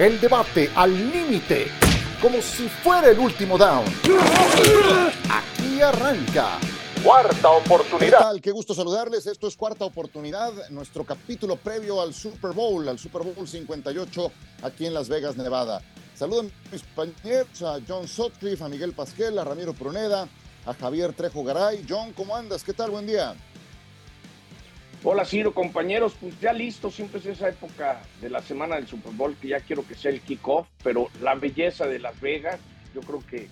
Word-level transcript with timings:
El 0.00 0.18
debate 0.18 0.70
al 0.76 0.94
límite, 1.12 1.66
como 2.22 2.40
si 2.40 2.70
fuera 2.70 3.10
el 3.10 3.18
último 3.18 3.58
down. 3.58 3.84
Aquí 5.28 5.82
arranca. 5.82 6.58
Cuarta 7.04 7.50
oportunidad. 7.50 7.98
¿Qué 7.98 8.10
tal? 8.10 8.40
Qué 8.40 8.50
gusto 8.50 8.72
saludarles. 8.72 9.26
Esto 9.26 9.46
es 9.46 9.58
Cuarta 9.58 9.84
Oportunidad, 9.84 10.70
nuestro 10.70 11.04
capítulo 11.04 11.56
previo 11.56 12.00
al 12.00 12.14
Super 12.14 12.52
Bowl, 12.52 12.88
al 12.88 12.98
Super 12.98 13.24
Bowl 13.24 13.46
58 13.46 14.32
aquí 14.62 14.86
en 14.86 14.94
Las 14.94 15.10
Vegas, 15.10 15.36
Nevada. 15.36 15.82
Saludo 16.14 16.40
a 16.40 16.72
mis 16.72 16.82
compañeros, 16.82 17.60
a 17.60 17.78
John 17.86 18.08
Sutcliffe, 18.08 18.64
a 18.64 18.68
Miguel 18.70 18.94
Pasquel, 18.94 19.38
a 19.38 19.44
Ramiro 19.44 19.74
Pruneda, 19.74 20.26
a 20.64 20.72
Javier 20.72 21.12
Trejo 21.12 21.44
Garay. 21.44 21.84
John, 21.86 22.14
¿cómo 22.14 22.34
andas? 22.34 22.64
¿Qué 22.64 22.72
tal? 22.72 22.90
Buen 22.90 23.06
día. 23.06 23.34
Hola 25.02 25.24
Ciro, 25.24 25.54
compañeros, 25.54 26.14
pues 26.20 26.38
ya 26.40 26.52
listo, 26.52 26.90
siempre 26.90 27.20
es 27.20 27.26
esa 27.26 27.48
época 27.48 28.02
de 28.20 28.28
la 28.28 28.42
semana 28.42 28.76
del 28.76 28.86
Super 28.86 29.12
Bowl 29.14 29.34
que 29.34 29.48
ya 29.48 29.60
quiero 29.60 29.86
que 29.86 29.94
sea 29.94 30.10
el 30.10 30.20
kickoff, 30.20 30.66
pero 30.84 31.08
la 31.22 31.34
belleza 31.34 31.86
de 31.86 31.98
Las 31.98 32.20
Vegas, 32.20 32.60
yo 32.94 33.00
creo 33.00 33.22
que 33.26 33.48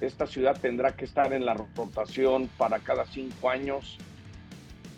esta 0.00 0.26
ciudad 0.26 0.58
tendrá 0.58 0.96
que 0.96 1.04
estar 1.04 1.34
en 1.34 1.44
la 1.44 1.52
rotación 1.52 2.48
para 2.56 2.78
cada 2.78 3.04
cinco 3.04 3.50
años. 3.50 3.98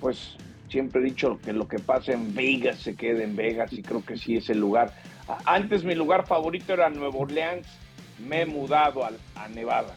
Pues 0.01 0.37
siempre 0.69 1.01
he 1.01 1.05
dicho 1.05 1.41
que 1.45 1.53
lo 1.53 1.67
que 1.67 1.81
pasa 1.81 2.13
en 2.13 2.33
Vegas 2.33 2.79
se 2.79 2.95
quede 2.95 3.25
en 3.25 3.35
Vegas 3.35 3.73
y 3.73 3.83
creo 3.83 4.05
que 4.05 4.17
sí 4.17 4.37
es 4.37 4.49
el 4.51 4.61
lugar. 4.61 4.95
Antes 5.47 5.83
mi 5.83 5.97
lugar 5.97 6.29
favorito 6.29 6.75
era 6.75 6.91
Nueva 6.91 7.19
Orleans, 7.19 7.67
me 8.25 8.43
he 8.43 8.47
mudado 8.47 9.05
a 9.05 9.49
Nevada. 9.49 9.97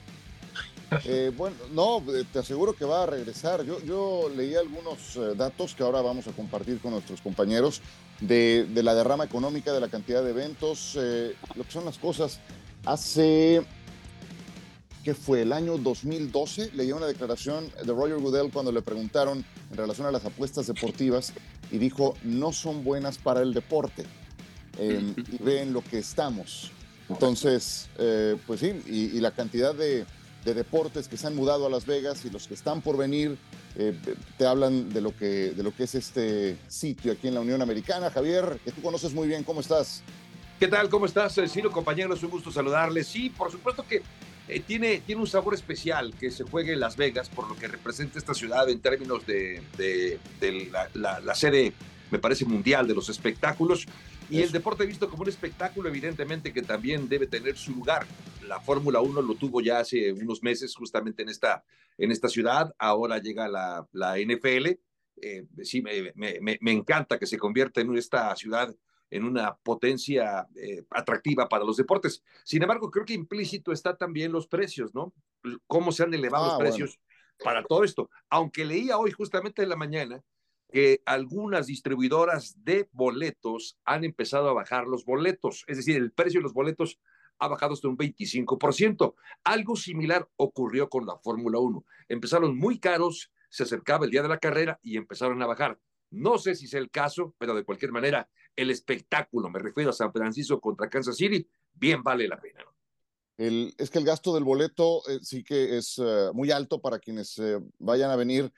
Eh, 1.05 1.31
bueno, 1.37 1.55
no, 1.73 1.99
eh, 2.13 2.25
te 2.31 2.39
aseguro 2.39 2.73
que 2.73 2.83
va 2.83 3.03
a 3.03 3.05
regresar. 3.05 3.63
Yo, 3.63 4.29
leí 4.35 4.55
algunos 4.55 5.15
eh, 5.15 5.35
datos 5.37 5.73
que 5.73 5.83
ahora 5.83 6.01
vamos 6.01 6.27
a 6.27 6.31
compartir 6.31 6.79
con 6.79 6.91
nuestros 6.91 7.21
compañeros 7.21 7.81
de, 8.19 8.67
la 8.75 8.93
derrama 8.93 9.23
económica, 9.23 9.71
de 9.71 9.79
la 9.79 9.87
cantidad 9.87 10.21
de 10.21 10.31
eventos, 10.31 10.95
lo 11.55 11.63
que 11.63 11.71
son 11.71 11.85
las 11.85 11.97
cosas. 11.97 12.39
Hace, 12.85 13.65
¿qué 15.03 15.13
fue? 15.13 15.43
El 15.43 15.53
año 15.53 15.77
2012, 15.77 16.71
leí 16.73 16.91
una 16.91 17.07
declaración 17.07 17.71
de 17.83 17.93
Roger 17.93 18.17
Goodell 18.17 18.51
cuando 18.51 18.71
le 18.71 18.81
preguntaron 18.81 19.45
en 19.71 19.77
relación 19.77 20.07
a 20.07 20.11
las 20.11 20.25
apuestas 20.25 20.67
deportivas 20.67 21.33
y 21.71 21.77
dijo, 21.77 22.15
no 22.23 22.51
son 22.51 22.83
buenas 22.83 23.17
para 23.17 23.41
el 23.41 23.53
deporte. 23.53 24.03
Em, 24.77 25.15
y 25.17 25.43
ven 25.43 25.73
lo 25.73 25.81
que 25.83 25.99
estamos. 25.99 26.71
Entonces, 27.09 27.89
pues 28.45 28.59
sí, 28.59 28.81
y 28.87 29.19
la 29.19 29.31
cantidad 29.31 29.73
de 29.73 30.05
de 30.43 30.53
deportes 30.53 31.07
que 31.07 31.17
se 31.17 31.27
han 31.27 31.35
mudado 31.35 31.67
a 31.67 31.69
Las 31.69 31.85
Vegas 31.85 32.25
y 32.25 32.29
los 32.29 32.47
que 32.47 32.53
están 32.53 32.81
por 32.81 32.97
venir 32.97 33.37
eh, 33.75 33.93
te 34.37 34.45
hablan 34.45 34.91
de 34.91 35.01
lo, 35.01 35.15
que, 35.15 35.51
de 35.51 35.63
lo 35.63 35.73
que 35.75 35.83
es 35.83 35.95
este 35.95 36.57
sitio 36.67 37.13
aquí 37.13 37.27
en 37.27 37.35
la 37.35 37.41
Unión 37.41 37.61
Americana. 37.61 38.09
Javier, 38.09 38.59
que 38.65 38.71
tú 38.71 38.81
conoces 38.81 39.13
muy 39.13 39.27
bien, 39.27 39.43
¿cómo 39.43 39.61
estás? 39.61 40.03
¿Qué 40.59 40.67
tal? 40.67 40.89
¿Cómo 40.89 41.05
estás, 41.05 41.37
eh, 41.37 41.47
Ciro? 41.47 41.71
Compañeros, 41.71 42.21
un 42.23 42.29
gusto 42.29 42.51
saludarles. 42.51 43.07
Sí, 43.07 43.29
por 43.29 43.51
supuesto 43.51 43.85
que 43.87 44.01
eh, 44.47 44.59
tiene, 44.59 45.01
tiene 45.05 45.21
un 45.21 45.27
sabor 45.27 45.53
especial 45.53 46.13
que 46.19 46.31
se 46.31 46.43
juegue 46.43 46.73
en 46.73 46.79
Las 46.79 46.97
Vegas 46.97 47.29
por 47.29 47.47
lo 47.47 47.55
que 47.55 47.67
representa 47.67 48.19
esta 48.19 48.33
ciudad 48.33 48.69
en 48.69 48.79
términos 48.79 49.25
de, 49.25 49.61
de, 49.77 50.69
la, 50.93 51.19
la 51.19 51.35
sede, 51.35 51.73
me 52.11 52.19
parece, 52.19 52.45
mundial 52.45 52.87
de 52.87 52.93
los 52.93 53.09
espectáculos. 53.09 53.87
Y 54.31 54.41
el 54.41 54.51
deporte 54.51 54.85
visto 54.85 55.09
como 55.09 55.23
un 55.23 55.29
espectáculo, 55.29 55.89
evidentemente 55.89 56.53
que 56.53 56.61
también 56.61 57.09
debe 57.09 57.27
tener 57.27 57.57
su 57.57 57.71
lugar. 57.71 58.07
La 58.47 58.59
Fórmula 58.61 59.01
1 59.01 59.21
lo 59.21 59.35
tuvo 59.35 59.61
ya 59.61 59.79
hace 59.79 60.13
unos 60.13 60.41
meses 60.41 60.75
justamente 60.75 61.21
en 61.23 61.29
esta, 61.29 61.63
en 61.97 62.11
esta 62.11 62.29
ciudad, 62.29 62.73
ahora 62.79 63.19
llega 63.19 63.47
la, 63.49 63.87
la 63.91 64.17
NFL. 64.17 64.79
Eh, 65.21 65.45
sí, 65.63 65.81
me, 65.81 66.13
me, 66.15 66.57
me, 66.61 66.71
encanta 66.71 67.19
que 67.19 67.27
se 67.27 67.37
convierta 67.37 67.81
en 67.81 67.95
esta 67.97 68.33
ciudad 68.35 68.73
en 69.09 69.25
una 69.25 69.55
potencia 69.57 70.47
eh, 70.55 70.83
atractiva 70.89 71.49
para 71.49 71.65
los 71.65 71.77
deportes. 71.77 72.23
Sin 72.45 72.63
embargo, 72.63 72.89
creo 72.89 73.05
que 73.05 73.13
implícito 73.13 73.73
está 73.73 73.97
también 73.97 74.31
los 74.31 74.47
precios, 74.47 74.95
¿no? 74.95 75.13
Cómo 75.67 75.91
se 75.91 76.03
han 76.03 76.13
elevado 76.13 76.45
los 76.45 76.55
ah, 76.55 76.59
precios 76.59 76.99
para 77.43 77.63
todo 77.63 77.83
esto. 77.83 78.09
Aunque 78.29 78.63
leía 78.63 78.97
hoy 78.97 79.11
justamente 79.11 79.61
en 79.61 79.69
la 79.69 79.75
mañana 79.75 80.23
que 80.71 81.01
algunas 81.05 81.67
distribuidoras 81.67 82.55
de 82.63 82.89
boletos 82.93 83.77
han 83.85 84.03
empezado 84.03 84.49
a 84.49 84.53
bajar 84.53 84.87
los 84.87 85.05
boletos, 85.05 85.65
es 85.67 85.77
decir, 85.77 85.97
el 85.97 86.11
precio 86.11 86.39
de 86.39 86.43
los 86.43 86.53
boletos 86.53 86.99
ha 87.39 87.47
bajado 87.47 87.73
hasta 87.73 87.87
un 87.87 87.97
25%. 87.97 89.15
Algo 89.43 89.75
similar 89.75 90.29
ocurrió 90.37 90.89
con 90.89 91.05
la 91.05 91.17
Fórmula 91.17 91.59
1. 91.59 91.83
Empezaron 92.07 92.55
muy 92.55 92.79
caros, 92.79 93.31
se 93.49 93.63
acercaba 93.63 94.05
el 94.05 94.11
día 94.11 94.21
de 94.21 94.29
la 94.29 94.37
carrera 94.37 94.79
y 94.83 94.95
empezaron 94.95 95.41
a 95.41 95.47
bajar. 95.47 95.79
No 96.11 96.37
sé 96.37 96.55
si 96.55 96.65
es 96.65 96.73
el 96.73 96.91
caso, 96.91 97.35
pero 97.37 97.55
de 97.55 97.63
cualquier 97.63 97.91
manera, 97.91 98.29
el 98.55 98.69
espectáculo, 98.69 99.49
me 99.49 99.59
refiero 99.59 99.89
a 99.89 99.93
San 99.93 100.11
Francisco 100.11 100.61
contra 100.61 100.89
Kansas 100.89 101.17
City, 101.17 101.47
bien 101.73 102.03
vale 102.03 102.27
la 102.27 102.39
pena. 102.39 102.63
El, 103.37 103.73
es 103.77 103.89
que 103.89 103.97
el 103.97 104.05
gasto 104.05 104.35
del 104.35 104.43
boleto 104.43 105.01
eh, 105.09 105.19
sí 105.23 105.43
que 105.43 105.77
es 105.77 105.97
eh, 105.97 106.29
muy 106.33 106.51
alto 106.51 106.79
para 106.79 106.99
quienes 106.99 107.39
eh, 107.39 107.59
vayan 107.79 108.11
a 108.11 108.15
venir 108.15 108.51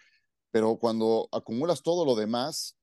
pero 0.53 0.77
cuando 0.77 1.27
acumulas 1.31 1.81
todo 1.81 2.05
lo 2.05 2.13
demás, 2.13 2.77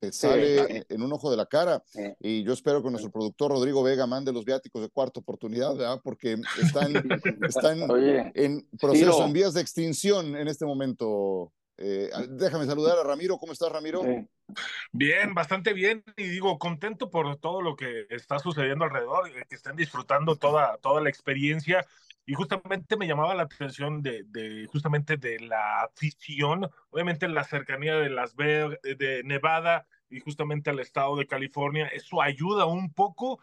te 0.00 0.10
sale 0.10 0.86
en 0.88 1.02
un 1.02 1.12
ojo 1.12 1.30
de 1.30 1.36
la 1.36 1.44
cara. 1.44 1.84
Y 2.18 2.42
yo 2.44 2.54
espero 2.54 2.82
que 2.82 2.88
nuestro 2.88 3.10
productor 3.10 3.50
Rodrigo 3.50 3.82
Vega 3.82 4.06
mande 4.06 4.32
los 4.32 4.46
viáticos 4.46 4.80
de 4.80 4.88
cuarta 4.88 5.20
oportunidad, 5.20 5.76
¿verdad? 5.76 6.00
Porque 6.02 6.38
están, 6.62 6.94
están 7.46 7.78
en 8.34 8.66
proceso, 8.80 9.22
en 9.22 9.34
vías 9.34 9.52
de 9.52 9.60
extinción 9.60 10.34
en 10.34 10.48
este 10.48 10.64
momento. 10.64 11.52
Eh, 11.76 12.10
déjame 12.30 12.64
saludar 12.64 12.96
a 12.96 13.04
Ramiro. 13.04 13.36
¿Cómo 13.36 13.52
estás, 13.52 13.70
Ramiro? 13.70 14.02
Bien, 14.90 15.34
bastante 15.34 15.74
bien. 15.74 16.02
Y 16.16 16.24
digo, 16.24 16.58
contento 16.58 17.10
por 17.10 17.36
todo 17.36 17.60
lo 17.60 17.76
que 17.76 18.06
está 18.08 18.38
sucediendo 18.38 18.86
alrededor, 18.86 19.30
que 19.30 19.54
estén 19.54 19.76
disfrutando 19.76 20.36
toda, 20.36 20.78
toda 20.78 21.02
la 21.02 21.10
experiencia 21.10 21.86
y 22.30 22.34
justamente 22.34 22.96
me 22.96 23.08
llamaba 23.08 23.34
la 23.34 23.42
atención 23.42 24.02
de, 24.02 24.68
justamente 24.70 25.16
de 25.16 25.40
la 25.40 25.80
afición, 25.82 26.70
obviamente 26.90 27.26
la 27.26 27.42
cercanía 27.42 27.96
de 27.96 28.08
Las 28.08 28.36
Vegas, 28.36 28.78
de 28.84 29.22
Nevada 29.24 29.88
y 30.08 30.20
justamente 30.20 30.70
al 30.70 30.78
estado 30.78 31.16
de 31.16 31.26
California, 31.26 31.88
eso 31.88 32.22
ayuda 32.22 32.66
un 32.66 32.92
poco 32.92 33.40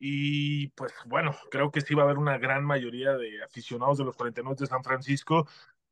y 0.00 0.70
pues 0.70 0.92
bueno, 1.06 1.36
creo 1.52 1.70
que 1.70 1.82
sí 1.82 1.94
va 1.94 2.02
a 2.02 2.06
haber 2.06 2.18
una 2.18 2.36
gran 2.36 2.64
mayoría 2.64 3.12
de 3.12 3.44
aficionados 3.44 3.98
de 3.98 4.04
los 4.06 4.16
49 4.16 4.56
de 4.58 4.66
San 4.66 4.82
Francisco 4.82 5.46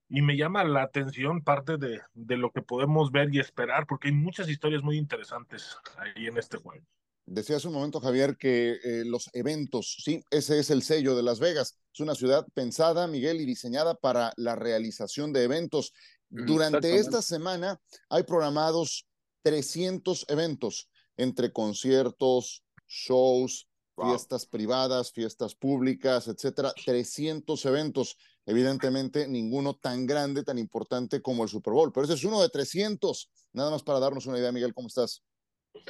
y 0.09 0.21
me 0.21 0.37
llama 0.37 0.65
la 0.65 0.83
atención 0.83 1.45
parte 1.45 1.77
de, 1.77 2.01
de 2.15 2.37
lo 2.37 2.51
que 2.51 2.63
podemos 2.63 3.13
ver 3.13 3.33
y 3.33 3.39
esperar 3.39 3.87
porque 3.87 4.09
hay 4.09 4.15
muchas 4.15 4.49
historias 4.49 4.83
muy 4.83 4.97
interesantes 4.99 5.79
ahí 5.97 6.27
en 6.27 6.37
este 6.37 6.57
juego. 6.57 6.85
Decía 7.31 7.57
hace 7.57 7.69
un 7.69 7.75
momento, 7.75 8.01
Javier, 8.01 8.37
que 8.39 8.79
eh, 8.83 9.05
los 9.05 9.29
eventos, 9.35 9.99
sí, 10.03 10.23
ese 10.31 10.59
es 10.59 10.71
el 10.71 10.83
sello 10.83 11.15
de 11.15 11.23
Las 11.23 11.41
Vegas. 11.41 11.77
Es 11.93 12.01
una 12.01 12.15
ciudad 12.15 12.47
pensada, 12.55 13.07
Miguel, 13.07 13.41
y 13.41 13.45
diseñada 13.45 13.95
para 13.95 14.33
la 14.37 14.57
realización 14.57 15.33
de 15.33 15.45
eventos. 15.45 15.93
Durante 16.31 16.97
esta 16.97 17.21
semana 17.21 17.81
hay 18.09 18.23
programados 18.23 19.07
300 19.43 20.25
eventos 20.29 20.89
entre 21.17 21.53
conciertos, 21.53 22.63
shows, 22.87 23.69
fiestas 23.95 24.47
privadas, 24.47 25.13
fiestas 25.13 25.55
públicas, 25.55 26.29
etcétera. 26.29 26.73
300 26.85 27.63
eventos. 27.67 28.17
Evidentemente, 28.47 29.29
ninguno 29.29 29.75
tan 29.75 30.07
grande, 30.07 30.45
tan 30.45 30.57
importante 30.57 31.21
como 31.21 31.43
el 31.43 31.51
Super 31.51 31.75
Bowl, 31.75 31.93
pero 31.93 32.05
ese 32.05 32.15
es 32.15 32.25
uno 32.25 32.41
de 32.41 32.49
300. 32.49 33.31
Nada 33.53 33.71
más 33.71 33.83
para 33.83 34.01
darnos 34.01 34.25
una 34.27 34.39
idea, 34.39 34.53
Miguel, 34.53 34.73
¿cómo 34.73 34.89
estás? 34.89 35.23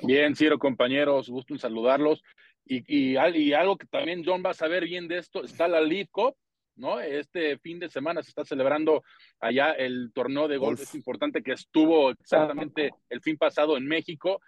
Bien, 0.03 0.35
Ciro, 0.37 0.59
compañeros, 0.59 1.29
gusto 1.29 1.55
en 1.55 1.61
saludarlos. 1.61 2.23
Y, 2.65 2.85
y, 2.87 3.17
y, 3.17 3.53
algo 3.55 3.77
que 3.77 3.87
también 3.87 4.23
John 4.25 4.43
va 4.45 4.51
a 4.51 4.55
saber 4.55 4.85
bien 4.85 5.09
de 5.09 5.19
esto, 5.19 5.43
está 5.43 5.69
la 5.69 5.81
Lead 5.81 6.09
Cup, 6.11 6.35
¿no? 6.77 7.01
Este 7.01 7.59
fin 7.59 7.79
de 7.79 7.89
semana 7.89 8.23
se 8.23 8.29
está 8.29 8.45
celebrando 8.45 9.03
allá 9.41 9.73
el 9.73 10.13
torneo 10.13 10.49
de 10.49 10.59
golf, 10.59 10.81
es 10.81 10.95
importante 10.95 11.43
que 11.43 11.53
estuvo 11.53 12.11
exactamente 12.11 12.91
el 13.09 13.21
fin 13.23 13.37
pasado 13.37 13.77
en 13.77 13.87
México. 13.87 14.41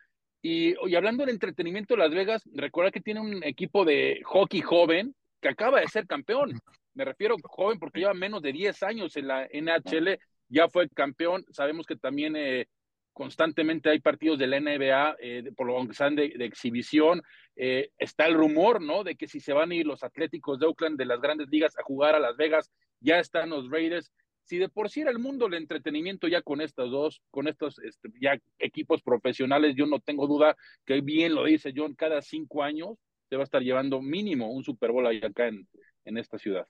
Y, 0.43 0.75
y 0.89 0.95
hablando 0.95 1.25
del 1.25 1.35
entretenimiento 1.35 1.95
de 1.95 2.01
Las 2.01 2.15
Vegas, 2.15 2.43
recuerda 2.55 2.91
que 2.91 3.01
tiene 3.01 3.21
un 3.21 3.43
equipo 3.43 3.85
de 3.85 4.21
hockey 4.25 4.61
joven 4.61 5.15
que 5.41 5.49
acaba 5.49 5.81
de 5.81 5.89
ser 5.89 6.07
campeón. 6.07 6.61
Me 6.95 7.05
refiero 7.05 7.37
joven 7.43 7.79
porque 7.79 8.01
lleva 8.01 8.15
menos 8.15 8.43
de 8.43 8.53
10 8.53 8.83
años 8.83 9.17
en 9.17 9.29
la 9.29 9.49
NHL, 9.53 10.19
ya 10.49 10.69
fue 10.69 10.89
campeón. 10.91 11.45
Sabemos 11.51 11.87
que 11.87 11.97
también 11.97 12.37
eh, 12.37 12.67
constantemente 13.13 13.91
hay 13.91 14.01
partidos 14.01 14.39
de 14.39 14.47
la 14.47 14.61
NBA, 14.61 15.17
eh, 15.21 15.53
por 15.57 15.67
lo 15.67 15.87
que 15.87 15.95
sean 15.95 16.17
de, 16.17 16.27
exhibición. 16.41 17.23
Eh, 17.57 17.91
está 17.99 18.27
el 18.27 18.35
rumor, 18.35 18.81
¿no? 18.81 19.05
De 19.05 19.17
que 19.17 19.29
si 19.29 19.41
se 19.41 19.53
van 19.53 19.71
a 19.71 19.75
ir 19.75 19.87
los 19.87 20.03
Atléticos 20.03 20.59
de 20.59 20.67
Oakland 20.67 20.99
de 20.99 21.05
las 21.05 21.21
grandes 21.21 21.49
ligas 21.51 21.77
a 21.79 21.83
jugar 21.83 22.15
a 22.15 22.21
Las 22.21 22.37
Vegas, 22.37 22.71
ya 23.01 23.19
están 23.19 23.51
los 23.51 23.71
Raiders. 23.71 24.13
Si 24.45 24.59
de 24.59 24.69
por 24.69 24.91
sí 24.91 25.03
era 25.03 25.11
el 25.11 25.19
mundo 25.19 25.45
del 25.45 25.55
entretenimiento 25.55 26.27
ya 26.27 26.43
con 26.43 26.61
estos 26.61 26.91
dos, 26.91 27.23
con 27.31 27.47
estos 27.47 27.79
este, 27.81 28.09
ya 28.21 28.39
equipos 28.59 29.03
profesionales, 29.03 29.75
yo 29.77 29.87
no 29.87 30.01
tengo 30.01 30.27
duda 30.27 30.57
que 30.85 31.01
bien 31.01 31.35
lo 31.35 31.45
dice 31.45 31.73
John, 31.77 31.95
cada 31.95 32.21
cinco 32.23 32.63
años 32.63 32.97
se 33.29 33.37
va 33.37 33.43
a 33.43 33.45
estar 33.45 33.63
llevando 33.63 34.01
mínimo 34.01 34.51
un 34.51 34.65
Super 34.65 34.91
Bowl 34.91 35.07
ahí 35.07 35.21
acá 35.23 35.47
en, 35.47 35.69
en 36.05 36.19
esta 36.19 36.37
ciudad. 36.39 36.67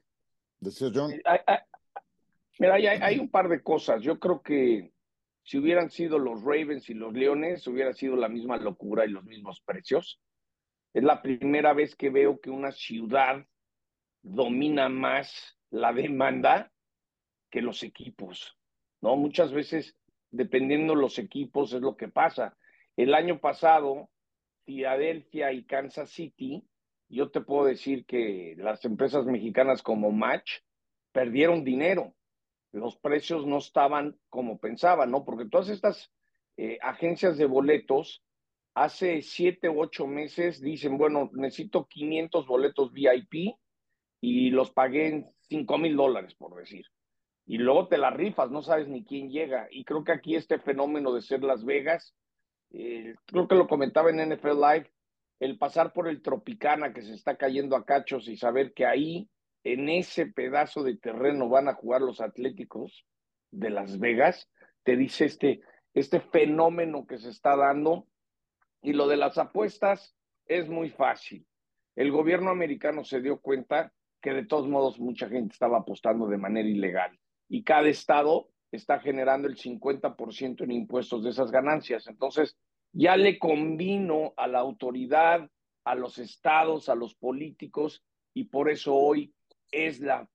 Decía 0.59 0.91
John. 0.93 1.13
Eh, 1.13 1.21
mira, 2.59 2.75
hay 2.75 3.19
un 3.19 3.31
par 3.31 3.49
de 3.49 3.63
cosas. 3.63 4.03
Yo 4.03 4.19
creo 4.19 4.43
que 4.43 4.93
si 5.50 5.58
hubieran 5.58 5.91
sido 5.91 6.20
los 6.20 6.44
Ravens 6.44 6.88
y 6.91 6.94
los 6.94 7.12
Leones, 7.12 7.67
hubiera 7.67 7.93
sido 7.93 8.14
la 8.14 8.29
misma 8.29 8.56
locura 8.56 9.05
y 9.05 9.08
los 9.08 9.25
mismos 9.25 9.61
precios. 9.62 10.20
Es 10.94 11.02
la 11.02 11.23
primera 11.23 11.73
vez 11.73 11.97
que 11.97 12.08
veo 12.08 12.41
que 12.41 12.50
una 12.50 12.70
ciudad 12.70 13.44
domina 14.23 14.88
más 14.88 15.58
la 15.70 15.93
demanda 15.93 16.70
que 17.50 17.62
los 17.62 17.82
equipos, 17.82 18.56
¿no? 19.00 19.17
Muchas 19.17 19.52
veces, 19.52 19.97
dependiendo 20.31 20.94
los 20.94 21.19
equipos, 21.19 21.73
es 21.73 21.81
lo 21.81 21.97
que 21.97 22.06
pasa. 22.06 22.56
El 22.97 23.12
año 23.12 23.41
pasado, 23.41 24.08
Filadelfia 24.67 25.52
y 25.52 25.64
Kansas 25.64 26.11
City, 26.11 26.62
yo 27.08 27.32
te 27.32 27.41
puedo 27.41 27.64
decir 27.64 28.05
que 28.06 28.55
las 28.56 28.85
empresas 28.85 29.26
mexicanas 29.26 29.82
como 29.82 30.12
Match 30.12 30.61
perdieron 31.11 31.64
dinero. 31.64 32.14
Los 32.73 32.97
precios 32.97 33.47
no 33.47 33.59
estaban 33.59 34.17
como 34.29 34.59
pensaban, 34.59 35.11
¿no? 35.11 35.25
Porque 35.25 35.49
todas 35.49 35.69
estas 35.69 36.13
eh, 36.57 36.79
agencias 36.83 37.37
de 37.37 37.47
boletos 37.47 38.23
hace 38.75 39.23
siete 39.23 39.69
u 39.69 39.81
ocho 39.81 40.07
meses 40.07 40.61
dicen, 40.61 40.97
bueno, 40.97 41.31
necesito 41.33 41.87
500 41.87 42.47
boletos 42.47 42.93
VIP 42.93 43.57
y 44.21 44.51
los 44.51 44.71
pagué 44.71 45.09
en 45.09 45.27
5 45.49 45.79
mil 45.79 45.97
dólares, 45.97 46.35
por 46.35 46.55
decir. 46.55 46.87
Y 47.47 47.59
luego 47.59 47.89
te 47.89 47.99
las 47.99 48.15
rifas, 48.15 48.51
no 48.51 48.63
sabes 48.63 48.89
ni 48.89 49.05
quién 49.05 49.31
llega. 49.31 49.67
Y 49.71 49.85
creo 49.85 50.05
que 50.05 50.13
aquí 50.13 50.37
este 50.37 50.59
fenómeno 50.59 51.13
de 51.13 51.23
ser 51.23 51.43
Las 51.43 51.65
Vegas, 51.65 52.15
eh, 52.71 53.15
creo 53.27 53.49
que 53.49 53.57
lo 53.57 53.67
comentaba 53.67 54.11
en 54.11 54.21
NFL 54.21 54.61
Live, 54.61 54.93
el 55.41 55.59
pasar 55.59 55.93
por 55.93 56.07
el 56.07 56.23
Tropicana 56.23 56.93
que 56.93 57.03
se 57.03 57.15
está 57.15 57.37
cayendo 57.37 57.75
a 57.75 57.85
cachos 57.85 58.29
y 58.29 58.37
saber 58.37 58.73
que 58.75 58.87
ahí, 58.87 59.29
en 59.65 59.89
ese 59.89 60.27
pedazo 60.27 60.83
de 60.83 60.97
terreno, 60.97 61.49
van 61.49 61.69
a 61.69 61.75
jugar 61.75 62.01
los 62.01 62.21
Atléticos 62.21 63.07
de 63.51 63.71
Las 63.71 63.99
Vegas, 63.99 64.49
te 64.85 64.97
dice 64.97 65.27
este, 65.27 65.61
este 65.95 66.21
fenómeno 66.21 67.07
que 67.07 67.19
se 67.19 67.31
está 67.31 67.57
dando. 67.57 68.07
Y 68.83 68.95
lo 68.95 69.09
de 69.09 69.17
las 69.17 69.37
apuestas 69.37 70.17
es 70.47 70.69
muy 70.69 70.91
fácil. 70.91 71.47
El 71.97 72.11
gobierno 72.11 72.51
americano 72.51 73.05
se 73.05 73.21
dio 73.21 73.41
cuenta 73.41 73.93
que 74.23 74.33
de 74.33 74.47
todos 74.47 74.69
modos 74.69 74.99
mucha 74.99 75.29
gente 75.29 75.53
estaba 75.53 75.79
apostando 75.79 76.27
de 76.29 76.39
manera 76.39 76.69
ilegal 76.69 77.19
y 77.49 77.62
cada 77.62 77.89
estado 77.89 78.49
está 78.71 79.01
generando 79.01 79.49
el 79.49 79.57
50% 79.57 80.62
en 80.62 80.71
impuestos 80.71 81.25
de 81.25 81.31
esas 81.31 81.51
ganancias. 81.51 82.07
Entonces, 82.07 82.57
ya 82.93 83.17
le 83.17 83.39
convino 83.39 84.33
a 84.37 84.47
la 84.47 84.61
autoridad, 84.61 85.51
a 85.85 85.95
los 85.95 86.19
estados, 86.19 86.89
a 86.89 86.95
los 86.95 87.15
políticos, 87.15 88.05
y 88.33 88.45
por 88.45 88.71
eso 88.71 88.95
hoy 88.95 89.35
es 89.71 90.01
la, 90.01 90.29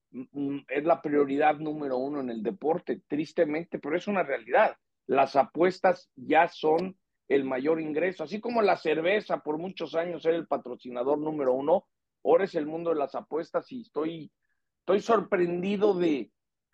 es 0.70 0.84
la 0.84 1.02
prioridad 1.02 1.58
número 1.58 1.98
uno 1.98 2.22
en 2.22 2.30
el 2.30 2.44
deporte, 2.44 3.02
tristemente, 3.08 3.80
pero 3.80 3.98
es 3.98 4.08
una 4.08 4.24
realidad. 4.24 4.76
Las 5.08 5.36
apuestas 5.36 6.10
ya 6.16 6.48
son 6.48 6.98
el 7.28 7.44
mayor 7.44 7.82
ingreso, 7.82 8.24
así 8.24 8.40
como 8.40 8.62
la 8.62 8.78
cerveza 8.78 9.40
por 9.40 9.58
muchos 9.58 9.96
años 9.96 10.26
era 10.26 10.36
el 10.36 10.48
patrocinador 10.48 11.18
número 11.18 11.54
uno, 11.54 11.88
ahora 12.24 12.46
es 12.46 12.56
el 12.56 12.68
mundo 12.68 12.92
de 12.92 12.98
las 12.98 13.16
apuestas 13.16 13.72
y 13.72 13.82
estoy, 13.82 14.32
estoy 14.80 15.00
sorprendido 15.02 15.96
de, 15.96 16.32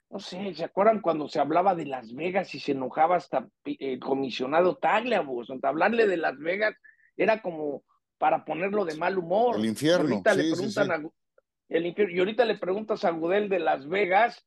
no 0.09 0.19
sé, 0.19 0.53
¿se 0.53 0.65
acuerdan 0.65 0.99
cuando 0.99 1.29
se 1.29 1.39
hablaba 1.39 1.73
de 1.73 1.85
Las 1.85 2.13
Vegas 2.13 2.53
y 2.53 2.59
se 2.59 2.73
enojaba 2.73 3.15
hasta 3.15 3.47
el 3.63 3.99
comisionado 3.99 4.75
Tagliabos? 4.75 5.49
Hablarle 5.63 6.05
de 6.05 6.17
Las 6.17 6.37
Vegas 6.37 6.75
era 7.15 7.41
como 7.41 7.83
para 8.17 8.43
ponerlo 8.43 8.83
de 8.83 8.95
mal 8.95 9.17
humor. 9.17 9.55
El 9.55 9.65
infierno. 9.65 10.09
Ahorita, 10.09 10.33
le 10.35 10.51
preguntan 10.51 11.11
el 11.71 11.85
infierno, 11.85 12.13
y 12.13 12.19
ahorita 12.19 12.45
le 12.45 12.57
preguntas 12.57 13.05
a 13.05 13.11
Gudel 13.11 13.49
de 13.49 13.59
Las 13.59 13.87
Vegas 13.87 14.45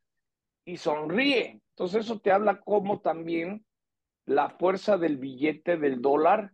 y 0.65 0.77
sonríe. 0.77 1.61
Entonces 1.71 2.05
eso 2.05 2.21
te 2.21 2.31
habla 2.31 2.61
como 2.61 3.01
también 3.01 3.65
la 4.27 4.51
fuerza 4.51 4.99
del 4.99 5.17
billete 5.17 5.77
del 5.77 6.01
dólar 6.01 6.53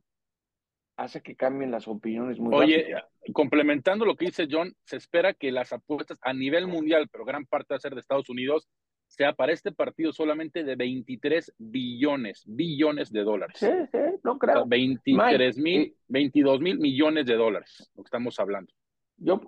hace 0.97 1.23
que 1.23 1.35
cambien 1.35 1.71
las 1.71 1.89
opiniones 1.89 2.39
muy 2.39 2.55
Oye, 2.55 2.95
complementando 3.33 4.05
lo 4.05 4.17
que 4.17 4.27
dice 4.27 4.47
John, 4.51 4.73
se 4.85 4.97
espera 4.97 5.33
que 5.33 5.51
las 5.51 5.73
apuestas 5.73 6.19
a 6.23 6.33
nivel 6.33 6.67
mundial, 6.67 7.09
pero 7.11 7.25
gran 7.25 7.47
parte 7.47 7.73
va 7.75 7.77
a 7.77 7.81
ser 7.81 7.95
de 7.95 8.01
Estados 8.01 8.29
Unidos, 8.29 8.69
sea 9.07 9.33
para 9.33 9.53
este 9.53 9.73
partido 9.73 10.13
solamente 10.13 10.63
de 10.63 10.77
23 10.77 11.55
billones, 11.59 12.45
billones 12.47 13.11
de 13.11 13.23
dólares. 13.23 13.57
Sí, 13.59 13.71
sí, 13.91 13.99
no 14.23 14.39
creo. 14.39 14.67
23 14.67 15.57
mil, 15.57 15.97
22 16.09 16.61
mil 16.61 16.79
millones 16.79 17.27
de 17.27 17.35
dólares, 17.35 17.91
lo 17.97 18.03
que 18.03 18.09
estamos 18.09 18.39
hablando. 18.39 18.73
Yo, 19.17 19.41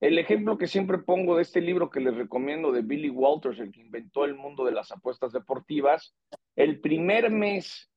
el 0.00 0.18
ejemplo 0.18 0.58
que 0.58 0.66
siempre 0.66 0.98
pongo 0.98 1.36
de 1.36 1.42
este 1.42 1.60
libro 1.60 1.90
que 1.90 2.00
les 2.00 2.14
recomiendo 2.14 2.70
de 2.70 2.82
Billy 2.82 3.08
Walters, 3.08 3.58
el 3.58 3.72
que 3.72 3.80
inventó 3.80 4.24
el 4.24 4.34
mundo 4.34 4.64
de 4.64 4.72
las 4.72 4.92
apuestas 4.92 5.32
deportivas, 5.32 6.14
el 6.54 6.80
primer 6.80 7.30
mes 7.30 7.90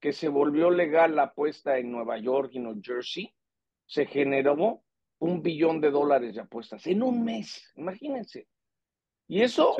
que 0.00 0.12
se 0.12 0.28
volvió 0.28 0.70
legal 0.70 1.16
la 1.16 1.24
apuesta 1.24 1.78
en 1.78 1.92
Nueva 1.92 2.18
York 2.18 2.50
y 2.52 2.58
New 2.58 2.80
Jersey, 2.82 3.32
se 3.86 4.06
generó 4.06 4.82
un 5.18 5.42
billón 5.42 5.80
de 5.80 5.90
dólares 5.90 6.34
de 6.34 6.40
apuestas 6.40 6.86
en 6.86 7.02
un 7.02 7.24
mes, 7.24 7.72
imagínense. 7.76 8.48
Y 9.28 9.42
eso 9.42 9.76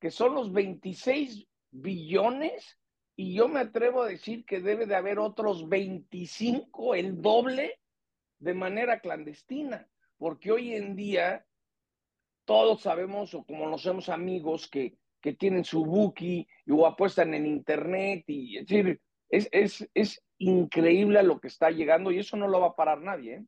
que 0.00 0.10
son 0.10 0.34
los 0.34 0.52
26 0.52 1.46
billones, 1.70 2.78
y 3.16 3.34
yo 3.34 3.48
me 3.48 3.60
atrevo 3.60 4.02
a 4.02 4.08
decir 4.08 4.44
que 4.44 4.60
debe 4.60 4.86
de 4.86 4.96
haber 4.96 5.18
otros 5.18 5.68
25, 5.68 6.94
el 6.94 7.20
doble, 7.20 7.78
de 8.38 8.54
manera 8.54 9.00
clandestina, 9.00 9.88
porque 10.18 10.52
hoy 10.52 10.74
en 10.74 10.96
día 10.96 11.46
todos 12.44 12.82
sabemos 12.82 13.34
o 13.34 13.44
conocemos 13.44 14.08
amigos 14.08 14.68
que, 14.68 14.98
que 15.20 15.34
tienen 15.34 15.64
su 15.64 15.84
bookie 15.84 16.46
o 16.70 16.86
apuestan 16.86 17.34
en 17.34 17.46
internet 17.46 18.24
y 18.26 18.58
es 18.58 18.66
decir, 18.66 19.00
es, 19.30 19.48
es, 19.52 19.88
es 19.94 20.22
increíble 20.38 21.18
a 21.18 21.22
lo 21.22 21.40
que 21.40 21.48
está 21.48 21.70
llegando 21.70 22.10
y 22.10 22.18
eso 22.18 22.36
no 22.36 22.48
lo 22.48 22.60
va 22.60 22.68
a 22.68 22.76
parar 22.76 23.00
nadie. 23.00 23.34
¿eh? 23.34 23.44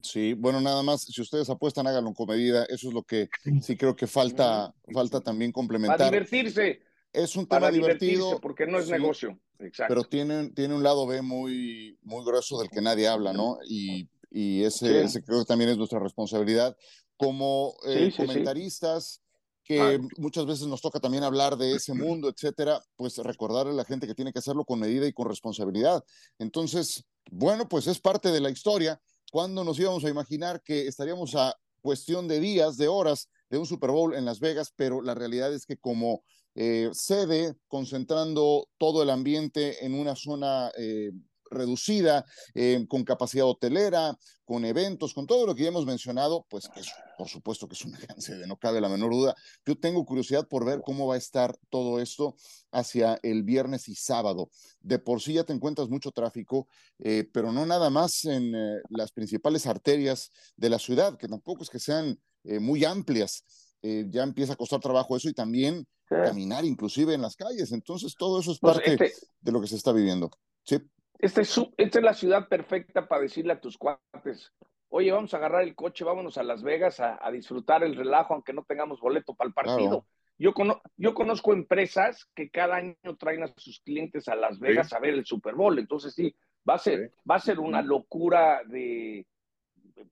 Sí, 0.00 0.34
bueno, 0.34 0.60
nada 0.60 0.82
más, 0.82 1.02
si 1.02 1.20
ustedes 1.20 1.48
apuestan, 1.48 1.86
háganlo 1.86 2.12
con 2.12 2.28
medida. 2.28 2.64
Eso 2.64 2.88
es 2.88 2.94
lo 2.94 3.02
que 3.02 3.28
sí 3.62 3.76
creo 3.76 3.96
que 3.96 4.06
falta, 4.06 4.74
falta 4.92 5.20
también 5.20 5.50
complementar. 5.50 5.98
Para 5.98 6.10
divertirse. 6.10 6.82
Es 7.12 7.36
un 7.36 7.46
tema 7.46 7.70
divertido. 7.70 8.40
Porque 8.40 8.66
no 8.66 8.78
es 8.78 8.90
negocio. 8.90 9.38
Exacto. 9.60 9.94
Pero 9.94 10.04
tiene, 10.04 10.50
tiene 10.50 10.74
un 10.74 10.82
lado 10.82 11.06
B 11.06 11.22
muy, 11.22 11.96
muy 12.02 12.24
grueso 12.24 12.58
del 12.58 12.68
que 12.68 12.82
nadie 12.82 13.06
habla, 13.06 13.32
¿no? 13.32 13.58
Y, 13.66 14.08
y 14.34 14.64
ese, 14.64 15.04
ese, 15.04 15.22
creo 15.22 15.40
que 15.40 15.44
también 15.44 15.70
es 15.70 15.78
nuestra 15.78 15.98
responsabilidad. 15.98 16.76
Como 17.16 17.74
eh, 17.86 18.12
comentaristas, 18.16 19.22
que 19.62 19.80
ah. 19.80 20.08
muchas 20.18 20.44
veces 20.44 20.66
nos 20.66 20.82
toca 20.82 21.00
también 21.00 21.22
hablar 21.22 21.56
de 21.56 21.74
ese 21.74 21.94
mundo, 21.94 22.28
etcétera, 22.28 22.82
pues 22.96 23.16
recordarle 23.18 23.72
a 23.72 23.76
la 23.76 23.84
gente 23.84 24.06
que 24.06 24.14
tiene 24.14 24.32
que 24.32 24.40
hacerlo 24.40 24.64
con 24.64 24.80
medida 24.80 25.06
y 25.06 25.12
con 25.12 25.28
responsabilidad. 25.28 26.04
Entonces, 26.38 27.04
bueno, 27.30 27.68
pues 27.68 27.86
es 27.86 28.00
parte 28.00 28.30
de 28.30 28.40
la 28.40 28.50
historia 28.50 29.00
¿Cuándo 29.34 29.64
nos 29.64 29.80
íbamos 29.80 30.04
a 30.04 30.08
imaginar 30.08 30.62
que 30.62 30.86
estaríamos 30.86 31.34
a 31.34 31.52
cuestión 31.82 32.28
de 32.28 32.38
días, 32.38 32.76
de 32.76 32.86
horas 32.86 33.28
de 33.50 33.58
un 33.58 33.66
Super 33.66 33.90
Bowl 33.90 34.14
en 34.14 34.24
Las 34.24 34.38
Vegas? 34.38 34.72
Pero 34.76 35.02
la 35.02 35.12
realidad 35.12 35.52
es 35.52 35.66
que 35.66 35.76
como 35.76 36.22
eh, 36.54 36.90
sede, 36.92 37.56
concentrando 37.66 38.68
todo 38.78 39.02
el 39.02 39.10
ambiente 39.10 39.84
en 39.84 39.94
una 39.98 40.14
zona 40.14 40.70
eh, 40.78 41.10
reducida, 41.50 42.24
eh, 42.54 42.84
con 42.88 43.04
capacidad 43.04 43.46
hotelera, 43.46 44.16
con 44.44 44.64
eventos, 44.64 45.14
con 45.14 45.26
todo 45.26 45.46
lo 45.46 45.54
que 45.54 45.62
ya 45.62 45.68
hemos 45.68 45.86
mencionado, 45.86 46.46
pues 46.48 46.68
que 46.68 46.82
por 47.16 47.28
supuesto 47.28 47.68
que 47.68 47.74
es 47.74 47.84
una 47.84 47.98
sede, 48.18 48.46
no 48.46 48.56
cabe 48.56 48.80
la 48.80 48.88
menor 48.88 49.12
duda. 49.12 49.34
Yo 49.64 49.78
tengo 49.78 50.04
curiosidad 50.04 50.46
por 50.46 50.64
ver 50.64 50.80
cómo 50.82 51.06
va 51.06 51.14
a 51.14 51.18
estar 51.18 51.56
todo 51.70 52.00
esto 52.00 52.36
hacia 52.72 53.18
el 53.22 53.42
viernes 53.42 53.88
y 53.88 53.94
sábado. 53.94 54.50
De 54.80 54.98
por 54.98 55.20
sí 55.20 55.34
ya 55.34 55.44
te 55.44 55.52
encuentras 55.52 55.88
mucho 55.88 56.10
tráfico, 56.10 56.68
eh, 56.98 57.28
pero 57.32 57.52
no 57.52 57.64
nada 57.66 57.90
más 57.90 58.24
en 58.24 58.54
eh, 58.54 58.80
las 58.90 59.12
principales 59.12 59.66
arterias 59.66 60.30
de 60.56 60.70
la 60.70 60.78
ciudad, 60.78 61.16
que 61.16 61.28
tampoco 61.28 61.62
es 61.62 61.70
que 61.70 61.78
sean 61.78 62.18
muy 62.60 62.84
amplias. 62.84 63.42
ya 63.82 64.22
empieza 64.22 64.52
a 64.52 64.56
costar 64.56 64.80
trabajo 64.80 65.16
eso 65.16 65.30
y 65.30 65.32
también 65.32 65.86
caminar 66.08 66.64
inclusive 66.64 67.14
en 67.14 67.22
las 67.22 67.36
calles. 67.36 67.72
Entonces 67.72 68.14
todo 68.16 68.40
eso 68.40 68.52
es 68.52 68.58
pues, 68.58 68.74
parte 68.74 68.92
este 68.92 69.26
de 69.40 69.52
lo 69.52 69.60
que 69.60 69.66
se 69.66 69.76
está 69.76 69.92
viviendo. 69.92 70.30
Sí. 70.62 70.78
Esta 71.18 71.40
es, 71.40 71.60
esta 71.76 71.98
es 71.98 72.04
la 72.04 72.14
ciudad 72.14 72.48
perfecta 72.48 73.06
para 73.06 73.22
decirle 73.22 73.52
a 73.52 73.60
tus 73.60 73.78
cuates, 73.78 74.52
oye, 74.88 75.10
vamos 75.10 75.34
a 75.34 75.38
agarrar 75.38 75.62
el 75.62 75.74
coche, 75.74 76.04
vámonos 76.04 76.38
a 76.38 76.42
Las 76.42 76.62
Vegas 76.62 77.00
a, 77.00 77.30
disfrutar 77.32 77.82
el 77.82 77.96
relajo, 77.96 78.34
aunque 78.34 78.52
no 78.52 78.64
tengamos 78.64 79.00
boleto 79.00 79.34
para 79.34 79.48
el 79.48 79.54
partido. 79.54 80.06
Yo, 80.38 80.52
yo 80.96 81.14
conozco 81.14 81.52
empresas 81.52 82.28
que 82.34 82.50
cada 82.50 82.76
año 82.76 83.16
traen 83.18 83.44
a 83.44 83.52
sus 83.56 83.80
clientes 83.80 84.28
a 84.28 84.34
Las 84.34 84.58
Vegas 84.58 84.92
a 84.92 84.98
ver 84.98 85.14
el 85.14 85.24
Super 85.24 85.54
Bowl. 85.54 85.78
Entonces, 85.78 86.14
sí, 86.14 86.34
va 86.68 86.74
a 86.74 86.78
ser, 86.78 87.12
va 87.28 87.36
a 87.36 87.40
ser 87.40 87.60
una 87.60 87.82
locura 87.82 88.62
de. 88.66 89.26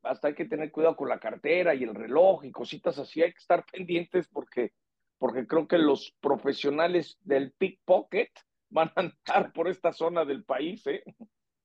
Hasta 0.03 0.29
hay 0.29 0.35
que 0.35 0.45
tener 0.45 0.71
cuidado 0.71 0.97
con 0.97 1.09
la 1.09 1.19
cartera 1.19 1.75
y 1.75 1.83
el 1.83 1.95
reloj 1.95 2.45
y 2.45 2.53
cositas 2.53 2.99
así. 2.99 3.23
Hay 3.23 3.33
que 3.33 3.39
estar 3.39 3.65
pendientes 3.71 4.29
porque, 4.29 4.73
porque 5.19 5.47
creo 5.47 5.67
que 5.67 5.79
los 5.79 6.15
profesionales 6.21 7.19
del 7.23 7.53
pickpocket 7.53 8.31
van 8.73 8.91
a 8.97 9.01
andar 9.01 9.53
por 9.53 9.69
esta 9.69 9.93
zona 9.93 10.25
del 10.25 10.45
país, 10.45 10.87
¿eh? 10.87 11.03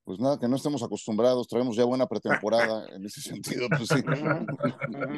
Pues 0.03 0.19
nada, 0.19 0.39
que 0.39 0.47
no 0.47 0.55
estemos 0.55 0.81
acostumbrados, 0.83 1.47
traemos 1.49 1.75
ya 1.75 1.83
buena 1.83 2.07
pretemporada 2.07 2.87
en 2.95 3.05
ese 3.05 3.19
sentido, 3.19 3.67
pues 3.69 3.89
sí. 3.89 4.01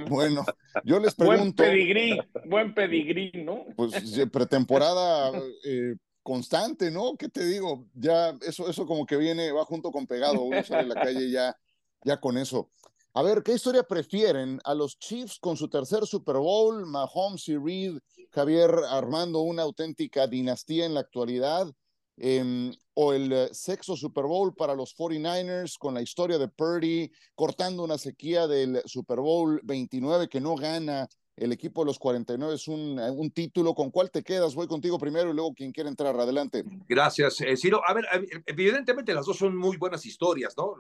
bueno, 0.10 0.44
yo 0.84 1.00
les 1.00 1.14
pregunto. 1.14 1.64
Buen 1.64 1.72
pedigrí, 1.72 2.20
buen 2.46 2.74
pedigrí, 2.74 3.32
¿no? 3.44 3.66
Pues 3.76 3.94
pretemporada 4.32 5.32
eh, 5.64 5.96
constante, 6.24 6.90
¿no? 6.90 7.16
¿Qué 7.18 7.30
te 7.30 7.46
digo? 7.46 7.86
Ya 7.94 8.30
eso, 8.42 8.68
eso 8.68 8.88
como 8.88 9.06
que 9.06 9.18
viene, 9.18 9.52
va 9.52 9.64
junto 9.64 9.92
con 9.92 10.08
pegado, 10.08 10.42
uno 10.42 10.64
sale 10.64 10.92
a 10.92 10.96
la 10.96 11.04
calle 11.04 11.30
ya 11.30 11.56
ya 12.04 12.20
con 12.20 12.38
eso. 12.38 12.70
A 13.14 13.24
ver, 13.24 13.44
¿qué 13.44 13.54
historia 13.54 13.84
prefieren? 13.84 14.60
¿A 14.64 14.74
los 14.74 14.98
Chiefs 15.00 15.40
con 15.40 15.58
su 15.58 15.68
tercer 15.68 16.06
Super 16.06 16.38
Bowl, 16.38 16.86
Mahomes 16.86 17.48
y 17.50 17.58
Reed, 17.58 18.00
Javier 18.32 18.72
armando 18.90 19.42
una 19.42 19.64
auténtica 19.64 20.28
dinastía 20.28 20.86
en 20.86 20.94
la 20.94 21.02
actualidad? 21.02 21.74
Em, 22.20 22.72
¿O 22.94 23.14
el 23.14 23.32
eh, 23.32 23.50
sexto 23.54 23.96
Super 23.96 24.26
Bowl 24.26 24.54
para 24.54 24.76
los 24.76 24.94
49ers 24.94 25.78
con 25.78 25.94
la 25.94 26.02
historia 26.02 26.38
de 26.38 26.50
Purdy, 26.50 27.10
cortando 27.34 27.84
una 27.84 27.98
sequía 27.98 28.46
del 28.46 28.82
Super 28.86 29.20
Bowl 29.20 29.62
29 29.64 30.28
que 30.28 30.42
no 30.42 30.56
gana 30.56 31.08
el 31.40 31.54
equipo 31.54 31.82
de 31.82 31.86
los 31.86 32.00
49 32.00 32.54
es 32.54 32.68
un, 32.68 33.00
eh, 33.00 33.10
un, 33.10 33.32
título. 33.32 33.74
¿Con 33.74 33.92
cuál 33.92 34.12
te 34.12 34.22
quedas? 34.22 34.54
Voy 34.54 34.68
contigo 34.68 35.00
primero 35.00 35.32
y 35.32 35.34
luego 35.34 35.54
quien 35.54 35.72
quiera 35.72 35.90
entrar. 35.90 36.20
Adelante. 36.20 36.66
Gracias, 36.90 37.40
eh, 37.40 37.56
Ciro. 37.56 37.82
A 37.88 37.94
ver, 37.94 38.06
evidentemente 38.46 39.14
las 39.14 39.26
dos 39.26 39.38
son 39.38 39.56
muy 39.56 39.78
buenas 39.78 40.06
historias, 40.06 40.58
¿no? 40.58 40.76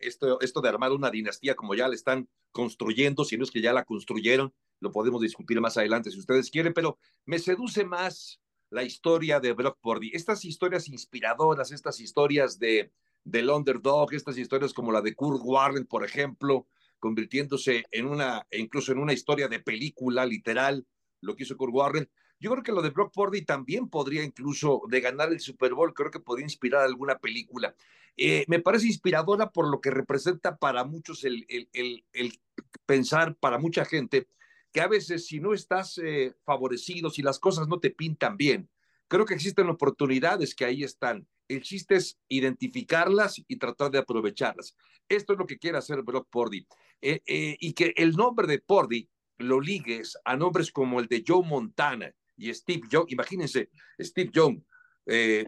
Esto, 0.00 0.38
esto 0.42 0.60
de 0.60 0.68
armar 0.68 0.92
una 0.92 1.10
dinastía 1.10 1.54
como 1.54 1.74
ya 1.74 1.88
la 1.88 1.94
están 1.94 2.28
construyendo, 2.52 3.24
si 3.24 3.38
no 3.38 3.44
es 3.44 3.50
que 3.50 3.62
ya 3.62 3.72
la 3.72 3.84
construyeron, 3.84 4.52
lo 4.80 4.92
podemos 4.92 5.22
discutir 5.22 5.60
más 5.60 5.78
adelante 5.78 6.10
si 6.10 6.18
ustedes 6.18 6.50
quieren, 6.50 6.74
pero 6.74 6.98
me 7.24 7.38
seduce 7.38 7.84
más 7.84 8.40
la 8.74 8.82
historia 8.82 9.38
de 9.38 9.52
Brock 9.52 9.78
Purdy. 9.80 10.10
Estas 10.12 10.44
historias 10.44 10.88
inspiradoras, 10.88 11.70
estas 11.70 12.00
historias 12.00 12.58
de 12.58 12.90
del 13.22 13.48
underdog, 13.48 14.12
estas 14.12 14.36
historias 14.36 14.74
como 14.74 14.92
la 14.92 15.00
de 15.00 15.14
Kurt 15.14 15.40
Warren, 15.44 15.86
por 15.86 16.04
ejemplo, 16.04 16.66
convirtiéndose 16.98 17.84
en 17.90 18.06
una, 18.06 18.46
incluso 18.50 18.92
en 18.92 18.98
una 18.98 19.14
historia 19.14 19.48
de 19.48 19.60
película 19.60 20.26
literal, 20.26 20.84
lo 21.20 21.34
que 21.34 21.44
hizo 21.44 21.56
Kurt 21.56 21.72
Warren. 21.72 22.10
Yo 22.40 22.50
creo 22.50 22.62
que 22.64 22.72
lo 22.72 22.82
de 22.82 22.90
Brock 22.90 23.14
Purdy 23.14 23.42
también 23.42 23.88
podría 23.88 24.24
incluso, 24.24 24.82
de 24.90 25.00
ganar 25.00 25.32
el 25.32 25.40
Super 25.40 25.72
Bowl, 25.72 25.94
creo 25.94 26.10
que 26.10 26.20
podría 26.20 26.44
inspirar 26.44 26.82
alguna 26.82 27.16
película. 27.18 27.74
Eh, 28.16 28.44
me 28.48 28.60
parece 28.60 28.88
inspiradora 28.88 29.50
por 29.50 29.70
lo 29.70 29.80
que 29.80 29.90
representa 29.90 30.56
para 30.56 30.84
muchos 30.84 31.24
el, 31.24 31.46
el, 31.48 32.04
el, 32.12 32.40
pensar, 32.84 33.36
para 33.36 33.58
mucha 33.58 33.84
gente, 33.84 34.26
que 34.74 34.80
a 34.80 34.88
veces 34.88 35.26
si 35.26 35.38
no 35.38 35.54
estás 35.54 35.98
eh, 35.98 36.34
favorecido, 36.44 37.08
si 37.08 37.22
las 37.22 37.38
cosas 37.38 37.68
no 37.68 37.78
te 37.78 37.90
pintan 37.90 38.36
bien, 38.36 38.68
creo 39.06 39.24
que 39.24 39.34
existen 39.34 39.68
oportunidades 39.68 40.52
que 40.52 40.64
ahí 40.64 40.82
están. 40.82 41.28
El 41.46 41.62
chiste 41.62 41.94
es 41.94 42.18
identificarlas 42.26 43.40
y 43.46 43.56
tratar 43.56 43.92
de 43.92 43.98
aprovecharlas. 43.98 44.74
Esto 45.08 45.34
es 45.34 45.38
lo 45.38 45.46
que 45.46 45.58
quiere 45.58 45.78
hacer 45.78 46.02
Brock 46.02 46.28
Purdy. 46.28 46.66
Eh, 47.00 47.22
eh, 47.24 47.56
y 47.60 47.72
que 47.72 47.92
el 47.96 48.16
nombre 48.16 48.48
de 48.48 48.58
Pordy 48.58 49.08
lo 49.38 49.60
ligues 49.60 50.18
a 50.24 50.36
nombres 50.36 50.72
como 50.72 50.98
el 50.98 51.06
de 51.06 51.22
Joe 51.24 51.46
Montana 51.46 52.12
y 52.36 52.52
Steve 52.52 52.82
Young. 52.90 53.06
Imagínense, 53.10 53.70
Steve 54.00 54.30
Young, 54.32 54.60
eh, 55.06 55.46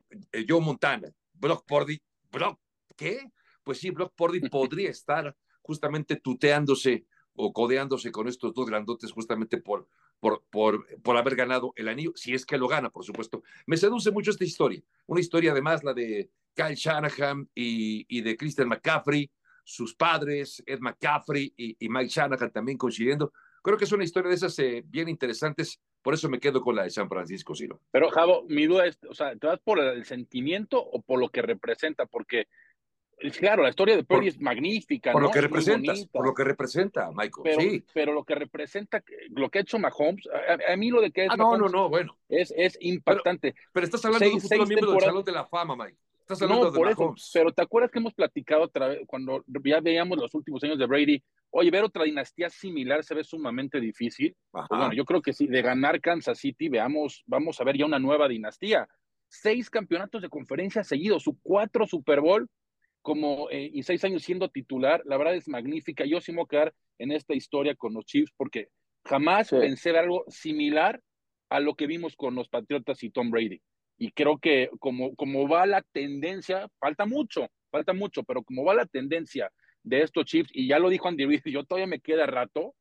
Joe 0.48 0.60
Montana, 0.60 1.08
Brock 1.34 1.66
Pordy. 1.66 2.00
¿Brock 2.30 2.60
qué? 2.96 3.28
Pues 3.64 3.78
sí, 3.78 3.90
Brock 3.90 4.14
Pordy 4.14 4.38
podría 4.50 4.90
estar 4.90 5.36
justamente 5.62 6.14
tuteándose 6.14 7.06
o 7.36 7.52
codeándose 7.52 8.10
con 8.10 8.28
estos 8.28 8.54
dos 8.54 8.66
grandotes 8.66 9.12
justamente 9.12 9.58
por, 9.58 9.88
por, 10.20 10.44
por, 10.50 10.86
por 11.02 11.16
haber 11.16 11.36
ganado 11.36 11.72
el 11.76 11.88
anillo, 11.88 12.12
si 12.14 12.34
es 12.34 12.44
que 12.46 12.58
lo 12.58 12.68
gana, 12.68 12.90
por 12.90 13.04
supuesto. 13.04 13.42
Me 13.66 13.76
seduce 13.76 14.10
mucho 14.10 14.30
esta 14.30 14.44
historia, 14.44 14.82
una 15.06 15.20
historia 15.20 15.52
además 15.52 15.84
la 15.84 15.94
de 15.94 16.30
Kyle 16.54 16.74
Shanahan 16.74 17.48
y, 17.54 18.06
y 18.08 18.22
de 18.22 18.36
Christian 18.36 18.68
McCaffrey, 18.68 19.30
sus 19.66 19.94
padres, 19.96 20.62
Ed 20.64 20.78
McCaffrey 20.78 21.52
y, 21.56 21.88
Mike 21.88 22.08
Shanahan 22.08 22.52
también 22.52 22.78
coincidiendo. 22.78 23.32
Creo 23.62 23.76
que 23.76 23.84
es 23.84 23.92
una 23.92 24.04
historia 24.04 24.28
de 24.28 24.36
esas 24.36 24.56
eh, 24.60 24.84
bien 24.86 25.08
interesantes, 25.08 25.80
por 26.00 26.14
eso 26.14 26.28
me 26.28 26.38
quedo 26.38 26.60
con 26.60 26.76
la 26.76 26.84
de 26.84 26.90
San 26.90 27.08
Francisco, 27.08 27.52
Ciro. 27.52 27.80
Pero, 27.90 28.08
Javo, 28.10 28.44
mi 28.48 28.66
duda 28.66 28.86
es, 28.86 28.96
o 29.08 29.12
sea, 29.12 29.34
¿te 29.34 29.48
vas 29.48 29.58
por 29.58 29.80
el 29.80 30.04
sentimiento 30.04 30.80
o 30.80 31.02
por 31.02 31.18
lo 31.18 31.30
que 31.30 31.42
representa? 31.42 32.06
Porque, 32.06 32.46
claro, 33.38 33.62
la 33.62 33.70
historia 33.70 33.96
de 33.96 34.04
Purdy 34.04 34.28
es 34.28 34.40
magnífica, 34.40 35.12
Por 35.12 35.22
lo 35.22 35.30
que 35.30 35.40
representa, 35.40 35.92
por 36.12 36.26
lo 36.26 36.34
que 36.34 36.44
representa, 36.44 37.10
Michael, 37.10 37.42
pero, 37.42 37.60
sí. 37.60 37.84
Pero 37.92 38.12
lo 38.12 38.24
que 38.24 38.34
representa, 38.34 39.02
lo 39.30 39.50
que 39.50 39.58
ha 39.58 39.62
hecho 39.62 39.78
Mahomes, 39.78 40.28
a, 40.68 40.76
mí 40.76 40.90
lo 40.90 41.00
de 41.00 41.10
que 41.10 41.24
es 41.24 41.30
ah, 41.30 41.36
no, 41.36 41.56
no, 41.56 41.68
no, 41.68 41.88
bueno. 41.88 42.16
Es, 42.28 42.52
es 42.56 42.76
impactante. 42.80 43.54
Pero, 43.72 43.84
estás 43.84 44.04
hablando 44.04 44.26
de 44.26 44.34
un 44.34 44.40
futuro 44.40 44.66
miembro 44.66 44.92
del 44.92 45.00
Salón 45.00 45.24
de 45.24 45.32
la 45.32 45.46
Fama, 45.46 45.76
Mike 45.76 45.98
no, 46.48 46.72
por 46.72 46.90
eso, 46.90 47.14
pero 47.32 47.52
¿te 47.52 47.62
acuerdas 47.62 47.90
que 47.90 47.98
hemos 47.98 48.14
platicado 48.14 48.62
otra 48.62 48.88
vez 48.88 49.00
cuando 49.06 49.44
ya 49.64 49.80
veíamos 49.80 50.18
los 50.18 50.34
últimos 50.34 50.62
años 50.64 50.78
de 50.78 50.86
Brady? 50.86 51.22
Oye, 51.50 51.70
ver 51.70 51.84
otra 51.84 52.04
dinastía 52.04 52.50
similar 52.50 53.04
se 53.04 53.14
ve 53.14 53.22
sumamente 53.22 53.80
difícil. 53.80 54.34
Pues 54.50 54.66
bueno, 54.68 54.92
yo 54.92 55.04
creo 55.04 55.22
que 55.22 55.32
sí, 55.32 55.46
de 55.46 55.62
ganar 55.62 56.00
Kansas 56.00 56.38
City, 56.38 56.68
veamos, 56.68 57.22
vamos 57.26 57.60
a 57.60 57.64
ver 57.64 57.76
ya 57.76 57.86
una 57.86 57.98
nueva 57.98 58.28
dinastía. 58.28 58.88
Seis 59.28 59.70
campeonatos 59.70 60.22
de 60.22 60.28
conferencia 60.28 60.82
seguidos, 60.82 61.22
su 61.22 61.38
cuatro 61.40 61.86
Super 61.86 62.20
Bowl 62.20 62.48
como 63.06 63.48
eh, 63.50 63.70
y 63.72 63.84
seis 63.84 64.02
años 64.02 64.24
siendo 64.24 64.48
titular, 64.48 65.00
la 65.04 65.16
verdad 65.16 65.36
es 65.36 65.46
magnífica. 65.46 66.04
Yo 66.04 66.20
sí 66.20 66.32
me 66.32 66.38
voy 66.38 66.46
a 66.46 66.48
quedar 66.48 66.74
en 66.98 67.12
esta 67.12 67.34
historia 67.34 67.76
con 67.76 67.94
los 67.94 68.04
Chiefs 68.04 68.32
porque 68.36 68.70
jamás 69.04 69.50
pensé 69.50 69.92
ver 69.92 70.00
algo 70.00 70.24
similar 70.26 71.00
a 71.48 71.60
lo 71.60 71.76
que 71.76 71.86
vimos 71.86 72.16
con 72.16 72.34
los 72.34 72.48
Patriotas 72.48 73.04
y 73.04 73.10
Tom 73.10 73.30
Brady. 73.30 73.60
Y 73.96 74.10
creo 74.10 74.38
que 74.38 74.70
como, 74.80 75.14
como 75.14 75.48
va 75.48 75.66
la 75.66 75.82
tendencia, 75.82 76.68
falta 76.80 77.06
mucho, 77.06 77.46
falta 77.70 77.92
mucho, 77.92 78.24
pero 78.24 78.42
como 78.42 78.64
va 78.64 78.74
la 78.74 78.86
tendencia 78.86 79.52
de 79.84 80.02
estos 80.02 80.24
chips, 80.24 80.50
y 80.52 80.66
ya 80.66 80.80
lo 80.80 80.90
dijo 80.90 81.06
Andy 81.06 81.26
Reid, 81.26 81.42
yo 81.54 81.62
todavía 81.62 81.86
me 81.86 82.00
queda 82.00 82.26
rato, 82.26 82.74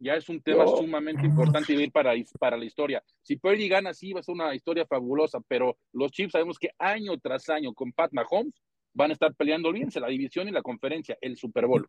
ya 0.00 0.16
es 0.16 0.28
un 0.28 0.42
tema 0.42 0.66
sumamente 0.66 1.24
importante 1.24 1.72
ir 1.74 1.92
para, 1.92 2.12
para 2.40 2.56
la 2.56 2.64
historia. 2.64 3.04
Si 3.22 3.36
Purdy 3.36 3.68
gana, 3.68 3.94
sí, 3.94 4.12
va 4.12 4.18
a 4.18 4.24
ser 4.24 4.34
una 4.34 4.52
historia 4.52 4.84
fabulosa, 4.84 5.38
pero 5.46 5.78
los 5.92 6.10
Chiefs 6.10 6.32
sabemos 6.32 6.58
que 6.58 6.70
año 6.76 7.16
tras 7.20 7.48
año 7.48 7.72
con 7.72 7.92
Pat 7.92 8.10
Mahomes 8.12 8.60
van 8.94 9.10
a 9.10 9.14
estar 9.14 9.34
peleando 9.34 9.72
bien 9.72 9.88
la 9.94 10.08
división 10.08 10.48
y 10.48 10.52
la 10.52 10.62
conferencia, 10.62 11.16
el 11.20 11.36
Super 11.36 11.66
Bowl. 11.66 11.86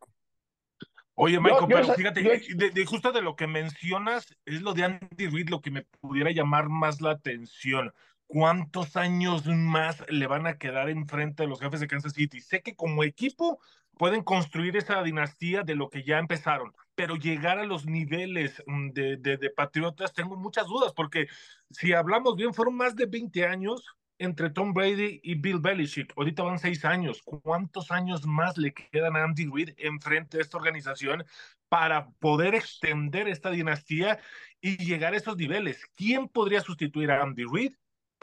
Oye, 1.15 1.39
Michael, 1.39 1.65
pero 1.67 1.93
fíjate, 1.93 2.21
de, 2.55 2.85
justo 2.85 3.11
de 3.11 3.21
lo 3.21 3.35
que 3.35 3.45
mencionas, 3.45 4.35
es 4.45 4.61
lo 4.61 4.73
de 4.73 4.83
Andy 4.85 5.27
Reid 5.27 5.49
lo 5.49 5.61
que 5.61 5.69
me 5.69 5.83
pudiera 6.01 6.31
llamar 6.31 6.69
más 6.69 7.01
la 7.01 7.11
atención. 7.11 7.93
¿Cuántos 8.25 8.97
años 8.97 9.45
más 9.45 10.03
le 10.09 10.25
van 10.25 10.47
a 10.47 10.57
quedar 10.57 10.89
enfrente 10.89 11.43
de 11.43 11.49
los 11.49 11.59
jefes 11.59 11.81
de 11.81 11.87
Kansas 11.87 12.13
City? 12.13 12.41
Sé 12.41 12.63
que 12.63 12.75
como 12.75 13.03
equipo 13.03 13.59
pueden 13.95 14.23
construir 14.23 14.75
esa 14.75 15.03
dinastía 15.03 15.61
de 15.61 15.75
lo 15.75 15.89
que 15.89 16.03
ya 16.03 16.17
empezaron, 16.17 16.73
pero 16.95 17.15
llegar 17.15 17.59
a 17.59 17.65
los 17.65 17.85
niveles 17.85 18.63
mm, 18.65 18.89
de, 18.89 19.17
de, 19.17 19.37
de 19.37 19.49
Patriotas 19.51 20.13
tengo 20.13 20.35
muchas 20.35 20.65
dudas, 20.65 20.93
porque 20.93 21.27
si 21.69 21.93
hablamos 21.93 22.35
bien, 22.35 22.55
fueron 22.55 22.75
más 22.75 22.95
de 22.95 23.05
20 23.05 23.45
años 23.45 23.95
entre 24.23 24.49
Tom 24.49 24.73
Brady 24.73 25.19
y 25.23 25.35
Bill 25.35 25.59
Belichick. 25.59 26.13
Ahorita 26.17 26.43
van 26.43 26.59
seis 26.59 26.85
años. 26.85 27.21
¿Cuántos 27.23 27.91
años 27.91 28.25
más 28.25 28.57
le 28.57 28.73
quedan 28.73 29.15
a 29.15 29.23
Andy 29.23 29.49
Reid 29.53 29.71
enfrente 29.77 30.37
de 30.37 30.43
esta 30.43 30.57
organización 30.57 31.25
para 31.69 32.09
poder 32.19 32.55
extender 32.55 33.27
esta 33.27 33.49
dinastía 33.49 34.19
y 34.61 34.77
llegar 34.77 35.13
a 35.13 35.17
esos 35.17 35.37
niveles? 35.37 35.85
¿Quién 35.95 36.27
podría 36.27 36.61
sustituir 36.61 37.11
a 37.11 37.21
Andy 37.21 37.43
Reid? 37.51 37.73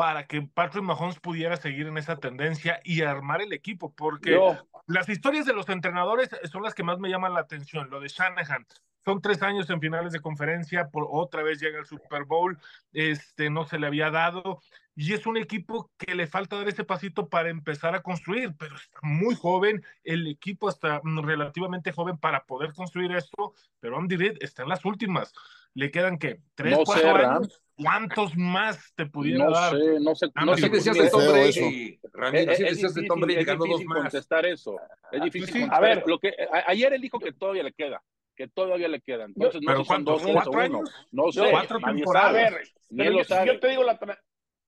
para 0.01 0.27
que 0.27 0.41
Patrick 0.41 0.83
Mahomes 0.83 1.21
pudiera 1.21 1.59
seguir 1.59 1.87
en 1.87 1.99
esa 1.99 2.17
tendencia 2.17 2.81
y 2.85 3.03
armar 3.03 3.43
el 3.43 3.53
equipo, 3.53 3.95
porque 3.95 4.41
las 4.87 5.11
historias 5.11 5.45
de 5.45 5.53
los 5.53 5.69
entrenadores 5.69 6.31
son 6.51 6.63
las 6.63 6.73
que 6.73 6.83
más 6.83 6.99
me 6.99 7.11
llaman 7.11 7.35
la 7.35 7.41
atención. 7.41 7.91
Lo 7.91 8.01
de 8.01 8.09
Shanahan, 8.09 8.67
son 9.05 9.21
tres 9.21 9.43
años 9.43 9.69
en 9.71 9.81
finales 9.81 10.13
de 10.13 10.21
conferencia, 10.21 10.89
por 10.89 11.07
otra 11.11 11.43
vez 11.43 11.61
llega 11.61 11.79
el 11.79 11.87
Super 11.87 12.25
Bowl, 12.25 12.59
este 12.93 13.51
no 13.51 13.65
se 13.65 13.79
le 13.79 13.87
había 13.87 14.11
dado 14.11 14.61
y 14.97 15.15
es 15.15 15.27
un 15.27 15.39
equipo 15.39 15.91
que 15.97 16.15
le 16.15 16.27
falta 16.27 16.57
dar 16.57 16.69
ese 16.69 16.85
pasito 16.85 17.29
para 17.29 17.49
empezar 17.49 17.95
a 17.95 18.03
construir, 18.03 18.55
pero 18.59 18.77
está 18.77 18.99
muy 19.03 19.35
joven, 19.35 19.83
el 20.05 20.27
equipo 20.27 20.69
está 20.69 21.01
relativamente 21.05 21.93
joven 21.93 22.19
para 22.19 22.45
poder 22.45 22.75
construir 22.75 23.13
esto, 23.13 23.55
pero 23.79 23.97
Andy 23.97 24.17
Reid 24.17 24.37
está 24.41 24.63
en 24.63 24.69
las 24.69 24.85
últimas. 24.85 25.33
¿Le 25.73 25.91
quedan 25.91 26.19
qué? 26.19 26.41
¿Tres, 26.55 26.77
cuatro 26.85 27.15
años? 27.15 27.63
¿Cuántos 27.77 28.37
más 28.37 28.93
te 28.95 29.07
pudiera 29.07 29.47
no 29.47 29.51
dar? 29.53 29.71
Sé, 29.71 30.01
no 30.01 30.15
sé, 30.15 30.27
no 30.45 30.57
sé. 30.57 30.69
decías 30.69 30.99
de 30.99 31.09
Tom 31.09 31.33
Brady, 31.33 32.01
Ramiro, 32.13 32.53
así 32.53 32.63
decías 32.65 32.95
de 32.95 33.03
Tom 33.05 33.21
Brady, 33.21 33.45
dos 33.45 33.85
más. 33.87 34.01
contestar 34.01 34.45
eso. 34.45 34.77
Es 35.11 35.23
difícil. 35.23 35.67
A 35.71 35.81
ver, 35.81 36.03
lo 36.07 36.19
que, 36.19 36.35
ayer 36.67 36.93
él 36.93 37.01
dijo 37.01 37.19
que 37.19 37.33
todavía 37.33 37.63
le 37.63 37.73
queda 37.73 38.03
que 38.41 38.49
todavía 38.49 38.89
le 38.89 39.03
quedan. 39.03 39.35
Entonces, 39.37 39.61
no 39.61 39.77
sé 39.77 39.83
si 39.83 39.85
son 39.85 40.03
dos, 40.03 40.23
cuatro 40.23 40.59
años. 40.59 40.91
No 41.13 41.31
sé. 41.31 41.47
Cuatro 41.51 41.79
temporadas. 41.79 42.31
A 42.31 42.33
ver, 42.33 42.63
yo, 42.89 43.45
yo, 43.45 43.61
te 43.61 43.69
digo 43.69 43.83
la 43.85 43.99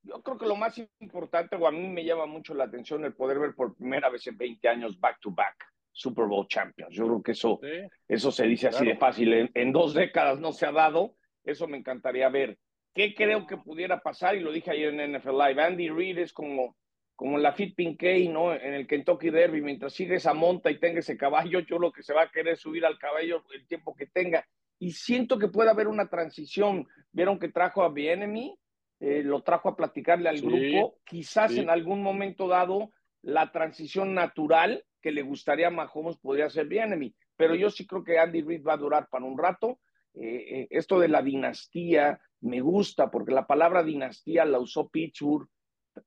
yo 0.03 0.23
creo 0.23 0.37
que 0.37 0.47
lo 0.47 0.57
más 0.57 0.79
importante, 1.01 1.57
o 1.57 1.67
a 1.67 1.71
mí 1.71 1.89
me 1.89 2.05
llama 2.05 2.27
mucho 2.27 2.53
la 2.53 2.65
atención 2.65 3.03
el 3.07 3.15
poder 3.15 3.39
ver 3.39 3.55
por 3.55 3.75
primera 3.75 4.11
vez 4.11 4.27
en 4.27 4.37
20 4.37 4.69
años 4.69 5.01
back 5.01 5.21
to 5.21 5.31
back 5.31 5.57
Super 5.91 6.27
Bowl 6.27 6.47
champions. 6.49 6.95
Yo 6.95 7.07
creo 7.07 7.23
que 7.23 7.33
eso, 7.33 7.61
eso 8.07 8.31
se 8.31 8.47
dice 8.47 8.69
así 8.69 8.85
de 8.85 8.97
fácil. 8.97 9.33
En, 9.33 9.51
en, 9.55 9.73
dos 9.73 9.95
décadas 9.95 10.39
no 10.39 10.53
se 10.53 10.67
ha 10.67 10.73
dado. 10.73 11.15
Eso 11.43 11.67
me 11.67 11.79
encantaría 11.79 12.29
ver. 12.29 12.59
¿Qué 12.93 13.15
creo 13.15 13.47
que 13.47 13.57
pudiera 13.57 14.01
pasar? 14.01 14.37
Y 14.37 14.41
lo 14.41 14.53
dije 14.53 14.71
ayer 14.71 14.93
en 14.93 15.17
NFL 15.17 15.31
Live. 15.31 15.63
Andy 15.63 15.89
Reid 15.89 16.19
es 16.19 16.35
como, 16.35 16.77
como 17.23 17.39
la 17.39 17.53
Fit 17.53 17.77
Pinkey, 17.77 18.27
¿no? 18.27 18.53
En 18.53 18.75
el 18.75 18.85
Kentucky 18.85 19.31
Derby. 19.31 19.63
Mientras 19.63 19.93
sigue 19.93 20.17
esa 20.17 20.35
monta 20.35 20.73
y 20.73 20.81
tenga 20.81 20.99
ese 20.99 21.17
caballo, 21.17 21.61
yo 21.61 21.79
lo 21.79 21.93
que 21.93 22.03
se 22.03 22.13
va 22.13 22.23
a 22.23 22.31
querer 22.33 22.57
subir 22.57 22.85
al 22.85 22.99
caballo 22.99 23.45
el 23.55 23.65
tiempo 23.65 23.95
que 23.95 24.09
tenga. 24.09 24.45
Y 24.81 24.91
siento 24.91 25.39
que 25.39 25.47
puede 25.47 25.71
haber 25.71 25.87
una 25.87 26.09
transición. 26.09 26.89
Vieron 27.13 27.39
que 27.39 27.49
trajo 27.49 27.85
a 27.85 27.91
Bienemy, 27.91 28.59
eh, 28.99 29.23
lo 29.23 29.45
trajo 29.45 29.69
a 29.69 29.77
platicarle 29.77 30.31
al 30.31 30.41
grupo. 30.41 30.99
Quizás 31.05 31.57
en 31.57 31.71
algún 31.71 32.03
momento 32.03 32.49
dado 32.49 32.91
la 33.21 33.53
transición 33.53 34.15
natural 34.15 34.85
que 35.01 35.13
le 35.13 35.23
gustaría 35.23 35.69
a 35.69 35.71
Mahomes 35.71 36.17
podría 36.17 36.51
ser 36.51 36.67
bien 36.67 36.99
mí. 36.99 37.15
Pero 37.37 37.55
yo 37.55 37.71
sí 37.71 37.87
creo 37.87 38.03
que 38.03 38.19
Andy 38.19 38.43
Reid 38.43 38.67
va 38.67 38.73
a 38.73 38.79
durar 38.79 39.07
para 39.09 39.25
un 39.25 39.39
rato. 39.39 39.79
Eh, 40.15 40.63
eh, 40.63 40.67
esto 40.71 40.99
de 40.99 41.07
la 41.07 41.23
dinastía 41.23 42.21
me 42.41 42.61
gusta 42.61 43.13
porque 43.13 43.31
la 43.31 43.47
palabra 43.47 43.85
dinastía 43.85 44.45
la 44.45 44.59
usó 44.59 44.89
Pittsburgh, 44.89 45.49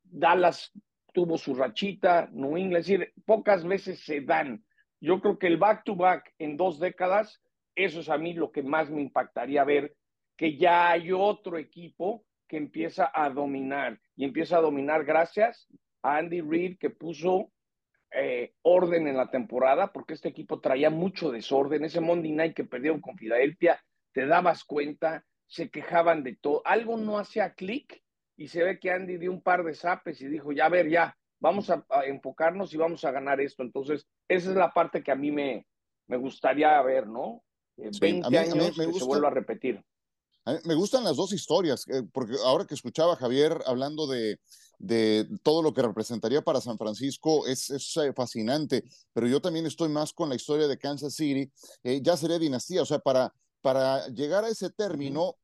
Dallas 0.04 0.74
tuvo 1.16 1.38
su 1.38 1.56
rachita, 1.56 2.30
New 2.34 2.58
England, 2.58 2.82
es 2.82 2.88
decir, 2.88 3.14
pocas 3.26 3.66
veces 3.66 4.04
se 4.04 4.20
dan. 4.20 4.64
Yo 5.00 5.22
creo 5.22 5.40
que 5.40 5.48
el 5.48 5.56
back-to-back 5.56 6.34
en 6.40 6.58
dos 6.58 6.78
décadas, 6.78 7.42
eso 7.74 8.02
es 8.02 8.10
a 8.10 8.18
mí 8.18 8.34
lo 8.34 8.52
que 8.52 8.62
más 8.62 8.90
me 8.90 9.02
impactaría 9.02 9.64
ver, 9.64 9.96
que 10.36 10.58
ya 10.58 10.92
hay 10.92 11.14
otro 11.14 11.58
equipo 11.58 12.26
que 12.50 12.58
empieza 12.58 13.10
a 13.14 13.30
dominar 13.30 13.98
y 14.18 14.26
empieza 14.26 14.58
a 14.58 14.62
dominar 14.62 15.06
gracias 15.06 15.68
a 16.04 16.18
Andy 16.18 16.42
Reid 16.42 16.78
que 16.78 16.90
puso 16.90 17.50
eh, 18.12 18.54
orden 18.62 19.08
en 19.08 19.16
la 19.16 19.32
temporada, 19.32 19.94
porque 19.94 20.16
este 20.16 20.28
equipo 20.28 20.60
traía 20.60 20.90
mucho 20.90 21.32
desorden. 21.32 21.86
Ese 21.86 22.02
Monday 22.02 22.34
Night 22.34 22.56
que 22.56 22.66
perdieron 22.66 23.00
con 23.00 23.18
Filadelfia, 23.18 23.82
te 24.12 24.26
dabas 24.26 24.66
cuenta, 24.66 25.26
se 25.48 25.70
quejaban 25.70 26.24
de 26.24 26.36
todo. 26.36 26.62
Algo 26.66 26.98
no 26.98 27.18
hacía 27.18 27.54
clic 27.54 28.04
y 28.38 28.48
se 28.48 28.64
ve 28.64 28.80
que 28.80 28.92
Andy 28.92 29.18
dio 29.18 29.32
un 29.32 29.42
par 29.42 29.64
de 29.64 29.74
zapes 29.74 30.22
y 30.22 30.28
dijo, 30.28 30.52
ya 30.52 30.66
a 30.66 30.70
ver, 30.70 30.90
ya, 30.90 31.18
vamos 31.40 31.70
a, 31.70 31.86
enfocarnos 32.06 32.74
y 32.74 32.78
vamos 32.78 33.04
a 33.06 33.12
ganar 33.12 33.40
esto. 33.40 33.64
Entonces, 33.64 34.08
esa 34.28 34.50
es 34.50 34.56
la 34.56 34.72
parte 34.72 35.04
que 35.04 35.12
a 35.12 35.16
mí 35.16 35.32
me, 35.32 35.68
me 36.08 36.18
gustaría 36.18 36.82
ver, 36.82 37.08
¿no? 37.08 37.44
20 37.78 38.34
eh, 38.34 38.40
años 38.40 38.78
me, 38.78 38.94
se 38.94 39.04
vuelva 39.04 39.28
a 39.28 39.32
repetir. 39.32 39.84
me 40.64 40.76
gustan 40.76 41.04
las 41.04 41.18
dos 41.18 41.34
historias, 41.34 41.86
eh, 41.88 42.04
porque 42.12 42.36
ahora 42.44 42.66
que 42.66 42.74
escuchaba 42.74 43.14
a 43.14 43.18
Javier 43.18 43.62
hablando 43.66 44.08
de, 44.08 44.40
de 44.80 45.28
todo 45.44 45.62
lo 45.62 45.74
que 45.74 45.82
representaría 45.82 46.42
para 46.42 46.62
San 46.62 46.78
Francisco 46.78 47.46
es, 47.48 47.70
eh, 47.98 48.14
fascinante, 48.14 48.84
pero 49.14 49.28
yo 49.28 49.42
también 49.42 49.66
estoy 49.66 49.90
más 49.90 50.14
con 50.14 50.30
la 50.30 50.36
historia 50.36 50.68
de 50.68 50.78
Kansas 50.78 51.16
City, 51.16 51.52
ya 51.84 52.16
sería 52.16 52.40
dinastía, 52.40 52.82
o 52.82 52.86
sea, 52.86 53.00
para, 53.00 53.34
para 53.62 54.08
llegar 54.08 54.46
a 54.46 54.50
ese 54.50 54.70
término, 54.70 55.36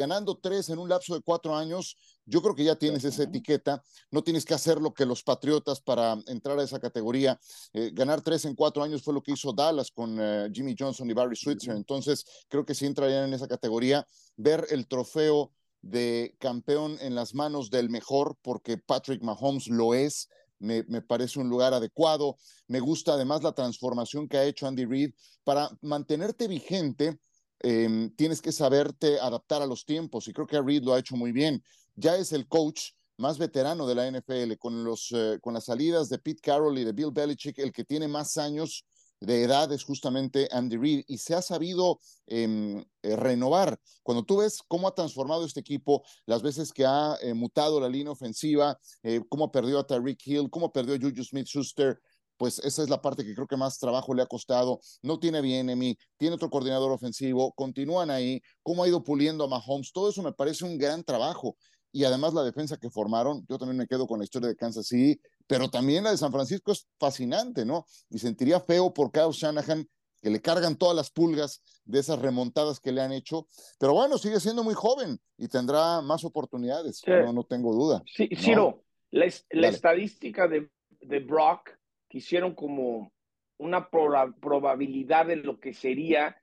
ganando 0.00 0.38
tres 0.38 0.70
en 0.70 0.78
un 0.78 0.88
lapso 0.88 1.14
de 1.14 1.20
cuatro 1.20 1.54
años, 1.54 1.94
yo 2.24 2.40
creo 2.40 2.54
que 2.54 2.64
ya 2.64 2.74
tienes 2.74 3.04
esa 3.04 3.24
etiqueta, 3.24 3.82
no 4.10 4.24
tienes 4.24 4.46
que 4.46 4.54
hacer 4.54 4.80
lo 4.80 4.94
que 4.94 5.04
los 5.04 5.22
Patriotas 5.22 5.78
para 5.82 6.16
entrar 6.26 6.58
a 6.58 6.62
esa 6.62 6.80
categoría. 6.80 7.38
Eh, 7.74 7.90
ganar 7.92 8.22
tres 8.22 8.46
en 8.46 8.54
cuatro 8.54 8.82
años 8.82 9.02
fue 9.02 9.12
lo 9.12 9.22
que 9.22 9.32
hizo 9.32 9.52
Dallas 9.52 9.90
con 9.90 10.16
eh, 10.18 10.48
Jimmy 10.54 10.74
Johnson 10.78 11.10
y 11.10 11.12
Barry 11.12 11.36
Switzer, 11.36 11.76
entonces 11.76 12.24
creo 12.48 12.64
que 12.64 12.74
sí 12.74 12.86
entrarían 12.86 13.24
en 13.24 13.34
esa 13.34 13.46
categoría. 13.46 14.06
Ver 14.36 14.66
el 14.70 14.88
trofeo 14.88 15.52
de 15.82 16.34
campeón 16.38 16.96
en 17.02 17.14
las 17.14 17.34
manos 17.34 17.68
del 17.68 17.90
mejor, 17.90 18.38
porque 18.40 18.78
Patrick 18.78 19.22
Mahomes 19.22 19.68
lo 19.68 19.92
es, 19.92 20.30
me, 20.58 20.82
me, 20.84 21.02
parece 21.02 21.40
un 21.40 21.50
lugar 21.50 21.74
adecuado. 21.74 22.38
Me 22.68 22.80
gusta 22.80 23.12
además 23.12 23.42
la 23.42 23.52
transformación 23.52 24.28
que 24.28 24.38
ha 24.38 24.44
hecho 24.44 24.66
Andy 24.66 24.86
Reid 24.86 25.12
para 25.44 25.70
mantenerte 25.82 26.48
vigente 26.48 27.18
Em, 27.62 28.10
tienes 28.16 28.40
que 28.40 28.52
saberte 28.52 29.20
adaptar 29.20 29.60
a 29.60 29.66
los 29.66 29.84
tiempos 29.84 30.26
y 30.28 30.32
creo 30.32 30.46
que 30.46 30.60
Reed 30.60 30.82
lo 30.82 30.94
ha 30.94 30.98
hecho 30.98 31.16
muy 31.16 31.30
bien. 31.30 31.62
Ya 31.94 32.16
es 32.16 32.32
el 32.32 32.48
coach 32.48 32.92
más 33.18 33.36
veterano 33.36 33.86
de 33.86 33.94
la 33.94 34.10
NFL 34.10 34.56
con, 34.58 34.82
los, 34.82 35.12
eh, 35.14 35.38
con 35.42 35.52
las 35.52 35.66
salidas 35.66 36.08
de 36.08 36.18
Pete 36.18 36.40
Carroll 36.40 36.78
y 36.78 36.84
de 36.84 36.92
Bill 36.92 37.10
Belichick, 37.12 37.58
el 37.58 37.70
que 37.70 37.84
tiene 37.84 38.08
más 38.08 38.38
años 38.38 38.86
de 39.20 39.42
edad 39.42 39.70
es 39.70 39.84
justamente 39.84 40.48
Andy 40.50 40.78
Reid 40.78 41.04
y 41.06 41.18
se 41.18 41.34
ha 41.34 41.42
sabido 41.42 42.00
em, 42.26 42.82
eh, 43.02 43.16
renovar. 43.16 43.78
Cuando 44.02 44.24
tú 44.24 44.38
ves 44.38 44.62
cómo 44.66 44.88
ha 44.88 44.94
transformado 44.94 45.44
este 45.44 45.60
equipo, 45.60 46.02
las 46.24 46.40
veces 46.40 46.72
que 46.72 46.86
ha 46.86 47.18
eh, 47.20 47.34
mutado 47.34 47.78
la 47.78 47.90
línea 47.90 48.12
ofensiva, 48.12 48.80
cómo 49.28 49.52
perdió 49.52 49.78
a 49.78 49.86
Tyreek 49.86 50.26
Hill, 50.26 50.48
cómo 50.48 50.72
perdió 50.72 50.94
a 50.94 50.98
Juju 50.98 51.22
Smith-Schuster, 51.22 52.00
pues 52.40 52.58
esa 52.60 52.82
es 52.82 52.88
la 52.88 53.02
parte 53.02 53.22
que 53.22 53.34
creo 53.34 53.46
que 53.46 53.58
más 53.58 53.78
trabajo 53.78 54.14
le 54.14 54.22
ha 54.22 54.26
costado. 54.26 54.80
No 55.02 55.18
tiene 55.18 55.42
bien 55.42 55.68
Emi, 55.68 55.98
tiene 56.16 56.36
otro 56.36 56.48
coordinador 56.48 56.90
ofensivo, 56.90 57.52
continúan 57.52 58.10
ahí, 58.10 58.40
cómo 58.62 58.82
ha 58.82 58.88
ido 58.88 59.04
puliendo 59.04 59.44
a 59.44 59.46
Mahomes, 59.46 59.92
todo 59.92 60.08
eso 60.08 60.22
me 60.22 60.32
parece 60.32 60.64
un 60.64 60.78
gran 60.78 61.04
trabajo. 61.04 61.58
Y 61.92 62.04
además 62.04 62.32
la 62.32 62.42
defensa 62.42 62.78
que 62.78 62.88
formaron, 62.88 63.44
yo 63.46 63.58
también 63.58 63.76
me 63.76 63.86
quedo 63.86 64.06
con 64.06 64.20
la 64.20 64.24
historia 64.24 64.48
de 64.48 64.56
Kansas 64.56 64.86
City, 64.86 65.20
pero 65.46 65.68
también 65.68 66.02
la 66.02 66.12
de 66.12 66.16
San 66.16 66.32
Francisco 66.32 66.72
es 66.72 66.88
fascinante, 66.98 67.66
¿no? 67.66 67.84
Y 68.08 68.18
sentiría 68.18 68.58
feo 68.58 68.94
por 68.94 69.12
Kyle 69.12 69.32
Shanahan 69.32 69.86
que 70.22 70.30
le 70.30 70.40
cargan 70.40 70.76
todas 70.76 70.96
las 70.96 71.10
pulgas 71.10 71.62
de 71.84 71.98
esas 71.98 72.20
remontadas 72.20 72.80
que 72.80 72.92
le 72.92 73.02
han 73.02 73.12
hecho. 73.12 73.48
Pero 73.78 73.92
bueno, 73.92 74.16
sigue 74.16 74.40
siendo 74.40 74.64
muy 74.64 74.72
joven 74.72 75.18
y 75.36 75.48
tendrá 75.48 76.00
más 76.00 76.24
oportunidades, 76.24 77.02
no, 77.06 77.34
no, 77.34 77.44
tengo 77.44 77.74
duda. 77.74 78.02
Sí, 78.06 78.30
Ciro, 78.34 78.82
la, 79.10 79.26
estadística 79.26 80.48
de, 80.48 80.70
de 81.02 81.18
Brock 81.18 81.79
que 82.10 82.18
hicieron 82.18 82.54
como 82.54 83.12
una 83.56 83.88
probabilidad 83.88 85.26
de 85.26 85.36
lo 85.36 85.60
que 85.60 85.72
sería, 85.72 86.42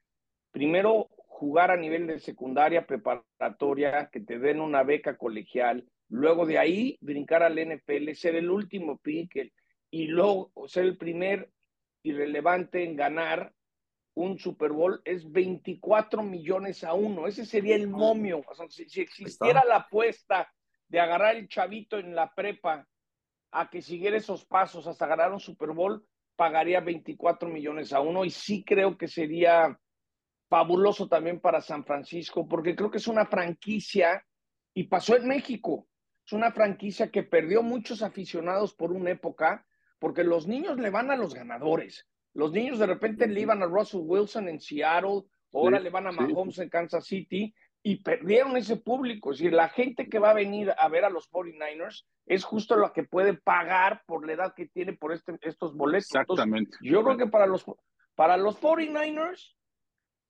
primero, 0.52 1.10
jugar 1.28 1.72
a 1.72 1.78
nivel 1.78 2.08
de 2.08 2.20
secundaria 2.20 2.88
preparatoria, 2.88 4.10
que 4.12 4.22
te 4.22 4.40
den 4.40 4.62
una 4.62 4.84
beca 4.84 5.18
colegial, 5.18 5.86
luego 6.10 6.46
de 6.46 6.58
ahí 6.58 6.98
brincar 7.02 7.44
al 7.44 7.60
NFL, 7.60 8.14
ser 8.14 8.36
el 8.36 8.50
último 8.50 8.98
pick 8.98 9.52
y 9.92 10.08
luego 10.08 10.52
ser 10.68 10.86
el 10.86 10.98
primer 10.98 11.52
irrelevante 12.02 12.84
en 12.84 12.96
ganar 12.96 13.54
un 14.16 14.40
Super 14.40 14.72
Bowl 14.72 15.02
es 15.06 15.30
24 15.32 16.24
millones 16.24 16.84
a 16.84 16.94
uno. 16.94 17.28
Ese 17.28 17.46
sería 17.46 17.76
el 17.76 17.88
momio. 17.88 18.42
si 18.70 19.02
existiera 19.02 19.64
la 19.66 19.76
apuesta 19.78 20.52
de 20.88 21.00
agarrar 21.00 21.36
el 21.36 21.48
chavito 21.48 22.00
en 22.00 22.16
la 22.16 22.34
prepa 22.34 22.88
a 23.52 23.70
que 23.70 23.82
siguiera 23.82 24.18
esos 24.18 24.46
pasos 24.46 24.88
hasta 24.88 25.08
ganar 25.08 25.32
un 25.32 25.40
Super 25.40 25.72
Bowl, 25.72 26.06
pagaría 26.36 26.80
24 26.82 27.50
millones 27.50 27.94
a 27.94 28.00
uno 28.00 28.24
y 28.24 28.30
sí 28.30 28.64
creo 28.64 28.98
que 28.98 29.08
sería 29.08 29.80
fabuloso 30.50 31.08
también 31.08 31.40
para 31.40 31.62
San 31.62 31.84
Francisco, 31.84 32.48
porque 32.48 32.76
creo 32.76 32.92
que 32.92 33.00
es 33.00 33.08
una 33.08 33.26
franquicia 33.26 34.24
y 34.74 34.84
pasó 34.86 35.16
en 35.16 35.28
México. 35.28 35.88
Es 36.26 36.34
una 36.34 36.52
franquicia 36.52 37.10
que 37.10 37.24
perdió 37.24 37.64
muchos 37.64 38.02
aficionados 38.02 38.74
por 38.74 38.92
una 38.92 39.12
época, 39.12 39.66
porque 40.00 40.24
los 40.24 40.48
niños 40.48 40.78
le 40.78 40.90
van 40.90 41.10
a 41.10 41.16
los 41.16 41.34
ganadores. 41.34 42.08
Los 42.34 42.52
niños 42.52 42.78
de 42.80 42.86
repente 42.86 43.28
le 43.28 43.42
iban 43.42 43.64
a 43.64 43.66
Russell 43.66 44.02
Wilson 44.04 44.48
en 44.48 44.60
Seattle, 44.60 45.24
ahora 45.54 45.80
le 45.80 45.90
van 45.90 46.08
a 46.08 46.12
Mahomes 46.12 46.60
en 46.60 46.70
Kansas 46.70 47.06
City, 47.06 47.54
y 47.88 47.96
perdieron 47.96 48.58
ese 48.58 48.76
público. 48.76 49.32
Es 49.32 49.38
decir, 49.38 49.54
la 49.54 49.70
gente 49.70 50.10
que 50.10 50.20
va 50.20 50.32
a 50.32 50.34
venir 50.34 50.74
a 50.78 50.90
ver 50.90 51.06
a 51.06 51.10
los 51.10 51.32
49ers 51.32 52.04
es 52.26 52.44
justo 52.44 52.76
la 52.76 52.92
que 52.92 53.04
puede 53.04 53.34
pagar 53.34 54.04
por 54.06 54.28
la 54.28 54.34
edad 54.34 54.54
que 54.54 54.66
tiene 54.66 54.92
por 54.92 55.14
este, 55.14 55.38
estos 55.42 55.74
boletos. 55.74 56.08
Exactamente. 56.14 56.76
yo 56.82 57.02
creo 57.02 57.16
que 57.16 57.28
para 57.28 57.48
los, 57.48 57.64
para 58.14 58.36
los 58.36 58.60
49ers, 58.60 59.56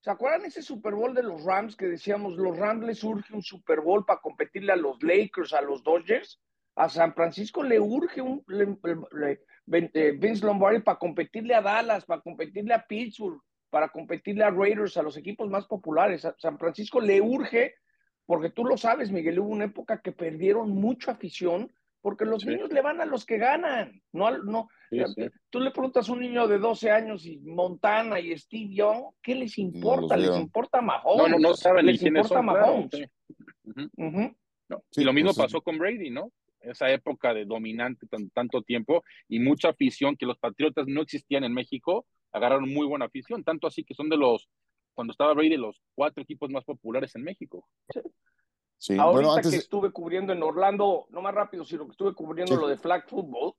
¿se 0.01 0.11
acuerdan 0.11 0.45
ese 0.45 0.61
Super 0.61 0.93
Bowl 0.93 1.15
de 1.15 1.23
los 1.23 1.43
Rams 1.45 1.75
que 1.75 1.87
decíamos, 1.87 2.37
los 2.37 2.55
Rams 2.55 2.85
les 2.85 3.03
urge 3.03 3.33
un 3.33 3.41
Super 3.41 3.81
Bowl 3.81 4.05
para 4.05 4.21
competirle 4.21 4.73
a 4.73 4.75
los 4.75 5.01
Lakers, 5.01 5.53
a 5.53 5.61
los 5.61 5.81
Dodgers? 5.81 6.39
A 6.75 6.89
San 6.89 7.15
Francisco 7.15 7.63
le 7.63 7.79
urge 7.79 8.21
un 8.21 8.45
eh, 8.53 10.11
Vince 10.11 10.45
Lombardi 10.45 10.81
para 10.81 10.99
competirle 10.99 11.55
a 11.55 11.61
Dallas, 11.61 12.05
para 12.05 12.21
competirle 12.21 12.75
a 12.75 12.85
Pittsburgh, 12.85 13.41
para 13.69 13.89
competirle 13.89 14.43
a 14.43 14.51
Raiders, 14.51 14.97
a 14.97 15.03
los 15.03 15.17
equipos 15.17 15.49
más 15.49 15.65
populares. 15.65 16.25
A 16.25 16.35
San 16.37 16.57
Francisco 16.57 16.99
le 16.99 17.21
urge, 17.21 17.75
porque 18.25 18.49
tú 18.49 18.65
lo 18.65 18.77
sabes, 18.77 19.11
Miguel, 19.11 19.39
hubo 19.39 19.49
una 19.49 19.65
época 19.65 20.01
que 20.01 20.11
perdieron 20.11 20.69
mucha 20.71 21.11
afición 21.11 21.71
porque 22.01 22.25
los 22.25 22.45
niños 22.45 22.71
le 22.71 22.81
van 22.81 23.01
a 23.01 23.05
los 23.05 23.25
que 23.25 23.37
ganan. 23.37 24.01
No, 24.13 24.37
no. 24.37 24.69
Tú 25.49 25.59
le 25.59 25.71
preguntas 25.71 26.07
a 26.07 26.13
un 26.13 26.21
niño 26.21 26.47
de 26.47 26.57
12 26.57 26.89
años 26.89 27.25
y 27.25 27.37
Montana 27.39 28.19
y 28.19 28.37
Steve 28.37 28.73
Young, 28.73 29.13
¿qué 29.21 29.35
les 29.35 29.57
importa? 29.57 30.15
les 30.15 30.35
importa 30.37 30.81
Mahomes. 30.81 31.31
No, 31.31 31.37
no, 31.37 31.49
no 31.49 31.53
saben 31.53 31.85
les 31.85 32.01
importa 32.01 32.41
Mahomes. 32.41 32.91
Y 34.95 35.03
lo 35.03 35.11
mismo 35.13 35.33
pasó 35.33 35.61
con 35.61 35.77
Brady, 35.77 36.09
¿no? 36.09 36.31
Esa 36.61 36.89
época 36.91 37.33
de 37.33 37.43
dominante 37.43 38.07
tanto 38.33 38.61
tiempo 38.61 39.03
y 39.27 39.39
mucha 39.39 39.69
afición 39.69 40.15
que 40.15 40.25
los 40.25 40.37
Patriotas 40.37 40.87
no 40.87 41.01
existían 41.01 41.43
en 41.43 41.53
México 41.53 42.05
agarraron 42.31 42.69
muy 42.69 42.87
buena 42.87 43.05
afición, 43.05 43.43
tanto 43.43 43.67
así 43.67 43.83
que 43.83 43.93
son 43.93 44.09
de 44.09 44.17
los, 44.17 44.49
cuando 44.93 45.11
estaba 45.11 45.33
Brady, 45.33 45.57
los 45.57 45.81
cuatro 45.95 46.23
equipos 46.23 46.49
más 46.49 46.63
populares 46.63 47.15
en 47.15 47.23
México. 47.23 47.67
Sí. 48.77 48.97
Ahorita 48.97 49.41
que 49.49 49.55
estuve 49.55 49.91
cubriendo 49.91 50.33
en 50.33 50.43
Orlando, 50.43 51.07
no 51.09 51.21
más 51.21 51.33
rápido, 51.33 51.65
sino 51.65 51.85
que 51.85 51.91
estuve 51.91 52.13
cubriendo 52.13 52.55
lo 52.55 52.67
de 52.67 52.77
flag 52.77 53.07
football, 53.09 53.53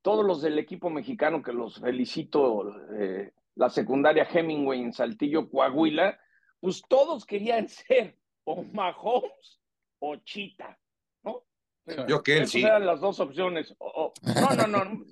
todos 0.00 0.24
los 0.24 0.42
del 0.42 0.58
equipo 0.58 0.90
mexicano 0.90 1.42
que 1.42 1.52
los 1.52 1.80
felicito, 1.80 2.74
eh, 2.92 3.32
la 3.56 3.70
secundaria 3.70 4.28
Hemingway 4.30 4.80
en 4.80 4.92
Saltillo, 4.92 5.48
Coahuila, 5.48 6.18
pues 6.60 6.82
todos 6.88 7.24
querían 7.24 7.68
ser 7.68 8.18
o 8.44 8.62
Mahomes 8.62 9.60
o 9.98 10.16
Chita. 10.16 10.78
Yo 12.08 12.22
que 12.22 12.46
sí. 12.46 12.62
eran 12.62 12.86
las 12.86 13.00
dos 13.00 13.20
opciones. 13.20 13.74
no, 13.78 14.66
no, 14.66 14.84
no. 14.84 15.04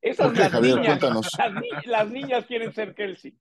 Esas 0.00 0.36
las 0.36 0.60
niñas. 0.60 1.00
Las, 1.86 2.10
niñas 2.10 2.46
quieren 2.46 2.72
ser 2.72 2.94
Kelsey. 2.94 3.38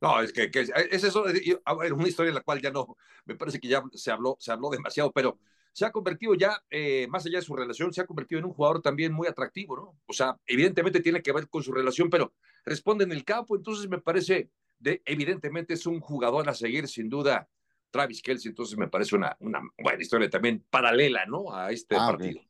No, 0.00 0.20
es 0.20 0.32
que, 0.32 0.50
es 0.52 1.04
eso, 1.04 1.24
una 1.24 2.08
historia 2.08 2.30
en 2.30 2.34
la 2.34 2.40
cual 2.40 2.60
ya 2.60 2.70
no, 2.70 2.96
me 3.24 3.36
parece 3.36 3.60
que 3.60 3.68
ya 3.68 3.82
se 3.92 4.10
habló, 4.10 4.36
se 4.40 4.50
habló 4.50 4.68
demasiado, 4.70 5.12
pero 5.12 5.38
se 5.72 5.86
ha 5.86 5.92
convertido 5.92 6.34
ya, 6.34 6.60
eh, 6.70 7.06
más 7.08 7.24
allá 7.24 7.38
de 7.38 7.44
su 7.44 7.54
relación, 7.54 7.92
se 7.92 8.00
ha 8.00 8.06
convertido 8.06 8.40
en 8.40 8.46
un 8.46 8.52
jugador 8.52 8.82
también 8.82 9.12
muy 9.12 9.28
atractivo, 9.28 9.76
¿no? 9.76 9.98
O 10.06 10.12
sea, 10.12 10.36
evidentemente 10.46 11.00
tiene 11.00 11.22
que 11.22 11.32
ver 11.32 11.48
con 11.48 11.62
su 11.62 11.72
relación, 11.72 12.10
pero 12.10 12.34
responde 12.64 13.04
en 13.04 13.12
el 13.12 13.24
campo, 13.24 13.56
entonces 13.56 13.88
me 13.88 13.98
parece, 13.98 14.50
de, 14.78 15.02
evidentemente 15.04 15.74
es 15.74 15.86
un 15.86 16.00
jugador 16.00 16.48
a 16.48 16.54
seguir, 16.54 16.88
sin 16.88 17.08
duda, 17.08 17.48
Travis 17.92 18.22
Kelsey, 18.22 18.48
entonces 18.48 18.76
me 18.76 18.88
parece 18.88 19.14
una, 19.14 19.36
una 19.40 19.60
buena 19.78 20.02
historia 20.02 20.28
también 20.28 20.64
paralela, 20.68 21.24
¿no? 21.26 21.54
A 21.54 21.70
este 21.70 21.94
ah, 21.94 22.08
partido. 22.08 22.40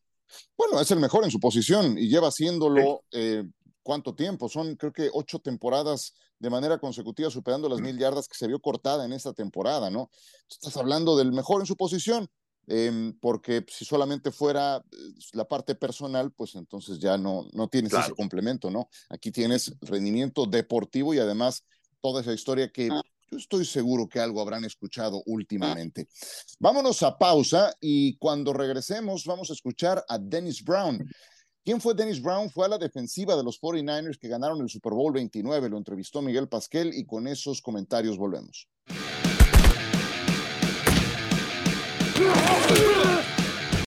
Bueno, 0.56 0.80
es 0.80 0.90
el 0.90 1.00
mejor 1.00 1.24
en 1.24 1.30
su 1.30 1.40
posición 1.40 1.98
y 1.98 2.08
lleva 2.08 2.28
haciéndolo 2.28 3.02
eh, 3.10 3.44
cuánto 3.82 4.14
tiempo. 4.14 4.48
Son 4.48 4.76
creo 4.76 4.92
que 4.92 5.10
ocho 5.12 5.40
temporadas 5.40 6.14
de 6.38 6.48
manera 6.48 6.78
consecutiva 6.78 7.28
superando 7.30 7.68
las 7.68 7.80
mil 7.80 7.98
yardas 7.98 8.28
que 8.28 8.34
se 8.34 8.46
vio 8.46 8.60
cortada 8.60 9.04
en 9.04 9.12
esta 9.12 9.32
temporada, 9.32 9.90
¿no? 9.90 10.10
Estás 10.48 10.76
hablando 10.76 11.16
del 11.16 11.32
mejor 11.32 11.60
en 11.60 11.66
su 11.66 11.76
posición. 11.76 12.28
Em, 12.68 13.12
porque 13.18 13.66
si 13.68 13.84
solamente 13.84 14.30
fuera 14.30 14.76
eh, 14.76 14.96
la 15.32 15.44
parte 15.44 15.74
personal, 15.74 16.30
pues 16.30 16.54
entonces 16.54 17.00
ya 17.00 17.18
no, 17.18 17.48
no 17.52 17.66
tienes 17.66 17.92
ese 17.92 18.12
complemento, 18.12 18.70
¿no? 18.70 18.88
Aquí 19.08 19.32
tienes 19.32 19.74
rendimiento 19.80 20.46
deportivo 20.46 21.12
y 21.12 21.18
además 21.18 21.64
toda 22.00 22.20
esa 22.20 22.32
historia 22.32 22.70
que 22.70 22.88
ah. 22.92 23.02
Yo 23.32 23.38
estoy 23.38 23.64
seguro 23.64 24.06
que 24.06 24.20
algo 24.20 24.42
habrán 24.42 24.64
escuchado 24.66 25.22
últimamente. 25.24 26.06
Vámonos 26.60 27.02
a 27.02 27.16
pausa 27.16 27.74
y 27.80 28.16
cuando 28.18 28.52
regresemos 28.52 29.24
vamos 29.24 29.48
a 29.48 29.54
escuchar 29.54 30.04
a 30.06 30.18
Dennis 30.18 30.62
Brown. 30.62 31.02
¿Quién 31.64 31.80
fue 31.80 31.94
Dennis 31.94 32.20
Brown? 32.20 32.50
Fue 32.50 32.66
a 32.66 32.68
la 32.68 32.76
defensiva 32.76 33.34
de 33.34 33.42
los 33.42 33.58
49ers 33.58 34.18
que 34.18 34.28
ganaron 34.28 34.60
el 34.60 34.68
Super 34.68 34.92
Bowl 34.92 35.14
29. 35.14 35.70
Lo 35.70 35.78
entrevistó 35.78 36.20
Miguel 36.20 36.48
Pasquel 36.48 36.92
y 36.92 37.06
con 37.06 37.26
esos 37.26 37.62
comentarios 37.62 38.18
volvemos. 38.18 38.68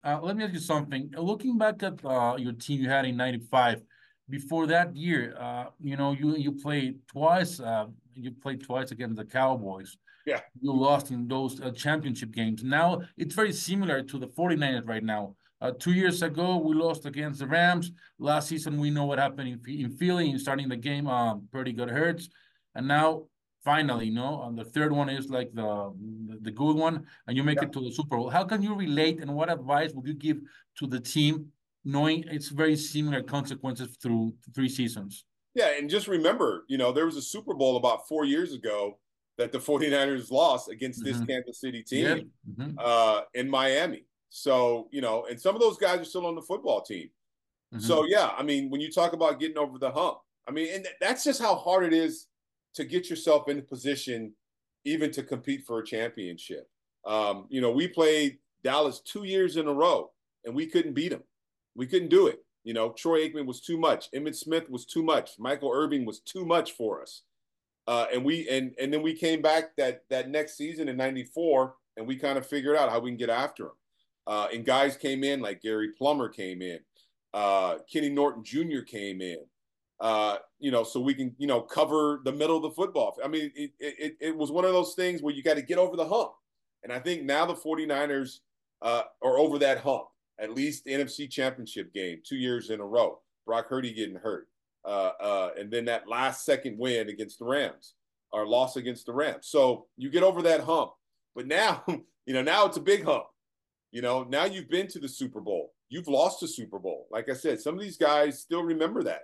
Uh, 0.03 0.19
let 0.23 0.36
me 0.36 0.43
ask 0.43 0.53
you 0.53 0.60
something. 0.60 1.12
Looking 1.17 1.58
back 1.58 1.84
at 1.84 2.03
uh, 2.05 2.36
your 2.38 2.53
team 2.53 2.79
you 2.81 2.89
had 2.89 3.05
in 3.05 3.17
'95, 3.17 3.81
before 4.29 4.67
that 4.67 4.95
year, 4.95 5.36
uh, 5.39 5.65
you 5.79 5.97
know, 5.97 6.13
you 6.13 6.36
you 6.38 6.51
played 6.51 6.99
twice. 7.08 7.60
You 8.15 8.32
played 8.32 8.63
twice 8.63 8.91
against 8.91 9.17
the 9.17 9.25
Cowboys. 9.25 9.97
Yeah. 10.25 10.39
You 10.60 10.73
lost 10.73 11.12
in 11.12 11.28
those 11.28 11.62
uh, 11.62 11.71
championship 11.71 12.32
games. 12.32 12.63
Now 12.63 13.01
it's 13.17 13.36
very 13.36 13.54
similar 13.54 14.01
to 14.04 14.17
the 14.17 14.28
49ers 14.28 14.88
right 14.88 15.04
now. 15.04 15.36
Uh, 15.62 15.71
two 15.80 15.93
years 15.93 16.21
ago, 16.21 16.58
we 16.58 16.75
lost 16.75 17.06
against 17.06 17.39
the 17.39 17.47
Rams. 17.47 17.91
Last 18.19 18.49
season, 18.49 18.80
we 18.80 18.89
know 18.89 19.06
what 19.06 19.19
happened 19.19 19.47
in, 19.49 19.80
in 19.80 19.91
Philly 19.91 20.30
in 20.30 20.38
starting 20.38 20.67
the 20.67 20.75
game. 20.75 21.08
Um, 21.08 21.47
pretty 21.51 21.71
good 21.71 21.89
hurts. 21.89 22.30
And 22.75 22.88
now, 22.88 23.23
finally, 23.63 24.08
you 24.08 24.13
know, 24.13 24.43
and 24.43 24.58
the 24.58 24.65
third 24.65 24.91
one 24.91 25.10
is 25.10 25.30
like 25.30 25.51
the 25.54 25.93
the 26.41 26.51
good 26.51 26.75
one, 26.75 27.06
and 27.28 27.38
you 27.38 27.43
make 27.43 27.60
yeah. 27.62 27.67
it 27.67 27.73
to 27.73 27.82
the 27.82 27.91
Super 27.91 28.17
Bowl. 28.17 28.30
How 28.30 28.43
can 28.43 28.62
you 28.62 28.75
relate, 28.75 29.19
and 29.21 29.34
what 29.34 29.49
advice 29.49 29.91
would 29.93 30.06
you 30.06 30.13
give 30.13 30.38
to 30.80 30.88
the 30.88 30.99
team, 30.99 31.47
knowing 31.84 32.25
it's 32.28 32.49
very 32.49 32.75
similar 32.75 33.23
consequences 33.23 33.97
through 34.01 34.34
three 34.54 34.69
seasons? 34.69 35.25
Yeah, 35.55 35.71
and 35.77 35.89
just 35.89 36.07
remember, 36.07 36.65
you 36.67 36.77
know, 36.77 36.91
there 36.91 37.05
was 37.05 37.15
a 37.15 37.21
Super 37.21 37.53
Bowl 37.53 37.77
about 37.77 38.07
four 38.07 38.25
years 38.25 38.53
ago 38.53 38.99
that 39.37 39.51
the 39.51 39.57
49ers 39.59 40.29
lost 40.29 40.69
against 40.69 41.03
this 41.03 41.17
mm-hmm. 41.17 41.25
Kansas 41.25 41.61
City 41.61 41.81
team 41.81 42.05
yeah. 42.05 42.65
mm-hmm. 42.65 42.77
uh, 42.77 43.21
in 43.33 43.49
Miami. 43.49 44.05
So, 44.29 44.89
you 44.91 45.01
know, 45.01 45.25
and 45.29 45.39
some 45.39 45.55
of 45.55 45.61
those 45.61 45.77
guys 45.77 45.99
are 45.99 46.05
still 46.05 46.25
on 46.25 46.35
the 46.35 46.41
football 46.41 46.81
team. 46.81 47.09
Mm-hmm. 47.73 47.83
So, 47.83 48.05
yeah, 48.05 48.31
I 48.37 48.43
mean, 48.43 48.69
when 48.69 48.81
you 48.81 48.91
talk 48.91 49.13
about 49.13 49.39
getting 49.39 49.57
over 49.57 49.79
the 49.79 49.91
hump, 49.91 50.17
I 50.47 50.51
mean, 50.51 50.67
and 50.73 50.87
that's 50.99 51.23
just 51.23 51.41
how 51.41 51.55
hard 51.55 51.85
it 51.85 51.93
is 51.93 52.27
to 52.75 52.83
get 52.83 53.09
yourself 53.09 53.47
in 53.47 53.57
a 53.57 53.61
position 53.61 54.33
even 54.83 55.09
to 55.11 55.23
compete 55.23 55.63
for 55.65 55.79
a 55.79 55.85
championship. 55.85 56.67
Um, 57.05 57.45
you 57.49 57.61
know, 57.61 57.71
we 57.71 57.87
played 57.87 58.37
Dallas 58.63 58.99
two 58.99 59.23
years 59.23 59.57
in 59.57 59.67
a 59.67 59.73
row 59.73 60.11
and 60.43 60.53
we 60.53 60.67
couldn't 60.67 60.93
beat 60.93 61.09
them. 61.09 61.23
We 61.75 61.87
couldn't 61.87 62.09
do 62.09 62.27
it. 62.27 62.44
You 62.65 62.73
know, 62.73 62.89
Troy 62.89 63.19
Aikman 63.19 63.45
was 63.45 63.62
too 63.62 63.78
much. 63.78 64.10
Emmett 64.12 64.36
Smith 64.36 64.69
was 64.71 64.86
too 64.86 65.04
much. 65.04 65.38
Michael 65.38 65.71
Irving 65.71 66.04
was 66.04 66.19
too 66.19 66.45
much 66.45 66.73
for 66.73 66.99
us. 67.01 67.21
Uh, 67.88 68.08
and 68.12 68.25
we 68.25 68.49
and 68.49 68.73
and 68.82 68.91
then 68.91 69.04
we 69.04 69.13
came 69.13 69.39
back 69.41 69.75
that 69.78 70.04
that 70.10 70.30
next 70.30 70.58
season 70.58 70.89
in 70.89 70.97
'94, 70.97 71.75
and 71.95 72.08
we 72.08 72.15
kind 72.15 72.39
of 72.39 72.45
figured 72.45 72.75
out 72.75 72.89
how 72.89 72.99
we 72.99 73.12
can 73.12 73.17
get 73.17 73.30
after 73.30 73.65
them. 73.65 73.73
Uh, 74.25 74.47
and 74.51 74.65
guys 74.65 74.97
came 74.97 75.23
in 75.23 75.39
like 75.39 75.62
Gary 75.62 75.89
Plummer 75.95 76.28
came 76.28 76.63
in, 76.63 76.80
uh, 77.36 77.78
Kenny 77.91 78.10
Norton 78.10 78.43
Jr. 78.43 78.82
came 78.82 79.21
in. 79.21 79.38
Uh, 79.99 80.38
you 80.60 80.71
know, 80.71 80.84
so 80.84 80.99
we 80.99 81.13
can 81.13 81.36
you 81.38 81.45
know 81.45 81.62
cover 81.62 82.21
the 82.25 82.32
middle 82.32 82.58
of 82.58 82.63
the 82.63 82.71
football. 82.71 83.15
I 83.23 83.28
mean, 83.28 83.51
it 83.56 83.71
it, 83.80 84.17
it 84.19 84.36
was 84.36 84.51
one 84.51 84.65
of 84.65 84.71
those 84.71 84.95
things 84.95 85.21
where 85.21 85.36
you 85.36 85.43
got 85.43 85.54
to 85.54 85.62
get 85.62 85.78
over 85.78 85.95
the 85.95 86.08
hump. 86.08 86.32
And 86.84 86.91
I 86.91 86.99
think 86.99 87.23
now 87.23 87.45
the 87.45 87.54
49ers 87.56 88.39
uh, 88.82 89.04
are 89.21 89.38
over 89.38 89.60
that 89.60 89.80
hump. 89.80 90.06
At 90.39 90.53
least 90.53 90.85
NFC 90.85 91.29
Championship 91.29 91.93
game 91.93 92.19
two 92.25 92.35
years 92.35 92.69
in 92.69 92.79
a 92.79 92.85
row. 92.85 93.19
Brock 93.45 93.69
Purdy 93.69 93.93
getting 93.93 94.15
hurt, 94.15 94.47
uh, 94.83 95.11
uh, 95.21 95.49
and 95.57 95.71
then 95.71 95.85
that 95.85 96.07
last 96.07 96.45
second 96.45 96.77
win 96.77 97.09
against 97.09 97.39
the 97.39 97.45
Rams, 97.45 97.93
or 98.31 98.47
loss 98.47 98.75
against 98.75 99.05
the 99.05 99.13
Rams. 99.13 99.47
So 99.47 99.85
you 99.97 100.09
get 100.09 100.23
over 100.23 100.41
that 100.41 100.61
hump. 100.61 100.91
But 101.35 101.47
now, 101.47 101.83
you 101.87 102.33
know, 102.33 102.41
now 102.41 102.65
it's 102.65 102.77
a 102.77 102.81
big 102.81 103.05
hump 103.05 103.25
you 103.95 104.01
know, 104.01 104.25
now 104.27 104.43
you've 104.43 104.69
been 104.69 104.87
to 104.89 104.99
the 104.99 105.07
Super 105.07 105.39
Bowl. 105.39 105.71
You've 105.87 106.09
lost 106.09 106.43
a 106.43 106.49
Super 106.49 106.79
Bowl. 106.79 107.07
Like 107.11 107.29
I 107.29 107.33
said, 107.33 107.61
some 107.61 107.75
of 107.75 107.79
these 107.79 107.95
guys 107.95 108.41
still 108.41 108.61
remember 108.61 109.03
that. 109.03 109.21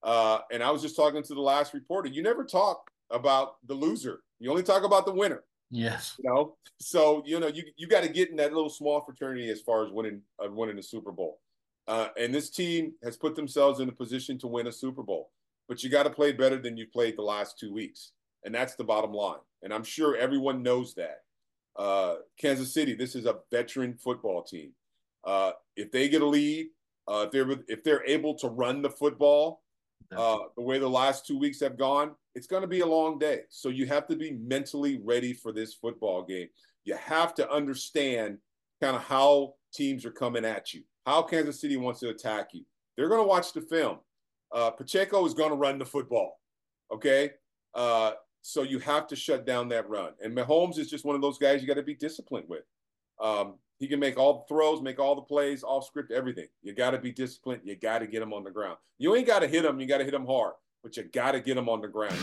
Uh, 0.00 0.38
and 0.52 0.62
I 0.62 0.70
was 0.70 0.80
just 0.80 0.94
talking 0.94 1.24
to 1.24 1.34
the 1.34 1.40
last 1.40 1.74
reporter. 1.74 2.08
You 2.08 2.22
never 2.22 2.44
talk 2.44 2.88
about 3.10 3.56
the 3.66 3.74
loser. 3.74 4.20
You 4.38 4.48
only 4.48 4.62
talk 4.62 4.84
about 4.84 5.06
the 5.06 5.12
winner. 5.12 5.42
Yes. 5.70 6.14
You 6.18 6.30
know, 6.30 6.56
so 6.78 7.22
you 7.26 7.40
know 7.40 7.48
you 7.48 7.64
you 7.76 7.86
got 7.86 8.02
to 8.02 8.08
get 8.08 8.30
in 8.30 8.36
that 8.36 8.52
little 8.52 8.70
small 8.70 9.00
fraternity 9.00 9.48
as 9.50 9.60
far 9.60 9.84
as 9.84 9.92
winning 9.92 10.22
uh, 10.42 10.50
winning 10.50 10.76
the 10.76 10.82
Super 10.82 11.12
Bowl. 11.12 11.40
Uh, 11.88 12.08
and 12.18 12.34
this 12.34 12.50
team 12.50 12.92
has 13.04 13.16
put 13.16 13.36
themselves 13.36 13.80
in 13.80 13.88
a 13.88 13.92
position 13.92 14.38
to 14.38 14.46
win 14.46 14.66
a 14.66 14.72
Super 14.72 15.02
Bowl. 15.02 15.30
But 15.68 15.82
you 15.82 15.90
got 15.90 16.04
to 16.04 16.10
play 16.10 16.32
better 16.32 16.58
than 16.58 16.76
you 16.76 16.86
played 16.86 17.16
the 17.16 17.22
last 17.22 17.58
two 17.58 17.72
weeks, 17.72 18.12
and 18.44 18.54
that's 18.54 18.76
the 18.76 18.84
bottom 18.84 19.12
line. 19.12 19.40
And 19.62 19.72
I'm 19.72 19.84
sure 19.84 20.16
everyone 20.16 20.62
knows 20.62 20.94
that. 20.94 21.22
Uh, 21.76 22.16
Kansas 22.40 22.72
City, 22.72 22.94
this 22.94 23.14
is 23.14 23.26
a 23.26 23.38
veteran 23.50 23.94
football 23.94 24.42
team. 24.42 24.70
Uh, 25.24 25.52
if 25.76 25.90
they 25.90 26.08
get 26.08 26.22
a 26.22 26.26
lead, 26.26 26.68
uh, 27.08 27.26
if 27.26 27.32
they're 27.32 27.50
if 27.68 27.82
they're 27.82 28.06
able 28.06 28.34
to 28.34 28.48
run 28.48 28.82
the 28.82 28.90
football 28.90 29.62
uh, 30.14 30.38
the 30.56 30.62
way 30.62 30.78
the 30.78 30.88
last 30.88 31.26
two 31.26 31.38
weeks 31.38 31.60
have 31.60 31.76
gone, 31.76 32.14
it's 32.36 32.46
going 32.46 32.60
to 32.60 32.68
be 32.68 32.80
a 32.80 32.86
long 32.86 33.18
day. 33.18 33.40
So 33.48 33.70
you 33.70 33.86
have 33.86 34.06
to 34.08 34.14
be 34.14 34.32
mentally 34.32 35.00
ready 35.02 35.32
for 35.32 35.52
this 35.52 35.72
football 35.72 36.22
game. 36.22 36.48
You 36.84 36.94
have 36.96 37.34
to 37.36 37.50
understand 37.50 38.38
kind 38.80 38.94
of 38.94 39.02
how 39.02 39.54
teams 39.74 40.04
are 40.04 40.10
coming 40.10 40.44
at 40.44 40.74
you, 40.74 40.82
how 41.06 41.22
Kansas 41.22 41.60
City 41.60 41.78
wants 41.78 42.00
to 42.00 42.10
attack 42.10 42.50
you. 42.52 42.62
They're 42.96 43.08
going 43.08 43.22
to 43.22 43.26
watch 43.26 43.54
the 43.54 43.62
film. 43.62 43.98
Uh, 44.52 44.70
Pacheco 44.70 45.24
is 45.24 45.32
going 45.32 45.50
to 45.50 45.56
run 45.56 45.78
the 45.78 45.86
football. 45.86 46.38
Okay. 46.92 47.30
Uh, 47.74 48.12
so 48.42 48.62
you 48.62 48.78
have 48.80 49.06
to 49.08 49.16
shut 49.16 49.46
down 49.46 49.68
that 49.70 49.88
run. 49.88 50.12
And 50.22 50.36
Mahomes 50.36 50.78
is 50.78 50.90
just 50.90 51.06
one 51.06 51.16
of 51.16 51.22
those 51.22 51.38
guys 51.38 51.62
you 51.62 51.66
got 51.66 51.74
to 51.74 51.82
be 51.82 51.94
disciplined 51.94 52.48
with. 52.48 52.64
Um, 53.20 53.54
he 53.78 53.88
can 53.88 53.98
make 53.98 54.18
all 54.18 54.38
the 54.38 54.54
throws, 54.54 54.82
make 54.82 54.98
all 54.98 55.14
the 55.14 55.22
plays, 55.22 55.64
off 55.64 55.86
script, 55.86 56.12
everything. 56.12 56.48
You 56.62 56.74
got 56.74 56.90
to 56.92 56.98
be 56.98 57.12
disciplined. 57.12 57.62
You 57.64 57.76
got 57.76 58.00
to 58.00 58.06
get 58.06 58.22
him 58.22 58.32
on 58.32 58.44
the 58.44 58.50
ground. 58.50 58.76
You 58.98 59.16
ain't 59.16 59.26
got 59.26 59.40
to 59.40 59.48
hit 59.48 59.64
him. 59.64 59.80
You 59.80 59.86
got 59.86 59.98
to 59.98 60.04
hit 60.04 60.14
him 60.14 60.26
hard, 60.26 60.52
but 60.86 60.96
you 60.96 61.02
got 61.12 61.32
to 61.32 61.40
get 61.40 61.56
him 61.56 61.68
on 61.68 61.80
the 61.80 61.88
ground. 61.88 62.14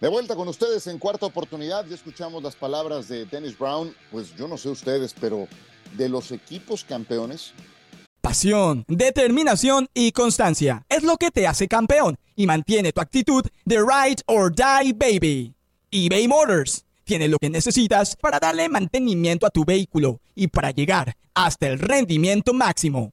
De 0.00 0.08
vuelta 0.08 0.34
con 0.34 0.48
ustedes 0.48 0.86
en 0.86 0.98
cuarta 0.98 1.26
oportunidad, 1.26 1.86
ya 1.86 1.94
escuchamos 1.94 2.42
las 2.42 2.54
palabras 2.54 3.08
de 3.08 3.26
Dennis 3.26 3.58
Brown, 3.58 3.94
pues 4.10 4.34
yo 4.36 4.48
no 4.48 4.56
sé 4.56 4.68
ustedes, 4.68 5.14
pero 5.18 5.46
de 5.96 6.08
los 6.08 6.32
equipos 6.32 6.84
campeones, 6.84 7.52
Pasión, 8.20 8.84
determinación 8.86 9.88
y 9.94 10.12
constancia 10.12 10.84
es 10.90 11.02
lo 11.02 11.16
que 11.16 11.30
te 11.30 11.46
hace 11.46 11.68
campeón 11.68 12.16
y 12.36 12.46
mantiene 12.46 12.92
tu 12.92 13.00
actitud 13.00 13.46
de 13.64 13.78
ride 13.78 14.22
or 14.26 14.54
die 14.54 14.92
baby. 14.92 15.54
eBay 15.90 16.28
Motors 16.28 16.84
tiene 17.04 17.28
lo 17.28 17.38
que 17.38 17.48
necesitas 17.48 18.16
para 18.16 18.38
darle 18.38 18.68
mantenimiento 18.68 19.46
a 19.46 19.50
tu 19.50 19.64
vehículo 19.64 20.20
y 20.34 20.48
para 20.48 20.70
llegar 20.70 21.16
hasta 21.34 21.66
el 21.68 21.78
rendimiento 21.78 22.52
máximo. 22.52 23.12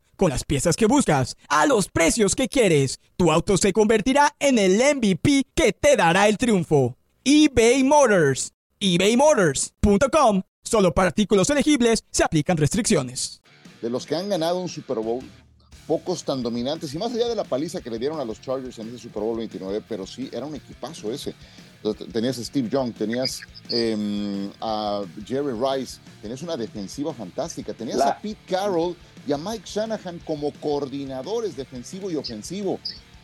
Con 0.21 0.29
las 0.29 0.43
piezas 0.43 0.75
que 0.75 0.85
buscas, 0.85 1.35
a 1.49 1.65
los 1.65 1.89
precios 1.89 2.35
que 2.35 2.47
quieres, 2.47 2.99
tu 3.17 3.31
auto 3.31 3.57
se 3.57 3.73
convertirá 3.73 4.35
en 4.37 4.59
el 4.59 4.73
MVP 4.73 5.47
que 5.55 5.73
te 5.73 5.95
dará 5.95 6.27
el 6.27 6.37
triunfo. 6.37 6.95
eBay 7.23 7.83
Motors 7.83 8.53
ebaymotors.com. 8.79 10.43
Solo 10.61 10.93
para 10.93 11.07
artículos 11.07 11.49
elegibles 11.49 12.03
se 12.11 12.23
aplican 12.23 12.57
restricciones. 12.57 13.41
De 13.81 13.89
los 13.89 14.05
que 14.05 14.15
han 14.15 14.29
ganado 14.29 14.59
un 14.59 14.69
Super 14.69 14.99
Bowl, 14.99 15.23
pocos 15.87 16.23
tan 16.23 16.41
dominantes, 16.41 16.93
y 16.93 16.97
más 16.97 17.13
allá 17.13 17.27
de 17.27 17.35
la 17.35 17.43
paliza 17.43 17.81
que 17.81 17.89
le 17.89 17.99
dieron 17.99 18.19
a 18.19 18.25
los 18.25 18.41
Chargers 18.41 18.79
en 18.79 18.89
ese 18.89 18.99
Super 18.99 19.23
Bowl 19.23 19.37
29, 19.37 19.83
pero 19.87 20.05
sí, 20.07 20.29
era 20.31 20.45
un 20.45 20.55
equipazo 20.55 21.11
ese. 21.11 21.33
Tenías 22.11 22.37
a 22.37 22.43
Steve 22.43 22.69
Young, 22.69 22.93
tenías 22.93 23.41
em, 23.69 24.51
a 24.61 25.01
Jerry 25.25 25.53
Rice, 25.53 25.99
tenías 26.21 26.41
una 26.43 26.55
defensiva 26.55 27.11
fantástica, 27.13 27.73
tenías 27.73 27.99
a 28.01 28.19
Pete 28.19 28.39
Carroll 28.47 28.95
y 29.27 29.31
a 29.31 29.37
Mike 29.37 29.63
Shanahan 29.65 30.19
como 30.19 30.51
coordinadores 30.53 31.55
defensivo 31.55 32.11
y 32.11 32.15
ofensivo. 32.15 32.79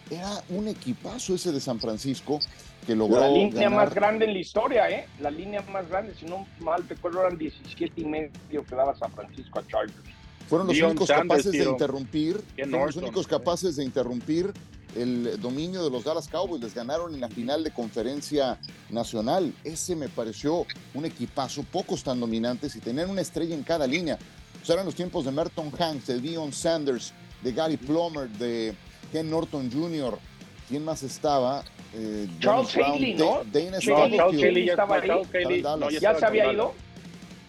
Era 0.10 0.42
un 0.50 0.68
equipazo 0.68 1.36
ese 1.36 1.52
de 1.52 1.60
San 1.60 1.80
Francisco 1.80 2.40
que 2.88 2.96
logró. 2.96 3.20
La 3.20 3.30
línea 3.30 3.70
más 3.70 3.94
grande 3.94 4.26
en 4.26 4.34
la 4.34 4.40
historia, 4.40 4.90
¿eh? 4.90 5.08
La 5.20 5.30
línea 5.30 5.62
más 5.72 5.88
grande, 5.90 6.16
si 6.16 6.26
no 6.26 6.48
mal 6.60 6.88
recuerdo, 6.88 7.22
eran 7.22 7.38
17 7.38 8.02
y 8.02 8.06
medio 8.06 8.66
que 8.66 8.76
daba 8.76 8.96
San 8.96 9.12
Francisco 9.12 9.60
a 9.60 9.68
Chargers. 9.68 10.17
Fueron 10.48 10.68
los 10.68 10.80
únicos 10.82 11.08
capaces 11.08 11.52
de 11.52 11.64
interrumpir. 11.64 12.42
Fueron 12.56 12.86
los 12.86 12.96
únicos 12.96 13.28
capaces 13.28 13.76
de 13.76 13.84
interrumpir 13.84 14.54
el 14.96 15.40
dominio 15.42 15.84
de 15.84 15.90
los 15.90 16.04
Dallas 16.04 16.28
Cowboys. 16.28 16.62
Les 16.62 16.74
ganaron 16.74 17.14
en 17.14 17.22
la 17.22 17.30
final 17.30 17.64
de 17.64 17.72
conferencia 17.72 18.60
nacional. 18.90 19.54
Ese 19.64 19.96
me 19.96 20.10
pareció 20.10 20.66
un 20.94 21.06
equipazo, 21.06 21.64
pocos 21.64 22.04
tan 22.04 22.20
dominantes 22.20 22.76
y 22.76 22.80
tener 22.80 23.08
una 23.08 23.22
estrella 23.22 23.56
en 23.56 23.64
cada 23.64 23.86
línea. 23.86 24.18
O 24.68 24.74
eran 24.74 24.86
los 24.86 24.96
tiempos 24.96 25.26
de 25.26 25.32
Merton 25.32 25.72
Hanks, 25.78 26.08
de 26.08 26.20
Dion 26.20 26.52
Sanders, 26.52 27.14
de 27.42 27.54
Gary 27.54 27.78
Plummer, 27.78 28.28
de 28.30 28.74
Ken 29.12 29.30
Norton 29.30 29.72
Jr. 29.72 30.18
¿Quién 30.68 30.84
más 30.84 31.04
estaba? 31.04 31.64
Eh, 31.94 32.28
Charles 32.40 32.76
Haley, 32.76 33.14
¿no? 33.14 33.44
Dana 33.52 33.80
Charles 33.80 34.20
Haley 34.20 34.66
ya 34.66 34.74
estaba 34.74 34.96
ahí. 34.98 35.62
ya, 36.02 36.16
se 36.16 36.26
había 36.26 36.52
ido. 36.52 36.74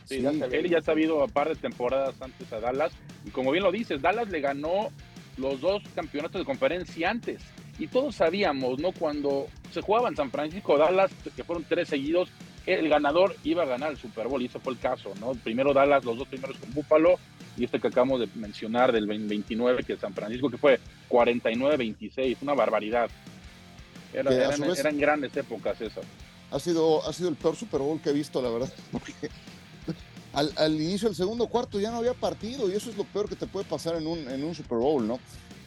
Sí, 0.08 0.22
ya, 0.22 0.32
se, 0.32 0.68
ya 0.68 0.80
se 0.80 0.90
había 0.90 1.04
ido 1.04 1.22
a 1.22 1.28
par 1.28 1.48
de 1.48 1.56
temporadas 1.56 2.14
antes 2.20 2.50
a 2.52 2.60
Dallas. 2.60 2.92
Y 3.26 3.30
como 3.30 3.50
bien 3.50 3.62
lo 3.62 3.70
dices, 3.70 4.00
Dallas 4.00 4.28
le 4.30 4.40
ganó 4.40 4.90
los 5.36 5.60
dos 5.60 5.82
campeonatos 5.94 6.40
de 6.40 6.44
conferencia 6.44 7.10
antes. 7.10 7.42
Y 7.78 7.86
todos 7.86 8.16
sabíamos, 8.16 8.80
¿no? 8.80 8.92
Cuando 8.92 9.46
se 9.70 9.82
jugaba 9.82 10.08
en 10.08 10.16
San 10.16 10.30
Francisco, 10.30 10.78
Dallas, 10.78 11.10
que 11.36 11.44
fueron 11.44 11.64
tres 11.68 11.88
seguidos, 11.88 12.30
el 12.66 12.88
ganador 12.88 13.36
iba 13.44 13.62
a 13.62 13.66
ganar 13.66 13.92
el 13.92 13.96
Super 13.96 14.28
Bowl, 14.28 14.42
y 14.42 14.46
ese 14.46 14.58
fue 14.58 14.72
el 14.72 14.78
caso, 14.78 15.14
¿no? 15.20 15.32
Primero 15.32 15.72
Dallas, 15.72 16.04
los 16.04 16.18
dos 16.18 16.28
primeros 16.28 16.56
con 16.58 16.72
Búfalo, 16.72 17.18
y 17.56 17.64
este 17.64 17.80
que 17.80 17.88
acabamos 17.88 18.20
de 18.20 18.28
mencionar 18.34 18.92
del 18.92 19.06
29, 19.06 19.84
que 19.84 19.94
es 19.94 20.00
San 20.00 20.14
Francisco, 20.14 20.50
que 20.50 20.58
fue 20.58 20.80
49-26, 21.08 22.36
una 22.42 22.54
barbaridad. 22.54 23.10
eran, 24.12 24.98
grandes 24.98 25.36
épocas 25.36 25.80
esas. 25.80 26.04
Ha 26.50 26.58
sido, 26.58 27.06
ha 27.06 27.12
sido 27.12 27.28
el 27.28 27.36
peor 27.36 27.56
Super 27.56 27.80
Bowl 27.80 28.00
que 28.00 28.10
he 28.10 28.14
visto, 28.14 28.40
la 28.42 28.50
verdad, 28.50 28.72
porque 28.92 29.30
al, 30.38 30.74
inicio 30.74 31.08
del 31.08 31.16
segundo 31.16 31.46
cuarto 31.48 31.80
ya 31.80 31.90
no 31.90 31.98
había 31.98 32.14
partido 32.14 32.70
y 32.70 32.74
eso 32.74 32.90
es 32.90 32.96
lo 32.96 33.04
peor 33.04 33.28
que 33.28 33.36
te 33.36 33.46
puede 33.46 33.64
pasar 33.66 33.96
en 33.96 34.06
un, 34.06 34.18
en 34.28 34.44
un 34.44 34.54
Super 34.54 34.78
Bowl, 34.78 35.06
¿no? 35.06 35.18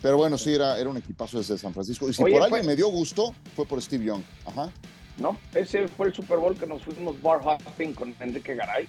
Pero 0.02 0.18
bueno, 0.18 0.38
sí, 0.38 0.54
era, 0.54 0.80
era 0.80 0.90
un 0.90 0.98
equipazo 0.98 1.38
desde 1.38 1.58
San 1.58 1.74
Francisco. 1.74 2.10
Y 2.10 2.14
si 2.14 2.24
por 2.24 2.42
alguien 2.42 2.66
me 2.66 2.76
dio 2.76 2.88
gusto, 2.88 3.36
fue 3.56 3.66
por 3.66 3.82
Steve 3.82 4.06
Young. 4.06 4.24
Ajá. 4.46 4.72
No, 5.18 5.38
ese 5.54 5.88
fue 5.88 6.08
el 6.08 6.14
Super 6.14 6.40
Bowl 6.40 6.58
que 6.58 6.66
nos 6.66 6.82
fuimos 6.84 7.22
bar 7.22 7.42
hopping 7.44 7.94
con 7.94 8.16
Enrique 8.20 8.56
Garay 8.56 8.88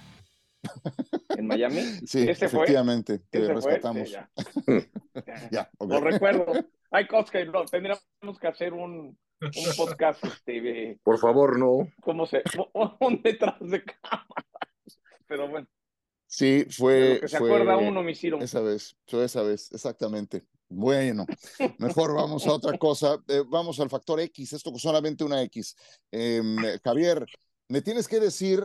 en 1.37 1.45
Miami. 1.45 1.81
Sí, 2.07 2.25
efectivamente, 2.27 3.19
te 3.29 3.53
rescatamos. 3.53 4.09
ya, 4.09 4.29
ya 5.51 5.69
Lo 5.79 5.99
recuerdo. 5.99 6.45
Hay 6.89 7.07
cosas 7.07 7.29
que 7.29 7.45
no, 7.45 7.65
tendríamos 7.65 8.39
que 8.39 8.47
hacer 8.47 8.73
un, 8.73 9.17
un 9.41 9.75
podcast. 9.77 10.23
Este, 10.25 10.97
Por 11.03 11.19
favor, 11.19 11.59
no. 11.59 11.87
¿Cómo 12.01 12.25
se? 12.25 12.41
Un 12.99 13.21
detrás 13.21 13.59
de 13.59 13.83
cámara 13.83 14.45
pero 15.33 15.49
bueno. 15.49 15.67
Sí, 16.27 16.63
fue. 16.69 17.19
se 17.25 17.37
acuerda 17.37 17.75
uno, 17.75 18.03
mi 18.03 18.11
Esa 18.11 18.61
vez, 18.61 18.95
fue 19.07 19.25
esa 19.25 19.41
vez, 19.41 19.71
exactamente. 19.71 20.43
Bueno, 20.69 21.25
mejor 21.79 22.13
vamos 22.13 22.45
a 22.45 22.53
otra 22.53 22.77
cosa. 22.77 23.17
Eh, 23.27 23.41
vamos 23.47 23.79
al 23.79 23.89
factor 23.89 24.19
X, 24.19 24.53
esto 24.53 24.71
solamente 24.77 25.23
una 25.23 25.41
X. 25.41 25.75
Em, 26.11 26.55
Javier, 26.83 27.25
me 27.67 27.81
tienes 27.81 28.07
que 28.07 28.19
decir, 28.19 28.63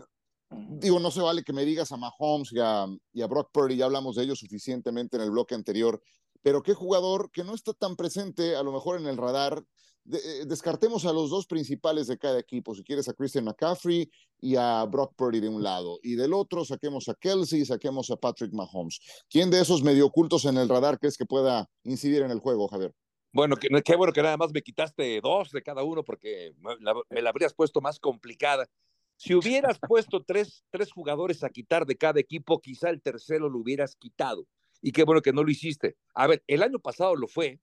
digo, 0.50 1.00
no 1.00 1.11
se 1.11 1.22
vale 1.22 1.42
que 1.42 1.54
me 1.54 1.64
digas 1.64 1.90
a 1.90 1.96
Mahomes 1.96 2.52
y 2.52 2.61
a, 2.61 2.87
y 3.14 3.22
a 3.22 3.26
Brock 3.26 3.48
Purdy, 3.50 3.76
ya 3.76 3.87
hablamos 3.87 4.16
de 4.16 4.24
ellos 4.24 4.40
suficientemente 4.40 5.16
en 5.16 5.22
el 5.22 5.31
bloque 5.31 5.54
anterior, 5.54 6.02
pero 6.42 6.62
qué 6.62 6.74
jugador 6.74 7.31
que 7.31 7.44
no 7.44 7.54
está 7.54 7.72
tan 7.72 7.96
presente 7.96 8.57
a 8.57 8.62
lo 8.62 8.72
mejor 8.72 9.00
en 9.00 9.07
el 9.07 9.16
radar 9.16 9.64
eh, 10.10 10.44
descartemos 10.46 11.04
a 11.04 11.12
los 11.12 11.30
dos 11.30 11.46
principales 11.46 12.06
de 12.06 12.18
cada 12.18 12.38
equipo, 12.38 12.74
si 12.74 12.82
quieres 12.82 13.08
a 13.08 13.14
Christian 13.14 13.44
McCaffrey 13.44 14.10
y 14.40 14.56
a 14.56 14.84
Brock 14.84 15.14
Purdy 15.14 15.40
de 15.40 15.48
un 15.48 15.62
lado, 15.62 15.98
y 16.02 16.14
del 16.14 16.32
otro 16.32 16.64
saquemos 16.64 17.08
a 17.08 17.14
Kelsey 17.14 17.60
y 17.60 17.66
saquemos 17.66 18.10
a 18.10 18.16
Patrick 18.16 18.52
Mahomes. 18.52 19.00
¿Quién 19.28 19.50
de 19.50 19.60
esos 19.60 19.82
medio 19.82 20.06
ocultos 20.06 20.44
en 20.46 20.56
el 20.56 20.68
radar 20.68 20.98
crees 20.98 21.16
que 21.16 21.26
pueda 21.26 21.68
incidir 21.84 22.22
en 22.22 22.30
el 22.30 22.40
juego, 22.40 22.68
Javier? 22.68 22.94
Bueno, 23.32 23.56
qué 23.56 23.96
bueno 23.96 24.12
que 24.12 24.22
nada 24.22 24.38
más 24.38 24.52
me 24.52 24.62
quitaste 24.62 25.20
dos 25.20 25.50
de 25.50 25.62
cada 25.62 25.82
uno 25.82 26.02
porque 26.02 26.54
me 27.10 27.20
la, 27.20 27.28
habrías 27.28 27.52
puesto 27.52 27.80
más 27.80 28.00
complicada. 28.00 28.66
Si 29.16 29.34
hubieras 29.34 29.78
puesto 29.88 30.24
tres, 30.24 30.64
tres 30.70 30.90
jugadores 30.90 31.44
a 31.44 31.50
quitar 31.50 31.84
de 31.84 31.96
cada 31.96 32.20
equipo, 32.20 32.60
quizá 32.60 32.88
el 32.88 33.02
tercero 33.02 33.50
lo 33.50 33.58
hubieras 33.58 33.96
quitado. 33.96 34.46
Y 34.80 34.92
qué 34.92 35.04
bueno 35.04 35.20
que 35.20 35.32
no 35.32 35.42
lo 35.42 35.50
hiciste. 35.50 35.96
A 36.14 36.26
ver, 36.26 36.42
el 36.46 36.62
año 36.62 36.78
pasado 36.78 37.16
lo 37.16 37.28
fue, 37.28 37.60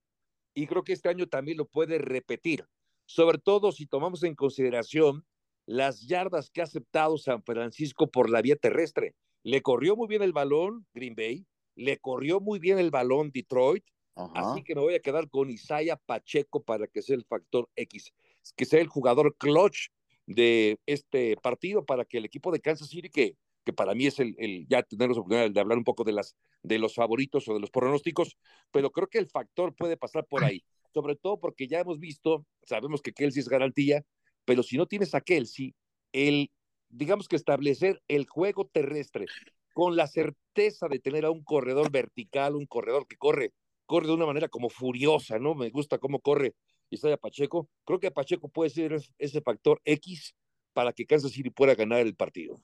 y 0.56 0.68
creo 0.68 0.84
que 0.84 0.94
este 0.94 1.10
año 1.10 1.28
también 1.28 1.58
lo 1.58 1.65
puede 1.65 2.00
repetir, 2.00 2.65
sobre 3.06 3.38
todo 3.38 3.72
si 3.72 3.86
tomamos 3.86 4.24
en 4.24 4.34
consideración 4.34 5.26
las 5.68 6.08
yardas 6.08 6.50
que 6.50 6.62
ha 6.62 6.63
aceptado 6.63 7.18
San 7.18 7.44
Francisco 7.44 8.10
por 8.10 8.30
la 8.30 8.41
vía 8.41 8.56
terrestre. 8.56 9.15
Le 9.44 9.62
corrió 9.62 9.96
muy 9.96 10.08
bien 10.08 10.24
el 10.24 10.32
balón 10.32 10.88
Green 10.94 11.13
Bay, 11.13 11.46
le 11.76 11.98
corrió 11.98 12.39
muy 12.39 12.58
bien 12.58 12.80
el 12.80 12.89
balón 12.89 13.32
Detroit, 13.32 13.84
así 14.15 14.63
que 14.63 14.74
me 14.74 14.82
voy 14.82 14.96
a 14.96 15.02
quedar 15.02 15.30
con 15.30 15.50
Isaiah 15.50 15.98
Pacheco 15.98 16.63
para 16.63 16.88
que 16.88 17.02
sea 17.02 17.15
el 17.15 17.26
factor 17.26 17.70
X, 17.76 18.13
que 18.56 18.65
sea 18.65 18.80
el 18.80 18.88
jugador 18.88 19.36
clutch 19.38 19.89
de 20.26 20.80
este 20.86 21.36
partido 21.38 21.86
para 21.86 22.06
que 22.06 22.18
el 22.18 22.26
equipo 22.26 22.52
de 22.52 22.62
Kansas 22.62 22.88
City, 22.88 23.10
que 23.10 23.36
que 23.65 23.74
para 23.74 23.96
mí 23.96 24.06
es 24.06 24.20
el, 24.20 24.36
el 24.38 24.68
ya 24.68 24.84
tener 24.84 25.10
la 25.10 25.13
oportunidad 25.13 25.52
de 25.52 25.60
hablar 25.60 25.78
un 25.78 25.84
poco 25.84 26.04
de, 26.04 26.13
las, 26.13 26.38
de 26.65 26.80
los 26.80 26.95
favoritos 26.95 27.47
o 27.47 27.54
de 27.54 27.60
los 27.60 27.69
pronósticos, 27.69 28.38
pero 28.71 28.91
creo 28.91 29.08
que 29.08 29.19
el 29.19 29.28
factor 29.28 29.75
puede 29.75 29.97
pasar 29.97 30.25
por 30.25 30.43
ahí, 30.43 30.63
sobre 30.93 31.15
todo 31.15 31.39
porque 31.39 31.67
ya 31.67 31.80
hemos 31.80 31.99
visto, 31.99 32.45
sabemos 32.63 33.01
que 33.01 33.13
Kelsey 33.13 33.41
es 33.41 33.49
garantía, 33.49 34.04
pero 34.45 34.63
si 34.63 34.78
no 34.78 34.86
tienes 34.86 35.13
a 35.15 35.21
Kelsey, 35.21 35.73
el, 36.12 36.51
digamos 36.89 37.28
que 37.28 37.36
establecer 37.36 38.01
el 38.08 38.28
juego 38.28 38.67
terrestre 38.67 39.25
con 39.73 39.95
la 39.95 40.08
certeza 40.08 40.88
de 40.88 40.99
tener 40.99 41.25
a 41.25 41.32
un 41.32 41.43
corredor 41.43 41.91
vertical, 41.91 42.56
un 42.56 42.65
corredor 42.65 43.08
que 43.08 43.17
corre, 43.17 43.51
corre 43.86 44.08
de 44.08 44.13
una 44.13 44.25
manera 44.25 44.47
como 44.47 44.69
furiosa, 44.69 45.38
¿no? 45.38 45.54
Me 45.54 45.69
gusta 45.69 45.97
cómo 45.97 46.19
corre 46.19 46.56
Isaiah 46.89 47.17
Pacheco. 47.17 47.69
Creo 47.84 47.99
que 47.99 48.12
Pacheco 48.12 48.47
puede 48.47 48.69
ser 48.69 48.97
ese 49.17 49.41
factor 49.41 49.82
X 49.84 50.34
para 50.73 50.93
que 50.93 51.06
Kansas 51.06 51.32
City 51.32 51.49
pueda 51.49 51.75
ganar 51.75 51.99
el 51.99 52.15
partido. 52.15 52.62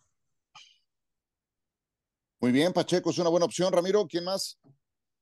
Muy 2.41 2.51
bien, 2.51 2.73
Pacheco 2.73 3.12
es 3.12 3.19
una 3.19 3.30
buena 3.30 3.45
opción. 3.45 3.71
Ramiro, 3.71 4.08
¿quién 4.08 4.23
más? 4.23 4.60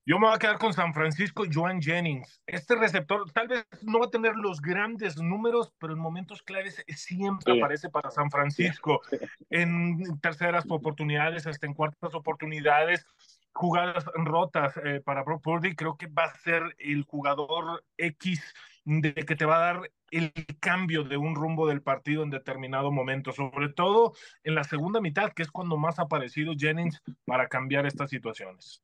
Yo 0.06 0.18
me 0.18 0.28
voy 0.28 0.36
a 0.36 0.40
quedar 0.40 0.58
con 0.58 0.74
San 0.74 0.94
Francisco, 0.94 1.44
Joan 1.54 1.82
Jennings. 1.82 2.42
Este 2.48 2.76
receptor 2.76 3.30
tal 3.34 3.50
vez 3.50 3.66
no 3.82 4.00
va 4.00 4.06
a 4.06 4.10
tener 4.10 4.36
los 4.38 4.62
grandes 4.62 5.18
números, 5.18 5.74
pero 5.80 5.92
en 5.92 6.00
momentos 6.00 6.42
claves 6.42 6.82
siempre 6.96 7.60
aparece 7.60 7.90
para 7.90 8.10
San 8.10 8.32
Francisco. 8.32 9.02
En 9.50 10.18
terceras 10.22 10.64
oportunidades, 10.70 11.46
hasta 11.46 11.68
en 11.68 11.74
cuartas 11.74 12.16
oportunidades, 12.16 13.06
jugadas 13.52 14.06
rotas 14.16 14.74
eh, 14.86 15.02
para 15.04 15.24
Brock 15.24 15.44
Purdy. 15.44 15.76
Creo 15.76 15.98
que 15.98 16.08
va 16.08 16.24
a 16.24 16.38
ser 16.40 16.74
el 16.78 17.04
jugador 17.04 17.84
X 17.98 18.42
de 18.86 19.14
que 19.14 19.36
te 19.36 19.46
va 19.46 19.58
a 19.58 19.74
dar 19.74 19.92
el 20.12 20.32
cambio 20.60 21.04
de 21.04 21.18
un 21.18 21.36
rumbo 21.36 21.68
del 21.68 21.82
partido 21.82 22.24
en 22.24 22.30
determinado 22.30 22.92
momento, 22.92 23.32
sobre 23.32 23.70
todo 23.70 24.14
en 24.44 24.56
la 24.56 24.64
segunda 24.64 25.02
mitad, 25.02 25.32
que 25.34 25.44
es 25.44 25.52
cuando 25.52 25.78
más 25.78 26.00
ha 26.00 26.04
aparecido 26.04 26.54
Jennings 26.58 27.02
para 27.26 27.48
cambiar 27.48 27.86
estas 27.86 28.10
situaciones. 28.10 28.82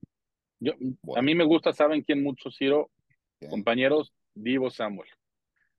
Yo, 0.60 0.74
A 1.16 1.22
mí 1.22 1.36
me 1.36 1.44
gusta, 1.44 1.74
¿saben 1.74 2.02
quién 2.02 2.24
mucho, 2.24 2.52
Ciro? 2.52 2.90
Compañeros, 3.50 4.14
Divo 4.34 4.70
Samuel. 4.70 5.10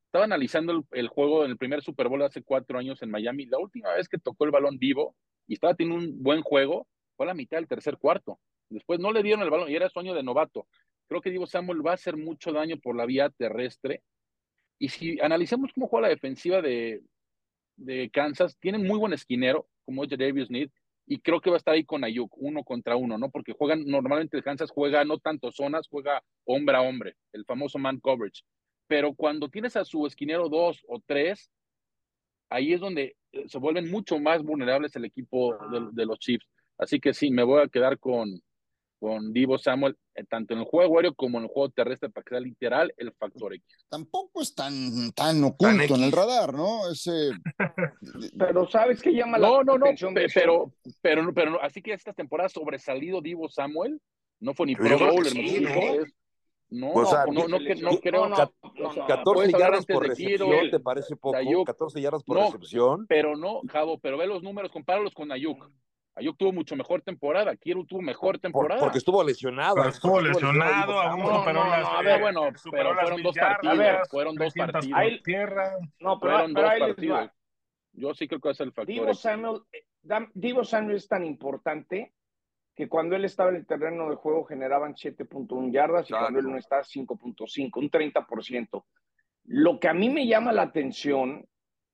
Estaba 0.07 0.25
analizando 0.25 0.85
el, 0.93 1.09
juego 1.09 1.45
en 1.45 1.51
el 1.51 1.59
primer 1.59 1.83
Super 1.83 2.09
Bowl 2.09 2.23
hace 2.23 2.43
cuatro 2.43 2.79
años 2.79 3.03
en 3.03 3.11
Miami. 3.11 3.47
La 3.47 3.59
última 3.59 3.93
vez 3.93 4.09
que 4.09 4.19
tocó 4.19 4.45
el 4.45 4.51
balón 4.51 4.79
Divo 4.79 5.15
y 5.47 5.55
estaba 5.55 5.75
teniendo 5.75 6.05
un 6.05 6.23
buen 6.23 6.43
juego 6.43 6.87
fue 7.17 7.27
a 7.27 7.29
la 7.29 7.35
mitad 7.35 7.59
del 7.59 7.69
tercer 7.69 7.99
cuarto. 7.99 8.39
Después 8.69 8.99
no 8.99 9.13
le 9.13 9.23
dieron 9.23 9.43
el 9.43 9.51
balón 9.51 9.71
y 9.71 9.77
era 9.77 9.89
sueño 9.89 10.15
de 10.15 10.23
novato. 10.23 10.67
Creo 11.09 11.21
que 11.21 11.31
Divo 11.31 11.47
Samuel 11.47 11.87
va 11.87 11.93
a 11.93 11.95
hacer 11.95 12.17
mucho 12.17 12.53
daño 12.53 12.77
por 12.79 12.97
la 12.97 13.07
vía 13.07 13.31
terrestre 13.31 14.03
y 14.79 14.89
si 14.89 15.21
analizamos 15.21 15.73
cómo 15.73 15.89
juega 15.89 16.09
la 16.09 16.15
defensiva 16.15 16.61
de, 16.61 17.03
de 17.77 18.11
Kansas, 18.11 18.59
tienen 18.59 18.87
muy 18.87 18.99
buen 18.99 19.13
esquinero, 19.13 19.69
como 19.85 20.05
es 20.05 20.11
Davis 20.11 20.51
Need, 20.51 20.71
y 21.07 21.21
creo 21.21 21.41
que 21.41 21.51
va 21.51 21.57
a 21.57 21.59
estar 21.59 21.75
ahí 21.75 21.85
con 21.85 22.05
Ayuk, 22.05 22.33
uno 22.37 22.65
contra 22.65 22.97
uno, 22.97 23.17
¿no? 23.17 23.31
Porque 23.31 23.53
juegan, 23.53 23.85
normalmente 23.87 24.43
Kansas 24.43 24.71
juega 24.71 25.05
no 25.05 25.19
tanto 25.19 25.53
zonas, 25.53 25.87
juega 25.89 26.23
hombre 26.45 26.77
a 26.77 26.83
hombre, 26.83 27.15
el 27.33 27.45
famoso 27.45 27.79
man 27.79 28.01
coverage. 28.01 28.43
Pero 28.89 29.15
cuando 29.15 29.49
tienes 29.49 29.77
a 29.77 29.85
su 29.85 30.07
esquinero 30.07 30.49
dos 30.49 30.85
o 30.89 31.01
tres, 31.07 31.51
ahí 32.51 32.73
es 32.73 32.81
donde 32.81 33.17
se 33.47 33.59
vuelven 33.59 33.91
mucho 33.91 34.19
más 34.19 34.43
vulnerables 34.43 34.97
el 34.97 35.05
equipo 35.05 35.57
de, 35.93 36.07
los 36.07 36.19
Chiefs. 36.19 36.47
Así 36.79 36.99
que 37.01 37.15
sí, 37.15 37.31
me 37.31 37.45
voy 37.45 37.63
a 37.63 37.69
quedar 37.69 37.99
con, 37.99 38.43
con 38.99 39.33
Divo 39.33 39.59
Samuel, 39.59 39.97
eh, 40.15 40.25
tanto 40.25 40.55
en 40.55 40.61
el 40.61 40.67
juego 40.67 40.97
aéreo 40.97 41.15
como 41.15 41.39
en 41.39 41.45
el 41.45 41.51
juego 41.51 41.71
terrestre, 41.71 42.11
para 42.11 42.25
que 42.25 42.31
sea 42.31 42.41
literal 42.41 42.93
el 42.97 43.13
factor 43.13 43.55
X. 43.55 43.87
Tampoco 43.89 44.43
es 44.43 44.55
tan, 44.55 45.13
tan 45.13 45.43
oculto 45.45 45.95
en 45.95 46.03
el 46.03 46.13
radar, 46.13 46.55
¿no? 46.55 46.91
Ese... 46.91 47.31
pero 48.39 48.69
¿sabes 48.69 49.03
qué 49.03 49.13
llama 49.13 49.39
la 49.39 49.49
no, 49.49 49.65
no, 49.65 49.75
atención? 49.75 50.15
No, 50.15 50.21
pero, 50.35 50.73
pero, 51.03 51.35
pero, 51.35 51.63
así 51.63 51.83
que 51.83 51.93
esta 51.93 52.13
temporada 52.13 52.49
sobresalido 52.49 53.21
Divo 53.21 53.49
Samuel, 53.49 54.01
no 54.41 54.55
fue 54.55 54.67
ni 54.67 54.77
Pro 54.77 54.99
Bowler, 54.99 55.33
no, 56.69 56.93
no, 56.95 57.49
no, 57.49 57.49
no, 57.49 58.01
creo. 58.01 58.29
14 59.07 59.53
yardas 59.53 59.87
por 59.87 60.07
recepción, 60.07 60.71
¿te 60.71 60.81
parece 60.81 61.17
poco? 61.17 61.65
14 61.65 62.01
yardas 62.01 62.25
por 62.25 62.39
recepción. 62.39 63.07
Pero 63.09 63.37
no, 63.37 63.61
Javo, 63.69 63.99
pero 63.99 64.19
ve 64.19 64.27
los 64.27 64.43
números, 64.43 64.73
compáralos 64.73 65.15
con 65.15 65.31
Ayuk. 65.31 65.71
Ayuk 66.17 66.39
tuvo 66.39 66.51
mucho 66.51 66.75
mejor 66.77 67.03
temporada, 67.03 67.55
Quiero 67.57 67.85
tuvo 67.85 68.01
mejor 68.01 68.39
temporada. 68.39 68.81
porque 68.81 68.99
estuvo 68.99 69.23
lesionado. 69.23 69.85
estuvo 69.87 70.21
lesionado, 70.21 70.99
aún 70.99 71.21
no, 71.21 71.39
superó 71.39 71.65
no, 71.65 71.71
las, 71.71 71.89
a 71.89 72.03
ver, 72.03 72.21
bueno, 72.23 72.49
pero 72.71 72.95
fueron 72.95 73.23
dos 73.23 73.37
partidos, 73.37 73.79
ver, 73.79 74.01
fueron 74.11 74.35
dos 74.35 74.55
partidos. 74.55 74.99
Ahí, 74.99 75.23
tierra. 75.23 75.77
No, 76.01 76.19
pero, 76.19 76.33
fueron 76.33 76.55
dos 76.55 76.65
partidos. 76.79 77.31
Yo 77.93 78.15
sí 78.15 78.27
creo 78.27 78.41
que 78.41 78.51
es 78.51 78.61
el 78.61 78.73
factor. 78.73 78.87
Divo 78.87 79.13
Samuel, 79.13 79.61
eh, 79.73 80.27
Divo 80.33 80.65
Samuel 80.65 80.97
es 80.97 81.07
tan 81.07 81.25
importante 81.25 82.15
que 82.75 82.89
cuando 82.89 83.15
él 83.15 83.25
estaba 83.27 83.51
en 83.51 83.57
el 83.57 83.67
terreno 83.67 84.09
de 84.09 84.17
juego 84.17 84.45
generaban 84.45 84.95
7.1 84.95 85.71
yardas 85.71 86.09
y 86.09 86.13
cuando 86.13 86.39
él 86.39 86.47
no 86.47 86.57
está 86.57 86.81
5.5, 86.81 87.71
un 87.77 87.91
30%. 87.91 88.85
Lo 89.45 89.79
que 89.79 89.89
a 89.89 89.95
mí 89.95 90.09
me 90.11 90.27
llama 90.27 90.53
la 90.53 90.63
atención, 90.63 91.47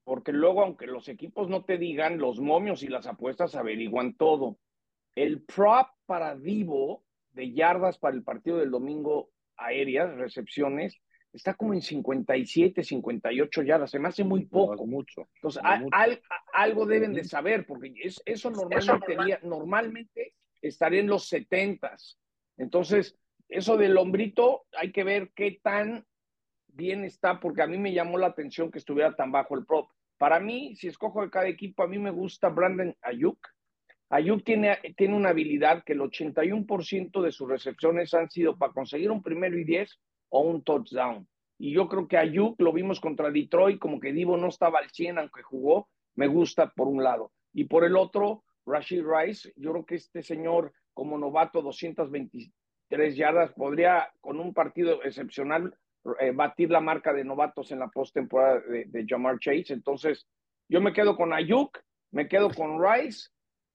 porque 0.05 0.33
luego 0.33 0.63
aunque 0.63 0.87
los 0.87 1.09
equipos 1.09 1.49
no 1.49 1.65
te 1.65 1.79
digan, 1.79 2.19
los 2.19 2.41
momios 2.41 2.83
y 2.83 2.89
las 2.89 3.07
apuestas 3.07 3.55
averiguan 3.55 4.15
todo. 4.17 4.59
El 5.15 5.43
prop 5.43 5.89
para 6.07 6.37
Divo 6.37 7.05
de 7.33 7.53
yardas 7.53 7.99
para 7.99 8.17
el 8.17 8.23
partido 8.23 8.59
del 8.59 8.71
domingo 8.71 9.31
aéreas, 9.57 10.15
recepciones, 10.17 11.01
está 11.33 11.55
como 11.55 11.73
en 11.73 11.83
57, 11.83 12.83
58 12.83 13.63
yardas, 13.63 13.91
se 13.91 13.99
me 13.99 14.09
hace 14.09 14.25
muy 14.25 14.45
poco. 14.45 14.87
mucho. 14.87 15.29
Entonces, 15.37 15.63
algo 16.53 16.87
deben 16.87 17.15
de 17.15 17.25
saber, 17.25 17.67
porque 17.67 17.93
eso 18.25 18.51
normalmente, 18.51 19.39
normalmente 19.43 20.35
estaría 20.61 21.01
en 21.01 21.09
los 21.09 21.29
setentas. 21.29 22.19
Entonces, 22.59 23.17
eso 23.49 23.77
del 23.77 23.97
hombrito, 23.97 24.65
hay 24.79 24.93
que 24.93 25.05
ver 25.05 25.33
qué 25.35 25.61
tan 25.63 26.07
bien 26.73 27.05
está, 27.05 27.41
porque 27.41 27.63
a 27.63 27.67
mí 27.67 27.79
me 27.79 27.93
llamó 27.93 28.19
la 28.19 28.29
atención 28.29 28.71
que 28.71 28.79
estuviera 28.79 29.15
tan 29.15 29.31
bajo 29.33 29.57
el 29.57 29.65
prop. 29.65 29.91
Para 30.19 30.41
mí, 30.41 30.77
si 30.77 30.89
escojo 30.89 31.23
de 31.23 31.31
cada 31.31 31.49
equipo, 31.49 31.83
a 31.83 31.89
mí 31.89 31.99
me 31.99 32.11
gusta 32.11 32.49
Brandon 32.49 32.95
Ayuk. 33.03 33.39
Ayuk 34.11 34.45
tiene, 34.45 34.79
tiene 34.97 35.17
una 35.17 35.31
habilidad 35.31 35.83
que 35.85 35.95
el 35.95 36.01
81% 36.01 37.23
de 37.23 37.33
sus 37.33 37.49
recepciones 37.49 38.13
han 38.15 38.31
sido 38.31 38.57
para 38.57 38.73
conseguir 38.73 39.11
un 39.11 39.23
primero 39.23 39.59
y 39.59 39.65
diez 39.65 39.99
o 40.29 40.41
un 40.41 40.63
touchdown. 40.63 41.27
Y 41.59 41.73
yo 41.73 41.89
creo 41.89 42.09
que 42.09 42.19
Ayuk 42.19 42.61
lo 42.61 42.73
vimos 42.73 43.01
contra 43.01 43.31
Detroit, 43.31 43.79
como 43.79 44.01
que 44.01 44.13
Divo 44.13 44.37
no 44.37 44.49
estaba 44.49 44.81
al 44.81 44.91
100 44.91 45.19
aunque 45.19 45.43
jugó, 45.43 45.89
me 46.15 46.27
gusta 46.27 46.73
por 46.75 46.89
un 46.89 47.03
lado. 47.03 47.33
Y 47.53 47.65
por 47.65 47.85
el 47.85 47.97
otro, 47.97 48.45
Rashid 48.67 49.05
Rice. 49.05 49.53
Yo 49.57 49.73
creo 49.73 49.87
que 49.87 49.95
este 49.97 50.23
señor, 50.23 50.73
como 50.95 51.19
novato, 51.19 51.63
223 51.63 53.17
yardas, 53.17 53.53
podría, 53.53 54.13
con 54.21 54.41
un 54.41 54.55
partido 54.55 55.03
excepcional, 55.05 55.75
eh, 56.21 56.33
batir 56.33 56.71
la 56.71 56.81
marca 56.81 57.13
de 57.13 57.25
novatos 57.25 57.71
en 57.71 57.79
la 57.79 57.89
postemporada 57.89 58.61
de, 58.61 58.85
de 58.87 59.07
Jamar 59.07 59.39
Chase. 59.39 59.73
Entonces, 59.73 60.27
yo 60.69 60.81
me 60.81 60.93
quedo 60.93 61.17
con 61.17 61.33
Ayuk, 61.33 61.79
me 62.11 62.29
quedo 62.29 62.51
con 62.51 62.83
Rice 62.83 63.31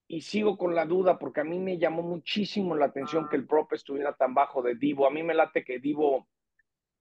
y 0.06 0.20
sigo 0.20 0.56
con 0.56 0.74
la 0.74 0.86
duda 0.86 1.18
porque 1.18 1.40
a 1.40 1.44
mí 1.44 1.58
me 1.58 1.78
llamó 1.78 2.02
muchísimo 2.02 2.74
la 2.74 2.86
atención 2.86 3.28
que 3.28 3.36
el 3.36 3.46
prop 3.46 3.72
estuviera 3.72 4.14
tan 4.14 4.34
bajo 4.34 4.62
de 4.62 4.74
Divo. 4.74 5.06
A 5.06 5.10
mí 5.10 5.22
me 5.22 5.34
late 5.34 5.64
que 5.64 5.78
Divo. 5.78 6.28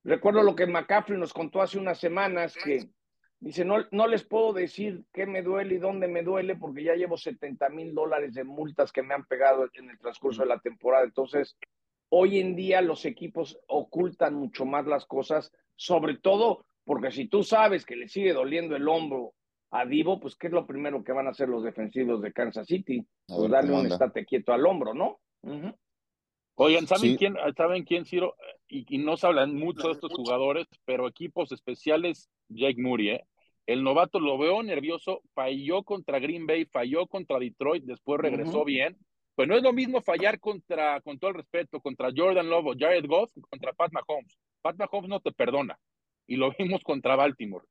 Recuerdo 0.03 0.43
lo 0.43 0.55
que 0.55 0.67
McCaffrey 0.67 1.19
nos 1.19 1.33
contó 1.33 1.61
hace 1.61 1.77
unas 1.77 1.99
semanas 1.99 2.55
que 2.55 2.89
Dice, 3.39 3.63
no, 3.63 3.85
no 3.91 4.07
les 4.07 4.23
puedo 4.23 4.51
decir 4.51 5.03
qué 5.13 5.27
me 5.27 5.43
duele 5.43 5.75
y 5.75 5.77
dónde 5.77 6.07
me 6.07 6.23
duele 6.23 6.55
porque 6.55 6.83
ya 6.83 6.95
llevo 6.95 7.17
70 7.17 7.69
mil 7.69 7.93
dólares 7.93 8.33
de 8.33 8.43
multas 8.43 8.91
que 8.91 9.03
me 9.03 9.13
han 9.13 9.25
pegado 9.25 9.69
en 9.73 9.91
el 9.91 9.99
transcurso 9.99 10.41
de 10.41 10.47
la 10.47 10.59
temporada. 10.59 11.03
Entonces, 11.03 11.55
hoy 12.09 12.39
en 12.39 12.55
día 12.55 12.81
los 12.81 13.05
equipos 13.05 13.59
ocultan 13.67 14.35
mucho 14.35 14.65
más 14.65 14.85
las 14.85 15.05
cosas, 15.05 15.51
sobre 15.75 16.17
todo 16.17 16.65
porque 16.85 17.11
si 17.11 17.27
tú 17.27 17.43
sabes 17.43 17.85
que 17.85 17.97
le 17.97 18.07
sigue 18.07 18.33
doliendo 18.33 18.75
el 18.75 18.87
hombro 18.87 19.33
a 19.71 19.85
Divo, 19.85 20.19
pues 20.19 20.35
¿qué 20.37 20.47
es 20.47 20.53
lo 20.53 20.65
primero 20.65 21.03
que 21.03 21.11
van 21.11 21.27
a 21.27 21.31
hacer 21.31 21.49
los 21.49 21.63
defensivos 21.63 22.21
de 22.21 22.31
Kansas 22.31 22.65
City? 22.65 23.05
Pues 23.27 23.51
darle 23.51 23.73
un 23.73 23.87
estate 23.87 24.25
quieto 24.25 24.53
al 24.53 24.65
hombro, 24.65 24.93
¿no? 24.93 25.19
Oigan, 26.55 26.87
¿saben 26.87 27.17
quién, 27.17 27.35
saben 27.55 27.83
quién, 27.83 28.05
Ciro? 28.05 28.35
Y, 28.69 28.85
y, 28.95 28.97
no 28.99 29.17
se 29.17 29.27
hablan 29.27 29.53
mucho 29.53 29.87
de 29.87 29.93
estos 29.93 30.13
jugadores, 30.13 30.65
pero 30.85 31.07
equipos 31.07 31.51
especiales, 31.51 32.29
Jake 32.47 32.81
Murray, 32.81 33.09
¿eh? 33.09 33.23
El 33.67 33.83
novato 33.83 34.21
lo 34.21 34.37
veo 34.37 34.63
nervioso, 34.63 35.21
falló 35.33 35.83
contra 35.83 36.19
Green 36.19 36.47
Bay, 36.47 36.65
falló 36.65 37.05
contra 37.05 37.37
Detroit, 37.37 37.83
después 37.83 38.21
regresó 38.21 38.63
bien. 38.63 38.97
Pues 39.37 39.47
no 39.47 39.55
es 39.55 39.61
lo 39.61 39.71
mismo 39.71 40.01
fallar 40.01 40.39
contra, 40.39 40.99
con 41.01 41.19
todo 41.19 41.29
el 41.29 41.35
respeto, 41.35 41.79
contra 41.79 42.09
Jordan 42.13 42.49
Lobo, 42.49 42.73
Jared 42.75 43.05
Goff, 43.05 43.31
contra 43.51 43.71
Pat 43.71 43.91
Mahomes. 43.91 44.35
Pat 44.63 44.75
Mahomes 44.77 45.09
no 45.09 45.19
te 45.19 45.31
perdona. 45.31 45.77
Y 46.25 46.37
lo 46.37 46.51
vimos 46.57 46.81
contra 46.83 47.15
Baltimore. 47.15 47.63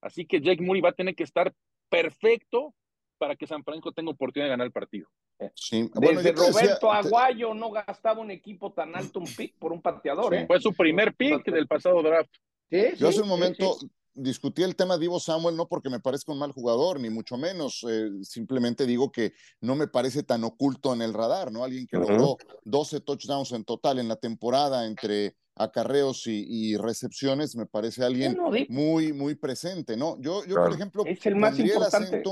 Así 0.00 0.26
que 0.26 0.40
Jake 0.40 0.60
Murray 0.60 0.80
va 0.80 0.88
a 0.88 0.94
tener 0.94 1.14
que 1.14 1.22
estar 1.22 1.54
perfecto 1.88 2.74
para 3.16 3.36
que 3.36 3.46
San 3.46 3.62
Francisco 3.62 3.92
tenga 3.92 4.10
oportunidad 4.10 4.46
de 4.46 4.50
ganar 4.50 4.66
el 4.66 4.72
partido. 4.72 5.08
Sí. 5.54 5.88
Bueno, 5.94 6.20
Desde 6.20 6.32
Roberto 6.32 6.90
Aguayo 6.90 7.54
no 7.54 7.70
gastaba 7.70 8.20
un 8.20 8.32
equipo 8.32 8.72
tan 8.72 8.96
alto 8.96 9.20
un 9.20 9.26
pick 9.26 9.56
por 9.56 9.72
un 9.72 9.80
pateador. 9.80 10.34
¿eh? 10.34 10.46
Fue 10.48 10.58
su 10.58 10.74
primer 10.74 11.14
pick 11.14 11.44
del 11.44 11.68
pasado 11.68 12.02
draft. 12.02 12.34
Yo 12.70 13.08
hace 13.08 13.22
un 13.22 13.28
momento 13.28 13.76
discutí 14.14 14.62
el 14.62 14.76
tema 14.76 14.94
de 14.94 15.00
Divo 15.00 15.20
Samuel 15.20 15.56
no 15.56 15.68
porque 15.68 15.90
me 15.90 16.00
parezca 16.00 16.32
un 16.32 16.38
mal 16.38 16.52
jugador, 16.52 17.00
ni 17.00 17.10
mucho 17.10 17.36
menos. 17.36 17.84
Eh, 17.88 18.10
simplemente 18.22 18.86
digo 18.86 19.10
que 19.10 19.32
no 19.60 19.74
me 19.74 19.88
parece 19.88 20.22
tan 20.22 20.44
oculto 20.44 20.94
en 20.94 21.02
el 21.02 21.12
radar, 21.12 21.52
¿no? 21.52 21.64
Alguien 21.64 21.86
que 21.86 21.98
logró 21.98 22.36
12 22.64 23.00
touchdowns 23.00 23.52
en 23.52 23.64
total 23.64 23.98
en 23.98 24.08
la 24.08 24.16
temporada 24.16 24.86
entre 24.86 25.36
acarreos 25.56 26.26
y, 26.26 26.76
recepciones, 26.76 27.54
me 27.54 27.66
parece 27.66 28.04
alguien 28.04 28.36
muy, 28.68 29.12
muy 29.12 29.36
presente, 29.36 29.96
¿no? 29.96 30.20
Yo, 30.20 30.44
yo 30.46 30.56
por 30.56 30.72
ejemplo, 30.72 31.04
es 31.06 31.24
el 31.26 31.36
más 31.36 31.58
importante. 31.58 32.22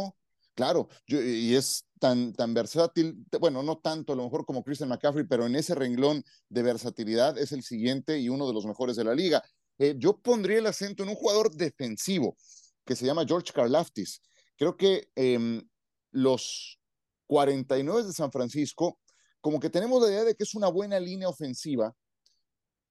Claro, 0.55 0.89
y 1.07 1.55
es 1.55 1.87
tan, 1.99 2.35
tan 2.35 2.53
versátil, 2.53 3.25
bueno, 3.41 3.63
no 3.63 3.79
tanto 3.79 4.13
a 4.13 4.17
lo 4.17 4.25
mejor 4.25 4.45
como 4.45 4.63
Christian 4.63 4.91
McCaffrey, 4.91 5.25
pero 5.25 5.47
en 5.47 5.57
ese 5.57 5.75
renglón 5.75 6.23
de 6.51 6.63
versatilidad 6.63 7.39
es 7.39 7.53
el 7.53 7.63
siguiente 7.63 8.19
y 8.19 8.29
uno 8.29 8.47
de 8.47 8.53
los 8.53 8.67
mejores 8.67 8.97
de 8.97 9.05
la 9.05 9.15
liga. 9.15 9.43
Eh, 9.79 9.95
yo 9.99 10.19
pondría 10.19 10.59
el 10.59 10.67
acento 10.67 11.03
en 11.03 11.09
un 11.09 11.15
jugador 11.15 11.51
defensivo 11.51 12.37
que 12.85 12.97
se 12.97 13.07
llama 13.07 13.25
George 13.27 13.53
Karlaftis. 13.53 14.21
Creo 14.57 14.77
que 14.77 15.11
em, 15.15 15.67
los 16.11 16.79
49 17.27 18.05
de 18.05 18.13
San 18.13 18.31
Francisco, 18.31 19.01
como 19.41 19.59
que 19.59 19.71
tenemos 19.71 20.03
la 20.03 20.09
idea 20.09 20.25
de 20.25 20.35
que 20.35 20.45
es 20.45 20.55
una 20.55 20.69
buena 20.69 21.01
línea 21.01 21.29
ofensiva 21.29 21.95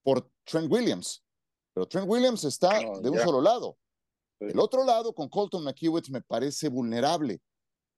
por 0.04 0.30
Trent 0.44 0.72
Williams, 0.72 1.24
pero 1.74 1.88
Trent 1.88 2.08
Williams 2.10 2.44
está 2.44 2.80
oh, 2.88 3.00
de 3.00 3.10
un 3.10 3.20
solo 3.20 3.42
lado. 3.42 3.78
El 4.40 4.60
otro 4.60 4.84
lado, 4.84 5.14
con 5.14 5.30
Colton 5.30 5.64
McKewitt, 5.64 6.10
me 6.10 6.22
parece 6.22 6.68
vulnerable. 6.68 7.42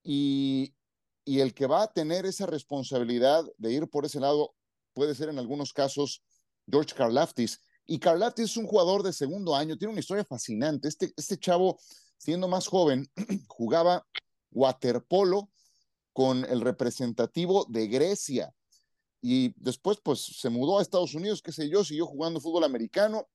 Y, 0.03 0.75
y 1.23 1.39
el 1.39 1.53
que 1.53 1.67
va 1.67 1.83
a 1.83 1.93
tener 1.93 2.25
esa 2.25 2.45
responsabilidad 2.45 3.45
de 3.57 3.71
ir 3.71 3.87
por 3.87 4.05
ese 4.05 4.19
lado 4.19 4.53
puede 4.93 5.15
ser 5.15 5.29
en 5.29 5.39
algunos 5.39 5.71
casos 5.71 6.21
George 6.69 6.93
Karlaftis. 6.93 7.61
Y 7.85 7.99
Carlatti 7.99 8.43
es 8.43 8.55
un 8.57 8.65
jugador 8.65 9.03
de 9.03 9.13
segundo 9.13 9.55
año, 9.55 9.77
tiene 9.77 9.91
una 9.91 9.99
historia 9.99 10.23
fascinante. 10.23 10.87
Este, 10.87 11.13
este 11.17 11.37
chavo, 11.37 11.79
siendo 12.17 12.47
más 12.47 12.67
joven, 12.67 13.09
jugaba 13.47 14.05
waterpolo 14.51 15.49
con 16.13 16.45
el 16.45 16.61
representativo 16.61 17.65
de 17.69 17.87
Grecia. 17.87 18.53
Y 19.21 19.53
después, 19.61 19.99
pues, 20.03 20.21
se 20.21 20.49
mudó 20.49 20.79
a 20.79 20.81
Estados 20.81 21.15
Unidos, 21.15 21.41
qué 21.41 21.51
sé 21.51 21.69
yo, 21.69 21.83
siguió 21.83 22.05
jugando 22.05 22.41
fútbol 22.41 22.63
americano, 22.63 23.29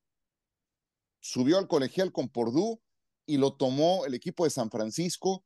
subió 1.19 1.57
al 1.57 1.67
colegial 1.67 2.11
con 2.11 2.29
Purdue 2.29 2.79
y 3.25 3.37
lo 3.37 3.53
tomó 3.53 4.05
el 4.05 4.13
equipo 4.13 4.43
de 4.43 4.49
San 4.49 4.71
Francisco 4.71 5.43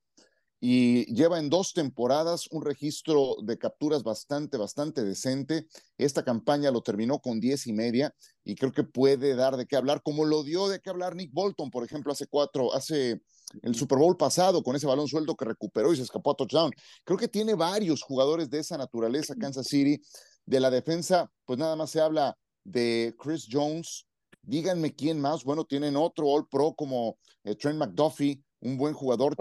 y 0.65 1.13
lleva 1.13 1.39
en 1.39 1.49
dos 1.49 1.73
temporadas 1.73 2.47
un 2.49 2.63
registro 2.63 3.35
de 3.43 3.57
capturas 3.57 4.01
bastante, 4.01 4.55
bastante 4.55 5.03
decente. 5.03 5.67
Esta 5.97 6.23
campaña 6.23 6.71
lo 6.71 6.81
terminó 6.81 7.19
con 7.19 7.41
diez 7.41 7.67
y 7.67 7.73
media 7.73 8.15
y 8.45 8.55
creo 8.55 8.71
que 8.71 8.85
puede 8.85 9.35
dar 9.35 9.57
de 9.57 9.65
qué 9.65 9.75
hablar, 9.75 10.01
como 10.01 10.23
lo 10.23 10.41
dio 10.41 10.69
de 10.69 10.79
qué 10.79 10.89
hablar 10.89 11.17
Nick 11.17 11.33
Bolton, 11.33 11.69
por 11.69 11.83
ejemplo, 11.83 12.13
hace 12.13 12.27
cuatro, 12.27 12.73
hace 12.73 13.21
el 13.61 13.75
Super 13.75 13.97
Bowl 13.97 14.15
pasado 14.15 14.63
con 14.63 14.77
ese 14.77 14.87
balón 14.87 15.09
suelto 15.09 15.35
que 15.35 15.43
recuperó 15.43 15.91
y 15.91 15.97
se 15.97 16.03
escapó 16.03 16.31
a 16.31 16.35
touchdown. 16.35 16.71
Creo 17.03 17.19
que 17.19 17.27
tiene 17.27 17.55
varios 17.55 18.01
jugadores 18.01 18.49
de 18.49 18.59
esa 18.59 18.77
naturaleza 18.77 19.35
Kansas 19.35 19.67
City. 19.67 20.01
De 20.45 20.61
la 20.61 20.69
defensa, 20.69 21.29
pues 21.43 21.59
nada 21.59 21.75
más 21.75 21.89
se 21.89 21.99
habla 21.99 22.37
de 22.63 23.13
Chris 23.19 23.49
Jones. 23.51 24.07
Díganme 24.41 24.95
quién 24.95 25.19
más. 25.19 25.43
Bueno, 25.43 25.65
tienen 25.65 25.97
otro 25.97 26.27
All 26.29 26.47
Pro 26.47 26.73
como 26.73 27.17
eh, 27.43 27.55
Trent 27.55 27.77
McDuffie, 27.77 28.41
un 28.63 28.77
buen 28.77 28.93
jugador. 28.93 29.35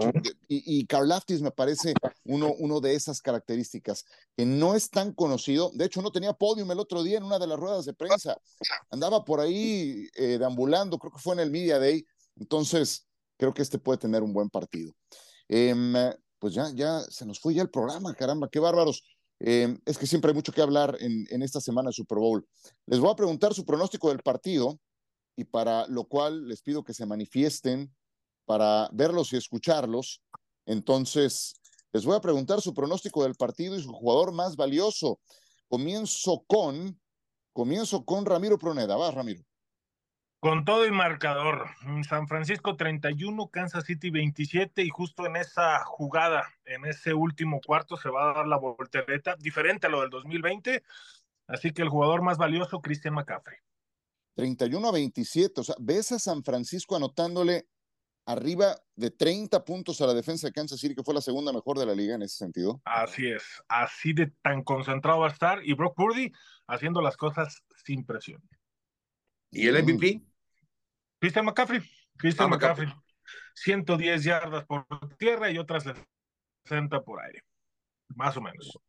Y, 0.47 0.79
y 0.79 0.85
Karlaftis 0.85 1.41
me 1.41 1.51
parece 1.51 1.93
uno, 2.25 2.53
uno 2.59 2.79
de 2.79 2.93
esas 2.93 3.21
características, 3.21 4.05
que 4.35 4.45
no 4.45 4.75
es 4.75 4.89
tan 4.89 5.13
conocido. 5.13 5.71
De 5.73 5.85
hecho, 5.85 6.01
no 6.01 6.11
tenía 6.11 6.33
podium 6.33 6.69
el 6.71 6.79
otro 6.79 7.03
día 7.03 7.17
en 7.17 7.23
una 7.23 7.39
de 7.39 7.47
las 7.47 7.57
ruedas 7.57 7.85
de 7.85 7.93
prensa. 7.93 8.37
Andaba 8.91 9.23
por 9.23 9.39
ahí 9.39 10.07
eh, 10.15 10.37
deambulando, 10.37 10.99
creo 10.99 11.11
que 11.11 11.19
fue 11.19 11.33
en 11.35 11.39
el 11.39 11.51
Media 11.51 11.79
Day. 11.79 12.05
Entonces, 12.35 13.07
creo 13.37 13.53
que 13.53 13.61
este 13.61 13.79
puede 13.79 13.97
tener 13.97 14.23
un 14.23 14.33
buen 14.33 14.49
partido. 14.49 14.93
Em, 15.47 15.93
pues 16.37 16.53
ya, 16.53 16.69
ya 16.73 16.99
se 17.01 17.25
nos 17.25 17.39
fue 17.39 17.53
ya 17.53 17.61
el 17.61 17.69
programa, 17.69 18.13
caramba, 18.13 18.49
qué 18.49 18.59
bárbaros. 18.59 19.03
Em, 19.39 19.79
es 19.85 19.97
que 19.97 20.05
siempre 20.05 20.31
hay 20.31 20.35
mucho 20.35 20.51
que 20.51 20.61
hablar 20.61 20.97
en, 20.99 21.25
en 21.29 21.41
esta 21.41 21.61
semana 21.61 21.89
de 21.89 21.93
Super 21.93 22.17
Bowl. 22.17 22.45
Les 22.85 22.99
voy 22.99 23.09
a 23.09 23.15
preguntar 23.15 23.53
su 23.53 23.65
pronóstico 23.65 24.09
del 24.09 24.19
partido 24.19 24.79
y 25.37 25.45
para 25.45 25.87
lo 25.87 26.03
cual 26.03 26.47
les 26.47 26.61
pido 26.61 26.83
que 26.83 26.93
se 26.93 27.05
manifiesten 27.05 27.93
para 28.45 28.89
verlos 28.91 29.33
y 29.33 29.37
escucharlos. 29.37 30.21
Entonces, 30.65 31.53
les 31.91 32.05
voy 32.05 32.15
a 32.15 32.21
preguntar 32.21 32.61
su 32.61 32.73
pronóstico 32.73 33.23
del 33.23 33.35
partido 33.35 33.75
y 33.75 33.83
su 33.83 33.91
jugador 33.91 34.31
más 34.31 34.55
valioso. 34.55 35.19
Comienzo 35.67 36.43
con, 36.47 36.99
comienzo 37.53 38.03
con 38.03 38.25
Ramiro 38.25 38.57
Proneda. 38.57 38.95
Va, 38.95 39.11
Ramiro. 39.11 39.43
Con 40.43 40.65
todo 40.65 40.83
el 40.83 40.91
marcador, 40.91 41.67
San 42.05 42.27
Francisco 42.27 42.75
31, 42.75 43.47
Kansas 43.47 43.85
City 43.85 44.09
27 44.09 44.83
y 44.83 44.89
justo 44.89 45.25
en 45.25 45.37
esa 45.37 45.85
jugada, 45.85 46.43
en 46.65 46.83
ese 46.83 47.13
último 47.13 47.61
cuarto 47.65 47.95
se 47.95 48.09
va 48.09 48.29
a 48.29 48.33
dar 48.33 48.47
la 48.47 48.57
voltereta, 48.57 49.37
diferente 49.37 49.87
a 49.87 49.89
lo 49.89 50.01
del 50.01 50.09
2020, 50.09 50.83
así 51.47 51.71
que 51.71 51.81
el 51.81 51.87
jugador 51.87 52.23
más 52.23 52.37
valioso, 52.37 52.81
Christian 52.81 53.13
McCaffrey. 53.13 53.57
31 54.35 54.85
a 54.85 54.91
27, 54.91 55.61
o 55.61 55.63
sea, 55.63 55.75
ves 55.79 56.11
a 56.11 56.19
San 56.19 56.43
Francisco 56.43 56.97
anotándole 56.97 57.67
arriba 58.25 58.75
de 58.95 59.11
30 59.11 59.63
puntos 59.65 60.01
a 60.01 60.07
la 60.07 60.13
defensa 60.13 60.47
de 60.47 60.53
Kansas 60.53 60.79
City, 60.79 60.95
que 60.95 61.03
fue 61.03 61.13
la 61.13 61.21
segunda 61.21 61.51
mejor 61.51 61.77
de 61.77 61.85
la 61.85 61.95
liga 61.95 62.15
en 62.15 62.21
ese 62.21 62.37
sentido. 62.37 62.81
Así 62.85 63.27
es, 63.27 63.43
así 63.67 64.13
de 64.13 64.31
tan 64.41 64.63
concentrado 64.63 65.19
va 65.19 65.27
a 65.27 65.31
estar 65.31 65.59
y 65.63 65.73
Brock 65.73 65.95
Purdy 65.95 66.31
haciendo 66.67 67.01
las 67.01 67.17
cosas 67.17 67.63
sin 67.85 68.05
presión. 68.05 68.41
¿Y 69.51 69.67
el 69.67 69.83
MVP? 69.83 70.21
Christian 71.19 71.45
McCaffrey. 71.45 71.81
Christian 72.17 72.47
ah, 72.47 72.49
McCaffrey. 72.49 72.89
110 73.55 74.23
yardas 74.23 74.65
por 74.65 74.85
tierra 75.17 75.51
y 75.51 75.57
otras 75.57 75.83
60 76.65 77.01
por 77.03 77.23
aire. 77.23 77.43
Más 78.15 78.35
o 78.37 78.41
menos. 78.41 78.79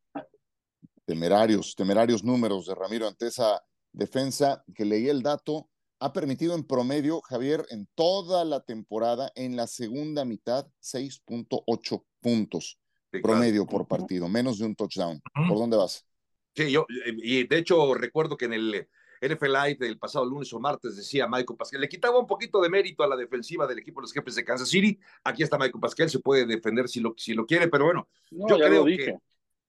Temerarios, 1.04 1.74
temerarios 1.74 2.24
números 2.24 2.66
de 2.66 2.74
Ramiro 2.74 3.06
ante 3.06 3.26
esa 3.26 3.62
defensa 3.92 4.64
que 4.74 4.84
leí 4.84 5.08
el 5.08 5.22
dato 5.22 5.68
ha 6.04 6.12
permitido 6.12 6.54
en 6.54 6.64
promedio, 6.64 7.22
Javier, 7.22 7.64
en 7.70 7.88
toda 7.94 8.44
la 8.44 8.60
temporada, 8.60 9.32
en 9.36 9.56
la 9.56 9.66
segunda 9.66 10.26
mitad, 10.26 10.66
6.8 10.82 12.04
puntos 12.20 12.78
promedio 13.22 13.64
por 13.64 13.88
partido, 13.88 14.28
menos 14.28 14.58
de 14.58 14.66
un 14.66 14.74
touchdown. 14.74 15.22
¿Por 15.48 15.56
dónde 15.56 15.78
vas? 15.78 16.06
Sí, 16.54 16.70
yo, 16.70 16.84
y 17.06 17.46
de 17.46 17.56
hecho 17.56 17.94
recuerdo 17.94 18.36
que 18.36 18.44
en 18.44 18.52
el 18.52 18.88
NFL 19.22 19.46
Live 19.46 19.76
del 19.80 19.98
pasado 19.98 20.26
lunes 20.26 20.52
o 20.52 20.60
martes 20.60 20.94
decía 20.94 21.26
Michael 21.26 21.56
Pascal, 21.56 21.80
le 21.80 21.88
quitaba 21.88 22.18
un 22.18 22.26
poquito 22.26 22.60
de 22.60 22.68
mérito 22.68 23.02
a 23.02 23.06
la 23.06 23.16
defensiva 23.16 23.66
del 23.66 23.78
equipo 23.78 24.00
de 24.00 24.02
los 24.02 24.12
jefes 24.12 24.34
de 24.34 24.44
Kansas 24.44 24.68
City. 24.68 24.98
Aquí 25.24 25.42
está 25.42 25.56
Michael 25.56 25.80
Pascal, 25.80 26.10
se 26.10 26.18
puede 26.18 26.44
defender 26.44 26.86
si 26.86 27.00
lo, 27.00 27.14
si 27.16 27.32
lo 27.32 27.46
quiere, 27.46 27.68
pero 27.68 27.86
bueno, 27.86 28.08
yo 28.30 28.58
creo 28.58 28.84
que 28.84 29.16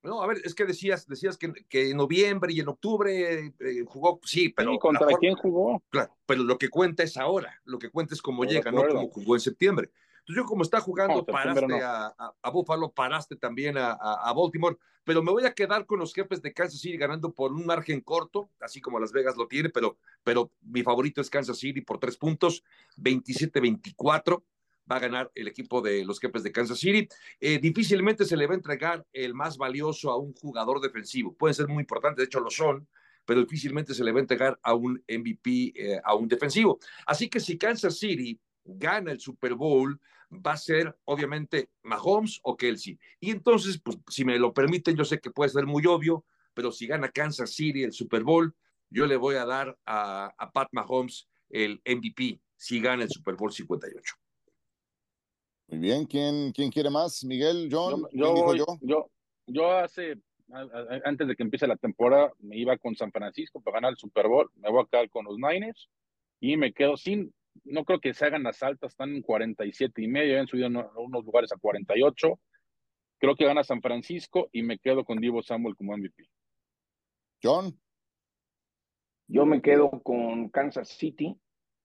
no, 0.06 0.22
a 0.22 0.28
ver, 0.28 0.42
es 0.44 0.56
que 0.56 0.66
decías, 0.66 1.08
decías 1.08 1.38
que, 1.38 1.52
que 1.68 1.90
en 1.90 1.98
noviembre 1.98 2.54
y 2.54 2.60
en 2.60 2.68
octubre 2.68 3.52
eh, 3.60 3.86
jugó, 3.86 4.20
sí, 4.24 4.50
pero. 4.50 4.78
¿Contra 4.78 5.08
quién 5.20 5.36
jugó? 5.36 5.82
Claro, 5.90 6.16
pero 6.26 6.44
lo 6.44 6.58
que 6.58 6.70
cuenta 6.70 7.04
es 7.04 7.18
ahora, 7.18 7.60
lo 7.66 7.80
que 7.80 7.90
cuenta 7.90 8.14
es 8.14 8.22
cómo 8.22 8.46
llega, 8.46 8.72
no 8.72 8.88
como 8.88 9.10
jugó 9.10 9.36
en 9.36 9.42
septiembre. 9.42 9.92
Entonces, 10.20 10.44
yo 10.44 10.46
como 10.46 10.64
está 10.64 10.80
jugando, 10.80 11.24
paraste 11.24 11.82
a, 11.84 12.16
a, 12.42 12.50
Buffalo, 12.50 12.92
paraste 12.92 13.36
también 13.36 13.78
a, 13.78 13.92
a, 13.92 14.34
Baltimore, 14.34 14.76
pero 15.04 15.22
me 15.22 15.32
voy 15.32 15.46
a 15.46 15.54
quedar 15.54 15.86
con 15.86 16.00
los 16.00 16.16
jefes 16.16 16.42
de 16.42 16.52
Kansas 16.52 16.80
City 16.80 16.98
ganando 16.98 17.32
por 17.32 17.52
un 17.52 17.64
margen 17.64 18.02
corto, 18.02 18.50
así 18.60 18.82
como 18.82 19.00
Las 19.00 19.12
Vegas 19.12 19.38
lo 19.38 19.48
tiene, 19.48 19.70
pero, 19.70 19.98
pero 20.24 20.52
mi 20.62 20.82
favorito 20.82 21.22
es 21.22 21.30
Kansas 21.30 21.60
City 21.60 21.82
por 21.82 22.00
tres 22.00 22.18
puntos, 22.18 22.64
27-24 22.98 24.42
va 24.90 24.98
a 24.98 25.00
ganar 25.00 25.32
el 25.36 25.48
equipo 25.48 25.82
de 25.82 26.06
los 26.06 26.20
jefes 26.20 26.44
de 26.44 26.52
Kansas 26.52 26.80
City. 26.80 27.08
Eh, 27.40 27.60
difícilmente 27.60 28.26
se 28.26 28.38
le 28.38 28.48
va 28.48 28.54
a 28.54 28.58
entregar 28.58 29.06
el 29.14 29.34
más 29.34 29.58
valioso 29.58 30.12
a 30.12 30.18
un 30.18 30.34
jugador 30.34 30.82
defensivo. 30.82 31.34
Puede 31.34 31.54
ser 31.54 31.68
muy 31.68 31.82
importante, 31.82 32.22
de 32.22 32.26
hecho 32.26 32.40
lo 32.40 32.50
son, 32.50 32.88
pero 33.26 33.42
difícilmente 33.42 33.94
se 33.94 34.04
le 34.04 34.12
va 34.12 34.20
a 34.20 34.22
entregar 34.22 34.60
a 34.62 34.74
un 34.74 35.04
MVP, 35.08 35.74
eh, 35.76 36.02
a 36.04 36.16
un 36.16 36.28
defensivo. 36.28 36.80
Así 37.06 37.30
que 37.30 37.40
si 37.40 37.58
Kansas 37.58 37.98
City 37.98 38.40
gana 38.64 39.12
el 39.12 39.20
Super 39.20 39.56
Bowl, 39.56 40.00
va 40.32 40.54
a 40.54 40.58
ser 40.58 40.96
obviamente 41.06 41.70
Mahomes 41.84 42.40
o 42.44 42.56
Kelsey. 42.56 43.00
Y 43.20 43.32
entonces, 43.32 43.80
pues, 43.80 43.98
si 44.10 44.26
me 44.26 44.38
lo 44.38 44.54
permiten, 44.54 44.96
yo 44.96 45.06
sé 45.06 45.20
que 45.20 45.32
puede 45.32 45.50
ser 45.50 45.66
muy 45.66 45.86
obvio, 45.86 46.26
pero 46.54 46.72
si 46.72 46.88
gana 46.88 47.10
Kansas 47.10 47.52
City 47.52 47.84
el 47.84 47.94
Super 47.94 48.24
Bowl, 48.24 48.56
yo 48.90 49.08
le 49.08 49.18
voy 49.18 49.36
a 49.36 49.46
dar 49.46 49.78
a 49.86 50.52
Pat 50.54 50.70
Mahomes 50.72 51.28
el 51.50 51.82
MVP 51.86 52.42
si 52.56 52.80
gana 52.80 53.04
el 53.04 53.10
Super 53.10 53.36
Bowl 53.36 53.52
58. 53.52 54.16
Muy 55.68 55.80
bien, 55.80 56.06
¿quién, 56.06 56.52
quién 56.52 56.70
quiere 56.70 56.90
más? 56.90 57.24
Miguel, 57.24 57.70
John, 57.72 58.08
yo, 58.12 58.54
yo, 58.56 58.78
yo? 58.82 59.10
yo? 59.48 59.72
hace, 59.72 60.18
antes 61.04 61.28
de 61.28 61.36
que 61.36 61.44
empiece 61.44 61.66
la 61.66 61.76
temporada, 61.76 62.32
me 62.40 62.58
iba 62.58 62.78
con 62.78 62.96
San 62.96 63.12
Francisco 63.12 63.62
para 63.62 63.78
ganar 63.78 63.92
el 63.92 63.98
Super 63.98 64.28
Bowl, 64.28 64.50
me 64.56 64.70
voy 64.70 64.84
a 64.84 64.88
quedar 64.88 65.10
con 65.10 65.26
los 65.26 65.38
Niners 65.38 65.90
y 66.40 66.56
me 66.56 66.72
quedo 66.72 66.98
sin, 66.98 67.34
no 67.64 67.84
creo 67.84 68.00
que 68.00 68.14
se 68.14 68.26
hagan 68.26 68.44
las 68.44 68.62
altas, 68.62 68.92
están 68.92 69.16
en 69.16 69.24
47 69.24 70.04
y 70.04 70.08
medio, 70.08 70.40
han 70.40 70.48
subido 70.48 70.68
unos 70.68 71.26
lugares 71.26 71.52
a 71.52 71.58
48. 71.58 72.40
Creo 73.18 73.36
que 73.36 73.46
gana 73.46 73.64
San 73.64 73.82
Francisco 73.82 74.50
y 74.52 74.62
me 74.62 74.78
quedo 74.78 75.04
con 75.04 75.20
Divo 75.20 75.42
Samuel 75.42 75.76
como 75.76 75.98
MVP. 75.98 76.30
John. 77.42 77.80
Yo 79.28 79.46
me 79.46 79.62
quedo 79.62 79.90
con 80.04 80.50
Kansas 80.50 80.90
City 80.90 81.36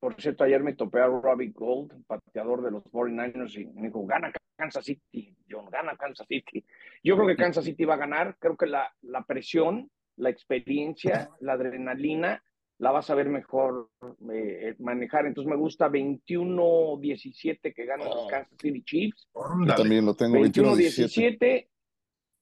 por 0.01 0.20
cierto, 0.20 0.44
ayer 0.44 0.62
me 0.62 0.74
topé 0.74 1.01
a 1.01 1.07
Robbie 1.07 1.53
Gold, 1.53 2.05
pateador 2.07 2.62
de 2.62 2.70
los 2.70 2.82
49ers, 2.84 3.55
y 3.61 3.66
me 3.66 3.88
dijo, 3.88 4.07
gana 4.07 4.32
Kansas 4.57 4.84
City, 4.84 5.36
John, 5.48 5.66
gana 5.70 5.94
Kansas 5.96 6.26
City. 6.26 6.64
Yo 7.05 7.16
creo 7.16 7.28
que 7.28 7.36
Kansas 7.36 7.64
City 7.64 7.84
va 7.84 7.94
a 7.94 7.98
ganar, 7.98 8.36
creo 8.38 8.57
que 8.57 8.66
la, 8.66 8.90
la 9.03 9.24
presión, 9.24 9.90
la 10.16 10.30
experiencia, 10.30 11.28
la 11.40 11.53
adrenalina, 11.53 12.42
la 12.78 12.92
vas 12.92 13.11
a 13.11 13.14
ver 13.14 13.28
mejor 13.28 13.90
eh, 14.32 14.74
manejar. 14.78 15.26
Entonces 15.26 15.51
me 15.51 15.57
gusta 15.57 15.90
21-17 15.90 17.74
que 17.74 17.84
ganan 17.84 18.09
los 18.09 18.24
oh. 18.24 18.28
Kansas 18.28 18.57
City 18.59 18.82
Chiefs. 18.82 19.28
Yo 19.34 19.74
también 19.74 20.07
lo 20.07 20.14
tengo 20.14 20.36
21-17. 20.38 21.68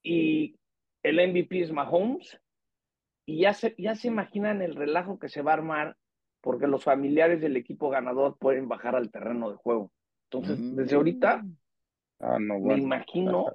Y 0.04 0.56
el 1.02 1.28
MVP 1.28 1.62
es 1.62 1.72
Mahomes. 1.72 2.40
Y 3.26 3.40
ya 3.40 3.52
se, 3.52 3.74
ya 3.76 3.96
se 3.96 4.08
imaginan 4.08 4.62
el 4.62 4.76
relajo 4.76 5.18
que 5.18 5.28
se 5.28 5.42
va 5.42 5.50
a 5.50 5.54
armar 5.54 5.96
porque 6.40 6.66
los 6.66 6.84
familiares 6.84 7.40
del 7.40 7.56
equipo 7.56 7.90
ganador 7.90 8.36
pueden 8.38 8.68
bajar 8.68 8.96
al 8.96 9.10
terreno 9.10 9.50
de 9.50 9.56
juego. 9.56 9.92
Entonces, 10.30 10.58
mm. 10.58 10.76
desde 10.76 10.96
ahorita, 10.96 11.44
ah, 12.20 12.38
me 12.38 12.76
imagino 12.76 13.46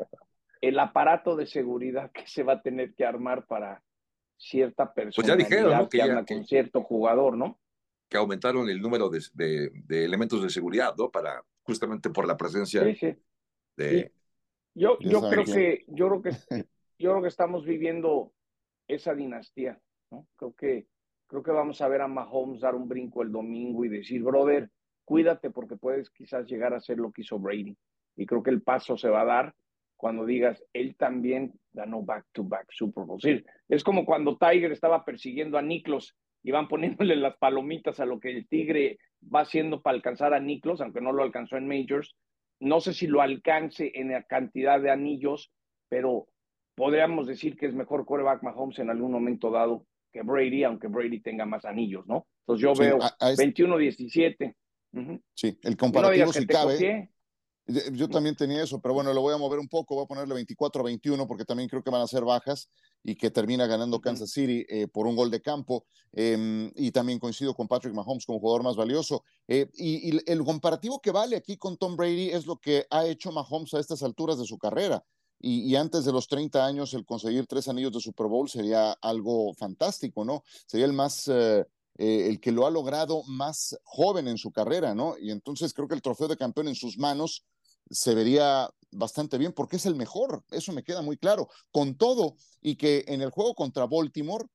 el 0.61 0.79
aparato 0.79 1.36
de 1.36 1.45
seguridad 1.45 2.11
que 2.11 2.25
se 2.25 2.43
va 2.43 2.53
a 2.53 2.61
tener 2.61 2.93
que 2.93 3.05
armar 3.05 3.45
para 3.45 3.84
cierta 4.38 4.93
persona 4.93 5.13
pues 5.15 5.27
ya 5.27 5.36
dijeron, 5.36 5.88
que, 5.89 6.01
anda 6.01 6.25
con 6.25 6.45
cierto 6.45 6.81
jugador, 6.84 7.38
¿no? 7.38 7.59
Que 8.09 8.17
aumentaron 8.17 8.69
el 8.69 8.81
número 8.81 9.09
de, 9.09 9.71
elementos 9.89 10.41
de 10.41 10.49
seguridad, 10.49 10.95
¿no? 10.97 11.09
Para 11.09 11.43
justamente 11.63 12.09
por 12.09 12.27
la 12.27 12.38
presencia 12.38 12.81
de. 13.75 14.11
Yo, 14.75 14.97
yo 14.99 15.29
creo 15.29 15.45
que, 15.45 15.86
yo 15.88 16.07
creo 16.07 16.21
que, 16.21 16.29
yo 16.97 17.11
creo 17.11 17.21
que 17.21 17.27
estamos 17.27 17.63
viviendo 17.65 18.34
esa 18.88 19.13
dinastía, 19.13 19.79
¿no? 20.09 20.27
Creo 20.36 20.55
que 20.55 20.88
Creo 21.34 21.41
que 21.41 21.51
vamos 21.51 21.81
a 21.81 21.88
ver 21.88 22.01
a 22.01 22.07
Mahomes 22.07 22.61
dar 22.61 22.75
un 22.75 22.88
brinco 22.88 23.23
el 23.23 23.31
domingo 23.31 23.84
y 23.84 23.89
decir, 23.89 24.21
brother, 24.21 24.69
cuídate 25.03 25.49
porque 25.49 25.75
puedes 25.75 26.11
quizás 26.11 26.45
llegar 26.45 26.75
a 26.75 26.79
ser 26.79 26.99
lo 26.99 27.11
que 27.11 27.23
hizo 27.23 27.39
Brady. 27.39 27.75
Y 28.15 28.27
creo 28.27 28.43
que 28.43 28.51
el 28.51 28.61
paso 28.61 28.97
se 28.97 29.09
va 29.09 29.21
a 29.21 29.25
dar 29.25 29.55
cuando 29.97 30.27
digas, 30.27 30.63
él 30.73 30.95
también 30.95 31.51
ganó 31.71 32.03
back-to-back 32.03 32.67
Super 32.69 33.05
Bowl. 33.05 33.19
es 33.67 33.84
como 33.84 34.05
cuando 34.05 34.38
Tiger 34.38 34.71
estaba 34.73 35.03
persiguiendo 35.03 35.57
a 35.57 35.63
Niklos 35.63 36.15
y 36.43 36.51
van 36.51 36.67
poniéndole 36.69 37.15
las 37.15 37.36
palomitas 37.38 37.99
a 37.99 38.05
lo 38.05 38.19
que 38.19 38.29
el 38.29 38.47
Tigre 38.47 38.99
va 39.23 39.39
haciendo 39.39 39.81
para 39.81 39.95
alcanzar 39.95 40.36
a 40.36 40.39
Niklos, 40.39 40.81
aunque 40.81 41.01
no 41.01 41.13
lo 41.13 41.23
alcanzó 41.23 41.57
en 41.57 41.67
Majors. 41.67 42.15
No 42.59 42.79
sé 42.79 42.93
si 42.93 43.07
lo 43.07 43.21
alcance 43.21 43.91
en 43.95 44.11
la 44.11 44.21
cantidad 44.21 44.79
de 44.79 44.91
anillos, 44.91 45.51
pero 45.89 46.27
podríamos 46.75 47.25
decir 47.25 47.57
que 47.57 47.65
es 47.65 47.73
mejor 47.73 48.05
quarterback 48.05 48.43
Mahomes 48.43 48.77
en 48.77 48.91
algún 48.91 49.11
momento 49.11 49.49
dado 49.49 49.88
que 50.14 50.22
Brady, 50.22 50.64
aunque 50.64 50.88
Brady 50.88 51.20
tenga 51.20 51.45
más 51.45 51.66
anillos, 51.66 52.05
¿no? 52.07 52.28
Entonces 52.41 52.61
yo 52.61 52.74
veo 52.76 52.99
21-17. 52.99 54.55
Sí, 55.34 55.57
el 55.64 55.76
comparativo 55.76 56.32
si 56.32 56.45
cabe. 56.45 57.09
Yo 57.66 58.09
también 58.09 58.36
tenía 58.36 58.61
eso, 58.61 58.82
pero 58.82 58.93
bueno, 58.93 59.14
lo 59.14 59.22
voy 59.22 59.34
a 59.34 59.38
mover 59.38 59.57
un 59.57 59.70
poco, 59.70 59.95
voy 59.95 60.03
a 60.03 60.07
ponerle 60.07 60.34
24 60.34 60.82
a 60.82 60.86
21 60.86 61.26
porque 61.26 61.45
también 61.45 61.70
creo 61.70 61.82
que 61.82 61.89
van 61.89 62.01
a 62.01 62.07
ser 62.07 62.26
bajas 62.26 62.70
y 63.01 63.16
que 63.16 63.32
termina 63.32 63.66
ganando 63.68 64.01
Kansas 64.01 64.32
City 64.32 64.66
eh, 64.68 64.88
por 64.88 65.07
un 65.07 65.16
gol 65.16 65.32
de 65.32 65.41
campo. 65.41 65.86
Em, 66.11 66.70
y 66.76 66.91
también 66.91 67.20
coincido 67.20 67.53
con 67.53 67.70
Patrick 67.70 67.93
Mahomes 67.93 68.26
como 68.26 68.39
jugador 68.39 68.64
más 68.64 68.76
valioso. 68.76 69.24
Eh, 69.47 69.70
y, 69.76 70.20
el 70.30 70.43
comparativo 70.43 70.99
que 70.99 71.11
vale 71.11 71.38
aquí 71.38 71.55
con 71.55 71.78
Tom 71.78 71.95
Brady 71.95 72.32
es 72.32 72.45
lo 72.45 72.57
que 72.57 72.86
ha 72.89 73.05
hecho 73.05 73.32
Mahomes 73.32 73.74
a 73.74 73.80
estas 73.80 74.03
alturas 74.03 74.38
de 74.38 74.45
su 74.45 74.57
carrera. 74.57 75.01
Y, 75.46 75.76
antes 75.76 76.06
de 76.06 76.14
los 76.14 76.30
30 76.30 76.66
años, 76.66 76.94
el 76.94 77.04
conseguir 77.04 77.46
tres 77.48 77.68
anillos 77.68 77.91
de 77.91 78.00
Super 78.00 78.28
Bowl 78.28 78.50
sería 78.50 78.94
algo 78.94 79.54
fantástico, 79.54 80.24
¿no? 80.24 80.41
Sería 80.66 80.86
el 80.86 80.94
más, 80.94 81.28
eh, 81.28 81.66
el 81.98 82.39
que 82.39 82.54
lo 82.54 82.66
ha 82.66 82.72
logrado 82.72 83.24
más 83.24 83.78
joven 83.84 84.30
en 84.30 84.38
su 84.38 84.54
carrera, 84.54 84.96
¿no? 84.96 85.18
Y 85.20 85.32
entonces 85.32 85.74
creo 85.74 85.89
que 85.89 85.96
el 85.96 86.02
trofeo 86.02 86.30
de 86.30 86.38
campeón 86.38 86.70
en 86.70 86.76
sus 86.76 86.98
manos 86.98 87.44
se 87.89 88.16
vería 88.16 88.70
bastante 88.91 89.38
bien 89.38 89.52
porque 89.52 89.76
es 89.76 89.86
el 89.86 89.96
mejor, 89.96 90.46
eso 90.50 90.72
me 90.72 90.82
queda 90.82 91.02
muy 91.02 91.18
claro. 91.18 91.50
Con 91.72 91.96
todo, 91.96 92.38
y 92.62 92.78
que 92.78 93.04
en 93.10 93.22
el 93.22 93.30
juego 93.30 93.54
contra 93.54 93.86
Baltimore 93.86 94.46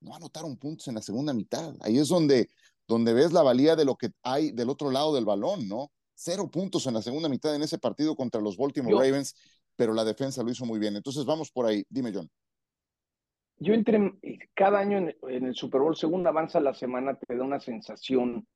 no 0.00 0.14
anotaron 0.14 0.58
puntos 0.58 0.88
en 0.88 0.96
la 0.96 1.00
segunda 1.02 1.32
mitad. 1.32 1.74
Ahí 1.80 1.96
es 1.96 2.08
donde, 2.08 2.50
donde 2.86 3.14
ves 3.14 3.32
la 3.32 3.40
valía 3.40 3.76
de 3.76 3.86
lo 3.86 3.96
que 3.96 4.10
hay 4.22 4.50
del 4.50 4.68
otro 4.68 4.90
lado 4.90 5.14
del 5.14 5.24
balón, 5.24 5.68
¿no? 5.68 5.90
Cero 6.14 6.50
puntos 6.50 6.86
en 6.86 6.92
la 6.92 7.00
segunda 7.02 7.30
mitad 7.30 7.54
en 7.54 7.62
ese 7.62 7.78
partido 7.78 8.14
contra 8.14 8.42
los 8.42 8.58
Baltimore 8.58 8.94
Ravens, 8.94 9.34
pero 9.76 9.92
la 9.92 10.04
defensa 10.04 10.42
lo 10.42 10.50
hizo 10.50 10.64
muy 10.64 10.78
bien. 10.78 10.96
Entonces 10.96 11.24
vamos 11.24 11.50
por 11.50 11.66
ahí. 11.66 11.84
Dime, 11.88 12.12
John. 12.14 12.28
Yo 13.58 13.74
entre 13.74 14.12
cada 14.54 14.80
año 14.80 14.98
en, 14.98 15.46
el 15.46 15.54
Super 15.54 15.80
Bowl, 15.80 15.96
según 15.96 16.26
avanza 16.26 16.58
la 16.60 16.74
semana, 16.74 17.14
te 17.14 17.36
da 17.36 17.44
una 17.44 17.60
sensación 17.60 18.46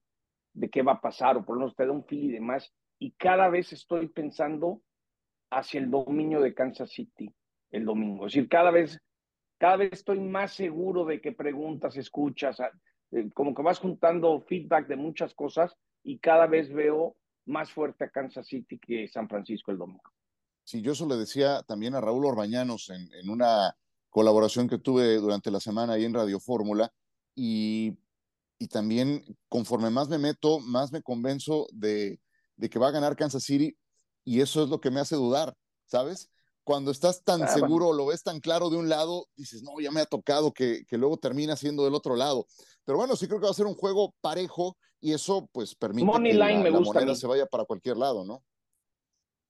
de 0.53 0.69
qué 0.69 0.83
va 0.83 0.93
a 0.93 1.01
pasar, 1.01 1.37
o 1.37 1.45
por 1.45 1.57
lo 1.57 1.61
menos 1.61 1.77
te 1.77 1.87
da 1.87 1.93
un 1.93 2.05
feel 2.05 2.25
y 2.25 2.33
demás 2.33 2.73
y 2.99 3.13
cada 3.13 3.49
vez 3.49 3.73
estoy 3.73 4.09
pensando 4.09 4.83
hacia 5.51 5.81
el 5.81 5.91
dominio 5.91 6.41
de 6.41 6.55
Kansas 6.55 6.91
City 6.91 7.33
el 7.71 7.85
domingo. 7.85 8.27
Es 8.27 8.33
decir, 8.33 8.49
cada 8.49 8.71
vez, 8.71 8.99
cada 9.59 9.77
vez 9.77 9.93
estoy 9.93 10.21
más 10.21 10.53
seguro 10.53 11.05
de 11.05 11.21
que 11.21 11.33
preguntas, 11.33 11.97
escuchas, 11.97 12.59
eh, 13.11 13.31
como 13.35 13.55
que 13.55 13.63
vas 13.63 13.79
juntando 13.79 14.41
feedback 14.43 14.87
de 14.87 14.97
muchas 14.97 15.35
cosas 15.35 15.77
y 16.03 16.19
cada 16.19 16.47
vez 16.47 16.73
veo 16.73 17.17
más 17.47 17.71
fuerte 17.71 18.05
a 18.05 18.11
Kansas 18.11 18.47
City 18.47 18.79
que 18.79 19.09
San 19.09 19.29
Francisco 19.29 19.71
el 19.71 19.79
domingo. 19.79 20.11
Sí, 20.67 20.83
yo 20.83 20.93
eso 20.93 21.07
le 21.07 21.17
decía 21.17 21.63
también 21.63 21.95
a 21.95 22.01
Raúl 22.01 22.27
Orbañanos 22.27 22.91
en, 22.91 23.09
en 23.15 23.31
una 23.31 23.77
colaboración 24.11 24.69
que 24.69 24.79
tuve 24.79 25.15
durante 25.19 25.53
la 25.53 25.61
semana 25.61 25.93
ahí 25.93 26.05
en 26.05 26.13
Radio 26.13 26.41
Fórmula 26.41 26.93
y, 27.37 27.97
y 28.59 28.67
también 28.67 29.25
conforme 29.49 29.91
más 29.91 30.09
me 30.09 30.19
meto, 30.19 30.59
más 30.59 30.91
me 30.91 31.03
convenzo 31.03 31.69
de, 31.73 32.19
de 32.57 32.69
que 32.69 32.81
va 32.81 32.89
a 32.89 32.91
ganar 32.91 33.15
Kansas 33.15 33.45
City 33.45 33.77
y 34.25 34.41
eso 34.41 34.65
es 34.65 34.69
lo 34.69 34.81
que 34.81 34.91
me 34.91 34.99
hace 34.99 35.15
dudar, 35.15 35.57
¿sabes? 35.85 36.33
Cuando 36.65 36.91
estás 36.91 37.23
tan 37.23 37.45
ah, 37.45 37.47
seguro, 37.47 37.93
lo 37.93 38.07
ves 38.07 38.25
tan 38.25 38.41
claro 38.41 38.69
de 38.69 38.77
un 38.77 38.89
lado, 38.89 39.29
dices, 39.37 39.63
no, 39.63 39.79
ya 39.81 39.93
me 39.93 40.01
ha 40.01 40.07
tocado 40.07 40.53
que, 40.53 40.85
que 40.89 40.99
luego 40.99 41.17
termina 41.17 41.55
siendo 41.55 41.85
del 41.85 41.95
otro 41.95 42.17
lado. 42.17 42.49
Pero 42.85 42.99
bueno, 42.99 43.15
sí 43.15 43.29
creo 43.29 43.39
que 43.39 43.45
va 43.45 43.53
a 43.53 43.55
ser 43.55 43.67
un 43.67 43.77
juego 43.77 44.17
parejo 44.21 44.77
y 45.01 45.13
eso 45.13 45.49
pues 45.53 45.77
permite 45.77 46.11
que 46.11 46.33
la, 46.35 46.81
moneda 46.81 47.15
se 47.15 47.29
vaya 47.29 47.47
para 47.47 47.65
cualquier 47.67 47.99
lado, 47.99 48.25
¿no? 48.25 48.43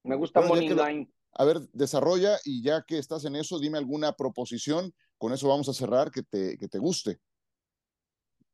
Me 0.06 0.16
gusta 0.16 0.40
Money 0.40 0.70
Line. 0.70 1.10
A 1.32 1.44
ver, 1.44 1.58
desarrolla 1.72 2.36
y 2.44 2.62
ya 2.62 2.82
que 2.86 2.98
estás 2.98 3.24
en 3.26 3.36
eso, 3.36 3.58
dime 3.58 3.78
alguna 3.78 4.12
proposición. 4.12 4.92
Con 5.18 5.32
eso 5.32 5.48
vamos 5.48 5.68
a 5.68 5.74
cerrar 5.74 6.10
que 6.10 6.22
te, 6.22 6.56
que 6.56 6.68
te 6.68 6.78
guste. 6.78 7.18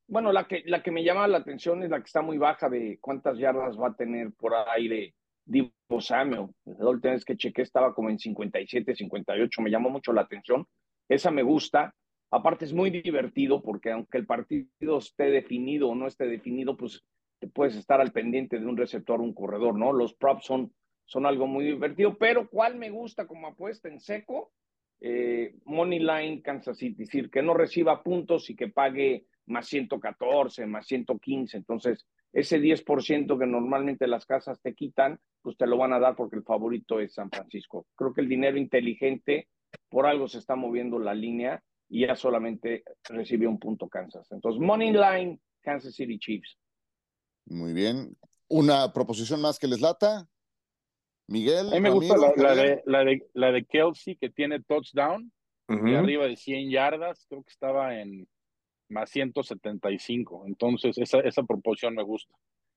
Bueno, 0.09 0.33
la 0.33 0.47
que, 0.47 0.63
la 0.67 0.83
que 0.83 0.91
me 0.91 1.05
llama 1.05 1.29
la 1.29 1.39
atención 1.39 1.83
es 1.83 1.91
la 1.91 1.99
que 1.99 2.07
está 2.07 2.23
muy 2.23 2.39
baja 2.39 2.69
de 2.69 2.99
cuántas 3.01 3.39
yardas 3.39 3.79
va 3.79 3.89
a 3.89 3.95
tener 3.95 4.33
por 4.33 4.53
de 4.53 5.15
Divo 5.45 5.73
Samuel. 6.01 6.49
La 6.65 6.89
última 6.89 7.15
vez 7.15 7.25
que 7.25 7.37
chequé 7.37 7.63
estaba 7.63 7.95
como 7.95 8.11
en 8.11 8.19
57, 8.19 8.95
58, 8.95 9.63
me 9.63 9.71
llamó 9.71 9.91
mucho 9.91 10.13
la 10.13 10.23
atención. 10.23 10.67
Esa 11.09 11.31
me 11.31 11.43
gusta. 11.43 11.95
Aparte 12.31 12.65
es 12.65 12.73
muy 12.73 12.91
divertido 12.91 13.63
porque 13.63 13.93
aunque 13.93 14.19
el 14.19 14.27
partido 14.27 14.99
esté 14.99 15.25
definido 15.25 15.89
o 15.89 15.95
no 15.95 16.07
esté 16.07 16.27
definido, 16.27 16.77
pues 16.77 17.03
te 17.41 17.49
puedes 17.49 17.77
estar 17.77 18.01
al 18.01 18.13
pendiente 18.13 18.59
de 18.59 18.67
un 18.67 18.77
receptor, 18.77 19.21
un 19.21 19.35
corredor, 19.35 19.79
¿no? 19.79 19.93
Los 19.93 20.15
props 20.15 20.47
son, 20.47 20.73
son 21.05 21.27
algo 21.27 21.47
muy 21.47 21.65
divertido, 21.65 22.17
pero 22.17 22.49
¿cuál 22.49 22.77
me 22.77 22.91
gusta 22.91 23.27
como 23.27 23.47
apuesta 23.47 23.89
en 23.89 24.01
seco? 24.01 24.53
Eh, 25.01 25.57
Money 25.65 25.99
Line 25.99 26.43
Kansas 26.43 26.79
City, 26.79 27.03
es 27.03 27.09
decir, 27.09 27.31
que 27.31 27.43
no 27.43 27.55
reciba 27.55 28.03
puntos 28.03 28.49
y 28.51 28.57
que 28.57 28.69
pague 28.69 29.27
más 29.47 29.67
114, 29.67 30.67
más 30.67 30.87
115. 30.87 31.57
Entonces, 31.57 32.07
ese 32.33 32.61
10% 32.61 33.39
que 33.39 33.47
normalmente 33.47 34.07
las 34.07 34.25
casas 34.27 34.61
te 34.63 34.75
quitan, 34.75 35.19
pues 35.43 35.57
te 35.57 35.67
lo 35.67 35.77
van 35.77 35.93
a 35.93 35.99
dar 35.99 36.15
porque 36.15 36.37
el 36.37 36.45
favorito 36.45 37.01
es 37.01 37.15
San 37.15 37.31
Francisco. 37.31 37.87
Creo 37.97 38.15
que 38.15 38.21
el 38.21 38.29
dinero 38.29 38.57
inteligente, 38.57 39.49
por 39.89 40.07
algo 40.07 40.29
se 40.29 40.39
está 40.39 40.55
moviendo 40.55 40.99
la 40.99 41.15
línea 41.15 41.63
y 41.89 42.07
ya 42.07 42.15
solamente 42.15 42.85
recibió 43.05 43.51
un 43.51 43.59
punto 43.59 43.89
Kansas. 43.89 44.31
Entonces, 44.31 44.61
Money 44.61 44.93
Line, 44.93 45.41
Kansas 45.61 45.95
City 45.95 46.19
Chiefs. 46.19 46.57
Muy 47.47 47.73
bien. 47.75 48.17
¿Una 48.49 48.93
proposición 48.93 49.41
más 49.41 49.59
que 49.59 49.67
les 49.67 49.81
lata? 49.81 50.29
Miguel. 51.27 51.68
A 51.68 51.75
mí 51.75 51.81
me 51.81 51.91
gusta 51.91 52.16
la, 52.16 52.55
de, 52.55 52.83
la, 52.85 53.05
de, 53.05 53.23
la 53.35 53.53
de 53.53 53.64
Kelsey 53.64 54.16
que 54.16 54.31
tiene 54.31 54.61
touchdown 54.61 55.33
y 55.68 55.95
arriba 55.95 56.27
de 56.27 56.37
100 56.37 56.70
yardas. 56.70 57.25
Creo 57.29 57.43
que 57.43 57.51
estaba 57.51 57.99
en 57.99 58.29
más 58.89 59.11
175. 59.11 60.45
Entonces, 60.47 60.99
esa, 60.99 61.20
esa 61.20 61.43
proporción 61.43 61.95
me 61.95 62.03
gusta. 62.03 62.35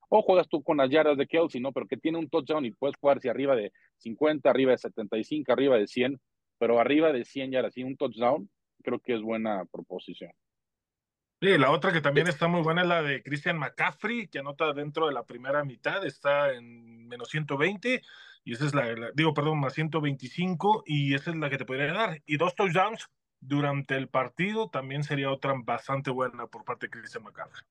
O 0.10 0.22
juegas 0.22 0.48
tú 0.48 0.64
con 0.64 0.78
las 0.78 0.89
yardas 0.89 1.18
de 1.18 1.28
Kelsey, 1.28 1.60
¿no? 1.60 1.72
Pero 1.74 1.88
que 1.88 1.98
tiene 1.98 2.18
un 2.18 2.30
touchdown 2.30 2.66
y 2.66 2.72
puedes 2.72 2.96
jugar 2.96 3.20
si 3.20 3.28
arriba 3.28 3.56
de 3.56 3.72
50, 3.98 4.50
arriba 4.50 4.72
de 4.72 4.78
75, 4.78 5.52
arriba 5.52 5.78
de 5.78 5.88
100, 5.88 6.20
pero 6.58 6.80
arriba 6.80 7.12
de 7.12 7.26
100 7.26 7.52
yardas 7.52 7.76
y 7.78 7.84
un 7.84 7.98
touchdown, 7.98 8.50
creo 8.84 9.00
que 9.00 9.16
es 9.16 9.22
buena 9.22 9.66
proposición. 9.66 10.32
Sí, 11.46 11.60
la 11.60 11.70
otra 11.70 11.93
que 11.93 12.02
también 12.02 12.26
está 12.26 12.48
muy 12.48 12.64
buena 12.64 12.82
es 12.82 12.88
la 12.88 13.04
de 13.04 13.22
Christian 13.22 13.60
McCaffrey, 13.60 14.28
que 14.30 14.39
anota 14.39 14.74
dentro 14.74 15.06
de 15.06 15.14
la 15.14 15.28
primera 15.28 15.64
mitad, 15.64 16.04
está 16.04 16.52
en 16.52 17.08
menos 17.08 17.30
120, 17.30 18.02
y 18.43 18.54
esa 18.54 18.66
es 18.66 18.74
la, 18.74 19.12
digo, 19.14 19.32
perdón, 19.36 19.60
más 19.60 19.76
125, 19.76 20.86
y 20.88 21.14
esa 21.14 21.30
es 21.30 21.38
la 21.38 21.52
que 21.52 21.60
te 21.60 21.66
podría 21.66 21.93
dar. 21.93 22.24
Y 22.26 22.38
dos 22.38 22.56
touchdowns 22.56 23.12
durante 23.39 23.96
el 23.96 24.08
partido 24.08 24.72
también 24.72 25.04
sería 25.04 25.30
otra 25.30 25.54
bastante 25.56 26.10
buena 26.10 26.48
por 26.48 26.66
parte 26.66 26.88
de 26.88 26.89
Cristian 26.89 27.24
McCaffrey. 27.24 27.62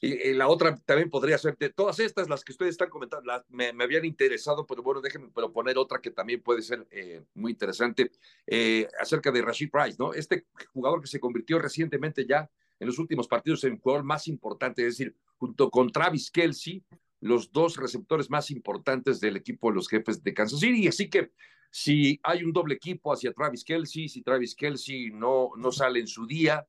Y, 0.00 0.34
la 0.34 0.46
otra 0.46 0.76
también 0.76 1.10
podría 1.10 1.36
ser, 1.36 1.58
de 1.58 1.70
todas 1.70 1.98
estas, 1.98 2.28
las 2.28 2.44
que 2.44 2.52
ustedes 2.52 2.70
están 2.70 2.90
comentando, 2.90 3.44
me, 3.48 3.72
habían 3.82 4.04
interesado, 4.04 4.64
pero 4.64 4.84
bueno, 4.84 5.00
déjenme 5.00 5.30
proponer 5.30 5.78
otra 5.78 6.00
que 6.00 6.12
también 6.12 6.44
puede 6.44 6.62
ser 6.62 6.86
eh, 6.92 7.24
muy 7.34 7.50
interesante, 7.50 8.12
eh, 8.46 8.86
acerca 9.00 9.32
de 9.32 9.42
Rashid 9.42 9.68
Price, 9.68 9.96
¿no? 9.98 10.14
Este 10.14 10.46
jugador 10.72 11.00
que 11.00 11.08
se 11.08 11.18
convirtió 11.18 11.58
recientemente 11.58 12.24
ya 12.24 12.48
en 12.80 12.86
los 12.86 12.98
últimos 12.98 13.28
partidos 13.28 13.64
el 13.64 13.78
jugador 13.78 14.04
más 14.04 14.28
importante, 14.28 14.86
es 14.86 14.98
decir, 14.98 15.14
junto 15.36 15.70
con 15.70 15.90
Travis 15.90 16.30
Kelsey, 16.30 16.84
los 17.20 17.50
dos 17.50 17.76
receptores 17.76 18.30
más 18.30 18.50
importantes 18.50 19.20
del 19.20 19.36
equipo 19.36 19.68
de 19.68 19.76
los 19.76 19.88
jefes 19.88 20.22
de 20.22 20.34
Kansas 20.34 20.60
City. 20.60 20.86
Así 20.86 21.10
que 21.10 21.32
si 21.70 22.20
hay 22.22 22.44
un 22.44 22.52
doble 22.52 22.74
equipo 22.74 23.12
hacia 23.12 23.32
Travis 23.32 23.64
Kelsey, 23.64 24.08
si 24.08 24.22
Travis 24.22 24.54
Kelsey 24.54 25.10
no, 25.10 25.50
no 25.56 25.72
sale 25.72 26.00
en 26.00 26.06
su 26.06 26.26
día, 26.26 26.66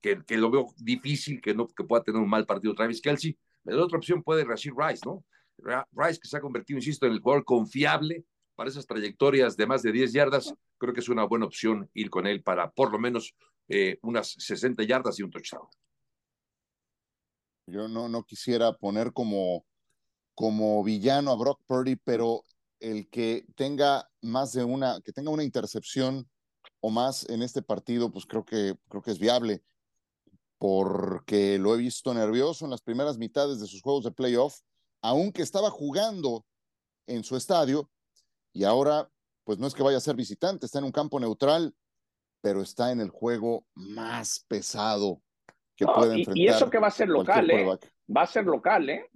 que, 0.00 0.22
que 0.24 0.38
lo 0.38 0.50
veo 0.50 0.68
difícil 0.78 1.40
que, 1.40 1.54
no, 1.54 1.68
que 1.68 1.84
pueda 1.84 2.02
tener 2.02 2.20
un 2.20 2.28
mal 2.28 2.46
partido 2.46 2.74
Travis 2.74 3.00
Kelsey, 3.00 3.36
la 3.64 3.82
otra 3.82 3.98
opción 3.98 4.22
puede 4.22 4.44
Rashid 4.44 4.72
Rice, 4.76 5.02
¿no? 5.04 5.24
Rice 5.92 6.18
que 6.18 6.28
se 6.28 6.38
ha 6.38 6.40
convertido, 6.40 6.78
insisto, 6.78 7.06
en 7.06 7.12
el 7.12 7.20
jugador 7.20 7.44
confiable 7.44 8.24
para 8.54 8.70
esas 8.70 8.86
trayectorias 8.86 9.56
de 9.56 9.66
más 9.66 9.82
de 9.82 9.92
10 9.92 10.12
yardas, 10.12 10.54
creo 10.78 10.94
que 10.94 11.00
es 11.00 11.08
una 11.08 11.24
buena 11.24 11.46
opción 11.46 11.90
ir 11.94 12.08
con 12.08 12.26
él 12.26 12.42
para 12.42 12.70
por 12.70 12.90
lo 12.90 12.98
menos 12.98 13.34
eh, 13.72 13.98
unas 14.02 14.34
60 14.36 14.82
yardas 14.82 15.16
y 15.20 15.22
un 15.22 15.30
touchdown. 15.30 15.68
Yo 17.66 17.86
no, 17.86 18.08
no 18.08 18.24
quisiera 18.24 18.76
poner 18.76 19.12
como, 19.12 19.64
como 20.34 20.82
villano 20.82 21.30
a 21.30 21.36
Brock 21.36 21.60
Purdy, 21.68 21.94
pero 21.94 22.44
el 22.80 23.08
que 23.08 23.46
tenga 23.54 24.10
más 24.22 24.52
de 24.52 24.64
una, 24.64 25.00
que 25.02 25.12
tenga 25.12 25.30
una 25.30 25.44
intercepción 25.44 26.28
o 26.80 26.90
más 26.90 27.28
en 27.28 27.42
este 27.42 27.62
partido, 27.62 28.10
pues 28.10 28.26
creo 28.26 28.44
que, 28.44 28.74
creo 28.88 29.02
que 29.02 29.12
es 29.12 29.20
viable, 29.20 29.62
porque 30.58 31.56
lo 31.58 31.72
he 31.72 31.78
visto 31.78 32.12
nervioso 32.12 32.64
en 32.64 32.72
las 32.72 32.82
primeras 32.82 33.18
mitades 33.18 33.60
de 33.60 33.68
sus 33.68 33.82
juegos 33.82 34.02
de 34.02 34.10
playoff, 34.10 34.58
aunque 35.00 35.42
estaba 35.42 35.70
jugando 35.70 36.44
en 37.06 37.22
su 37.22 37.36
estadio, 37.36 37.88
y 38.52 38.64
ahora, 38.64 39.08
pues 39.44 39.60
no 39.60 39.68
es 39.68 39.74
que 39.74 39.84
vaya 39.84 39.98
a 39.98 40.00
ser 40.00 40.16
visitante, 40.16 40.66
está 40.66 40.80
en 40.80 40.86
un 40.86 40.92
campo 40.92 41.20
neutral, 41.20 41.72
pero 42.40 42.62
está 42.62 42.92
en 42.92 43.00
el 43.00 43.10
juego 43.10 43.64
más 43.74 44.44
pesado 44.48 45.22
que 45.76 45.86
puede 45.86 46.18
enfrentar. 46.18 46.36
Y 46.36 46.48
eso 46.48 46.70
que 46.70 46.78
va 46.78 46.88
a 46.88 46.92
ser 46.92 47.08
local, 47.08 47.50
¿eh? 47.50 47.66
Va 48.14 48.22
a 48.22 48.26
ser 48.26 48.44
local, 48.44 48.90
¿eh? 48.90 49.08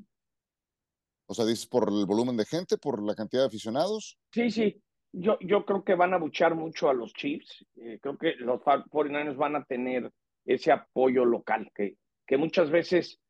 O 1.27 1.35
sea, 1.35 1.45
dices 1.45 1.67
por 1.67 1.89
el 1.89 2.07
volumen 2.07 2.37
de 2.37 2.45
gente, 2.45 2.77
por 2.77 3.03
la 3.03 3.15
cantidad 3.15 3.43
de 3.43 3.49
aficionados. 3.49 4.19
Sí, 4.33 4.51
sí. 4.51 4.83
Yo, 5.13 5.39
yo 5.41 5.65
creo 5.65 5.85
que 5.85 5.95
van 5.95 6.13
a 6.13 6.19
buchar 6.19 6.55
mucho 6.55 6.89
a 6.89 6.95
los 6.95 7.13
Chiefs. 7.13 7.65
Eh, 7.77 7.99
creo 8.03 8.19
que 8.19 8.35
los 8.37 8.61
49ers 8.61 9.37
van 9.37 9.57
a 9.57 9.65
tener 9.65 10.13
ese 10.45 10.73
apoyo 10.73 11.25
local, 11.25 11.71
que, 11.75 11.97
que 12.27 12.37
muchas 12.37 12.71
veces, 12.71 13.21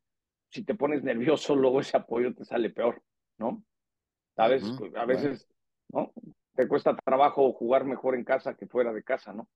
si 0.49 0.63
te 0.63 0.75
pones 0.75 1.03
nervioso, 1.03 1.55
luego 1.55 1.79
ese 1.79 1.97
apoyo 1.97 2.33
te 2.33 2.43
sale 2.43 2.69
peor, 2.69 3.01
¿no? 3.37 3.63
A 4.37 4.49
veces, 4.49 4.77
a 4.95 5.05
veces, 5.05 5.47
¿no? 5.89 6.11
Te 6.55 6.67
cuesta 6.67 6.95
trabajo 7.05 7.53
jugar 7.53 7.85
mejor 7.85 8.15
en 8.15 8.25
casa 8.25 8.55
que 8.55 8.67
fuera 8.67 8.91
de 8.91 9.03
casa, 9.03 9.31
¿no? 9.31 9.47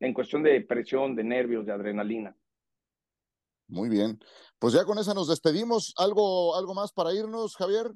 En 0.00 0.12
cuestión 0.14 0.42
de 0.42 0.60
presión, 0.62 1.14
de 1.14 1.22
nervios, 1.22 1.64
de 1.64 1.72
adrenalina. 1.72 2.34
Muy 3.68 3.88
bien. 3.88 4.18
Pues 4.58 4.74
ya 4.74 4.84
con 4.84 4.98
esa 4.98 5.14
nos 5.14 5.28
despedimos. 5.28 5.94
¿Algo, 5.96 6.56
algo 6.56 6.74
más 6.74 6.92
para 6.92 7.14
irnos, 7.14 7.56
Javier? 7.56 7.92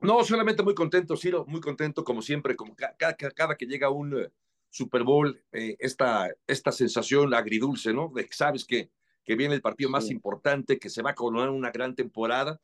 No, 0.00 0.22
solamente 0.22 0.62
muy 0.62 0.74
contento, 0.74 1.16
Ciro, 1.16 1.46
muy 1.48 1.60
contento, 1.60 2.04
como 2.04 2.20
siempre, 2.20 2.56
como 2.56 2.76
cada, 2.76 3.14
cada, 3.14 3.56
que 3.56 3.64
llega 3.64 3.88
un 3.88 4.20
eh, 4.20 4.30
Super 4.68 5.02
Bowl, 5.02 5.42
eh, 5.52 5.76
esta, 5.78 6.28
esta 6.46 6.72
sensación 6.72 7.32
agridulce, 7.32 7.94
¿no? 7.94 8.12
De 8.14 8.26
que 8.26 8.34
sabes 8.34 8.66
que, 8.66 8.90
que 9.24 9.34
viene 9.34 9.54
el 9.54 9.62
partido 9.62 9.88
más 9.88 10.10
importante, 10.10 10.78
que 10.78 10.90
se 10.90 11.00
va 11.00 11.10
a 11.10 11.14
coronar 11.14 11.48
una 11.48 11.70
gran 11.70 11.94
temporada, 11.94 12.60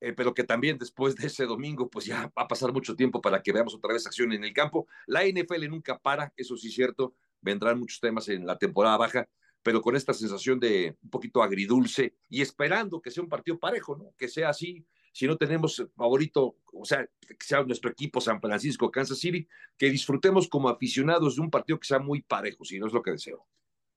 eh, 0.00 0.12
pero 0.12 0.34
que 0.34 0.44
también 0.44 0.76
después 0.76 1.16
de 1.16 1.28
ese 1.28 1.46
domingo, 1.46 1.88
pues 1.88 2.04
ya 2.04 2.30
va 2.36 2.42
a 2.42 2.48
pasar 2.48 2.72
mucho 2.72 2.94
tiempo 2.94 3.22
para 3.22 3.42
que 3.42 3.52
veamos 3.52 3.74
otra 3.74 3.94
vez 3.94 4.06
acción 4.06 4.32
en 4.32 4.44
el 4.44 4.52
campo. 4.52 4.86
La 5.06 5.24
NFL 5.24 5.68
nunca 5.70 5.98
para, 5.98 6.32
eso 6.36 6.56
sí 6.56 6.68
es 6.68 6.74
cierto, 6.74 7.14
vendrán 7.42 7.78
muchos 7.78 8.00
temas 8.00 8.28
en 8.28 8.46
la 8.46 8.56
temporada 8.56 8.96
baja, 8.96 9.28
pero 9.62 9.82
con 9.82 9.94
esta 9.94 10.14
sensación 10.14 10.58
de 10.58 10.96
un 11.02 11.10
poquito 11.10 11.42
agridulce 11.42 12.16
y 12.28 12.40
esperando 12.40 13.00
que 13.00 13.10
sea 13.10 13.22
un 13.22 13.28
partido 13.28 13.58
parejo, 13.58 13.96
¿no? 13.96 14.14
Que 14.16 14.28
sea 14.28 14.48
así, 14.48 14.84
si 15.12 15.26
no 15.26 15.36
tenemos 15.36 15.84
favorito, 15.94 16.56
o 16.72 16.84
sea, 16.84 17.06
que 17.20 17.36
sea 17.44 17.62
nuestro 17.62 17.90
equipo 17.90 18.20
San 18.20 18.40
Francisco, 18.40 18.90
Kansas 18.90 19.18
City, 19.18 19.46
que 19.76 19.90
disfrutemos 19.90 20.48
como 20.48 20.68
aficionados 20.68 21.36
de 21.36 21.42
un 21.42 21.50
partido 21.50 21.78
que 21.78 21.86
sea 21.86 21.98
muy 21.98 22.22
parejo, 22.22 22.64
si 22.64 22.78
no 22.78 22.86
es 22.86 22.92
lo 22.92 23.02
que 23.02 23.12
deseo. 23.12 23.46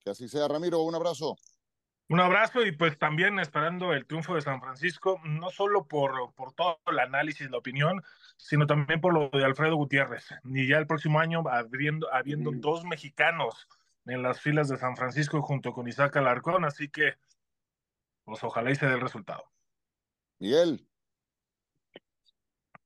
Que 0.04 0.12
así 0.12 0.28
sea, 0.28 0.48
Ramiro, 0.48 0.82
un 0.82 0.94
abrazo. 0.94 1.38
Un 2.08 2.20
abrazo 2.20 2.64
y 2.64 2.72
pues 2.72 3.00
también 3.00 3.40
esperando 3.40 3.92
el 3.94 4.06
triunfo 4.06 4.36
de 4.36 4.42
San 4.42 4.62
Francisco, 4.62 5.20
no 5.24 5.50
solo 5.50 5.88
por, 5.88 6.34
por 6.36 6.54
todo 6.54 6.80
el 6.86 7.00
análisis, 7.00 7.50
la 7.50 7.58
opinión, 7.58 8.04
sino 8.38 8.68
también 8.68 9.02
por 9.02 9.14
lo 9.14 9.30
de 9.30 9.44
Alfredo 9.44 9.76
Gutiérrez. 9.76 10.28
Y 10.44 10.68
ya 10.68 10.78
el 10.78 10.86
próximo 10.86 11.20
año 11.20 11.44
habiendo, 11.50 12.14
habiendo 12.14 12.52
dos 12.54 12.86
mexicanos 12.86 13.68
en 14.06 14.22
las 14.22 14.40
filas 14.40 14.70
de 14.70 14.78
San 14.78 14.96
Francisco 14.96 15.42
junto 15.42 15.74
con 15.74 15.88
Isaac 15.88 16.18
Alarcón, 16.18 16.64
así 16.64 16.90
que 16.90 17.16
pues 18.24 18.44
ojalá 18.44 18.72
y 18.72 18.76
se 18.76 18.86
dé 18.86 18.94
el 18.94 19.02
resultado. 19.02 19.44
Miguel. 20.40 20.86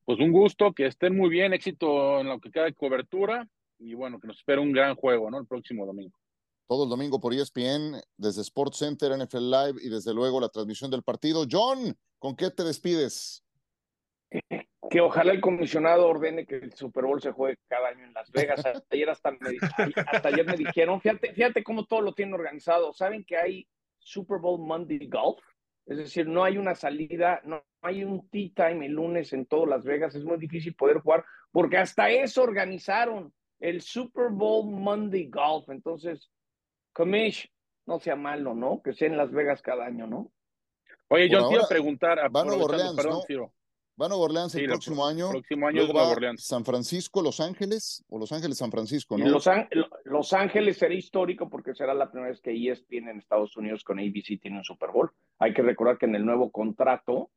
Pues 0.06 0.20
un 0.20 0.32
gusto, 0.32 0.74
que 0.74 0.86
estén 0.86 1.16
muy 1.16 1.30
bien, 1.30 1.54
éxito 1.54 2.22
en 2.22 2.28
lo 2.28 2.40
que 2.40 2.52
queda 2.52 2.66
de 2.66 2.74
cobertura 2.74 3.48
y 3.80 3.94
bueno, 3.94 4.20
que 4.20 4.28
nos 4.28 4.38
espera 4.38 4.62
un 4.62 4.72
gran 4.72 4.96
juego, 4.96 5.30
¿no? 5.30 5.40
El 5.40 5.48
próximo 5.48 5.86
domingo. 5.86 6.19
Todo 6.70 6.84
el 6.84 6.90
domingo 6.92 7.20
por 7.20 7.34
ESPN, 7.34 8.00
desde 8.16 8.44
Sports 8.44 8.78
Center, 8.78 9.12
NFL 9.18 9.50
Live 9.50 9.82
y 9.82 9.90
desde 9.90 10.14
luego 10.14 10.40
la 10.40 10.50
transmisión 10.50 10.92
del 10.92 11.02
partido. 11.02 11.48
John, 11.50 11.98
¿con 12.20 12.36
qué 12.36 12.52
te 12.52 12.64
despides? 12.64 13.44
que 14.92 15.02
ojalá 15.02 15.32
el 15.32 15.42
comisionado 15.42 16.08
ordene 16.08 16.46
que 16.46 16.58
el 16.58 16.74
Super 16.74 17.06
Bowl 17.06 17.20
se 17.20 17.32
juegue 17.32 17.58
cada 17.68 17.90
año 17.90 18.06
en 18.06 18.14
Las 18.14 18.32
Vegas. 18.32 18.62
Ayer 18.92 19.10
hasta 19.10 19.32
me, 19.32 19.58
hasta 20.08 20.28
ayer 20.30 20.46
me 20.46 20.58
dijeron, 20.58 21.02
fíjate, 21.02 21.34
fíjate 21.34 21.64
cómo 21.64 21.86
todo 21.86 22.02
lo 22.02 22.14
tienen 22.14 22.36
organizado. 22.36 22.94
¿Saben 22.94 23.24
que 23.24 23.36
hay 23.36 23.68
Super 23.98 24.38
Bowl 24.38 24.60
Monday 24.60 25.08
Golf? 25.08 25.40
Es 25.88 25.98
decir, 25.98 26.28
no 26.28 26.44
hay 26.44 26.60
una 26.60 26.76
salida, 26.76 27.42
no 27.46 27.64
hay 27.82 28.04
un 28.04 28.30
tea 28.30 28.50
time 28.56 28.86
el 28.86 28.94
lunes 28.94 29.34
en 29.34 29.48
todo 29.48 29.66
Las 29.66 29.84
Vegas. 29.86 30.14
Es 30.14 30.24
muy 30.24 30.38
difícil 30.38 30.76
poder 30.76 31.00
jugar 31.00 31.26
porque 31.52 31.78
hasta 31.78 32.10
eso 32.12 32.44
organizaron 32.44 33.34
el 33.60 33.82
Super 33.82 34.30
Bowl 34.30 34.70
Monday 34.70 35.30
Golf. 35.30 35.70
Entonces, 35.70 36.30
Comish, 36.94 37.52
no 37.86 38.00
sea 38.00 38.16
malo, 38.16 38.54
¿no? 38.54 38.82
Que 38.82 38.94
sea 38.94 39.08
en 39.08 39.18
Las 39.18 39.32
Vegas 39.32 39.62
cada 39.62 39.86
año, 39.86 40.08
¿no? 40.08 40.32
Oye, 41.10 41.30
yo 41.30 41.48
quiero 41.50 41.68
preguntar 41.68 42.20
a 42.20 42.30
Van 42.30 42.50
a 42.50 42.54
Orleans, 42.54 42.96
perdón, 42.96 43.24
¿no? 43.30 43.54
Va 44.00 44.06
a 44.06 44.16
Orleans 44.16 44.56
el 44.56 44.68
próximo 44.68 45.06
año. 45.06 45.30
Próximo 45.30 45.68
año 45.68 45.84
Nueva 45.84 46.08
Orleans. 46.08 46.46
San 46.46 46.64
Francisco, 46.64 47.22
Los 47.22 47.42
Ángeles 47.42 48.06
o 48.08 48.18
Los 48.18 48.32
Ángeles, 48.32 48.58
San 48.58 48.72
Francisco, 48.72 49.18
¿no? 49.18 49.28
Los, 49.28 49.50
Los, 50.06 50.32
Ángeles 50.32 50.78
será 50.78 50.94
histórico 50.94 51.50
porque 51.50 51.76
será 51.76 51.94
la 51.94 52.10
primera 52.10 52.32
vez 52.32 52.40
que 52.40 52.52
ESPN 52.52 53.10
en 53.10 53.20
Estados 53.20 53.58
Unidos 53.58 53.84
con 53.84 54.00
ABC 54.00 54.40
tiene 54.40 54.58
un 54.58 54.64
Super 54.64 54.92
Bowl. 54.92 55.12
Hay 55.40 55.54
que 55.54 55.62
recordar 55.64 55.98
que 55.98 56.06
en 56.06 56.16
el 56.16 56.26
nuevo 56.26 56.50
contrato 56.50 57.30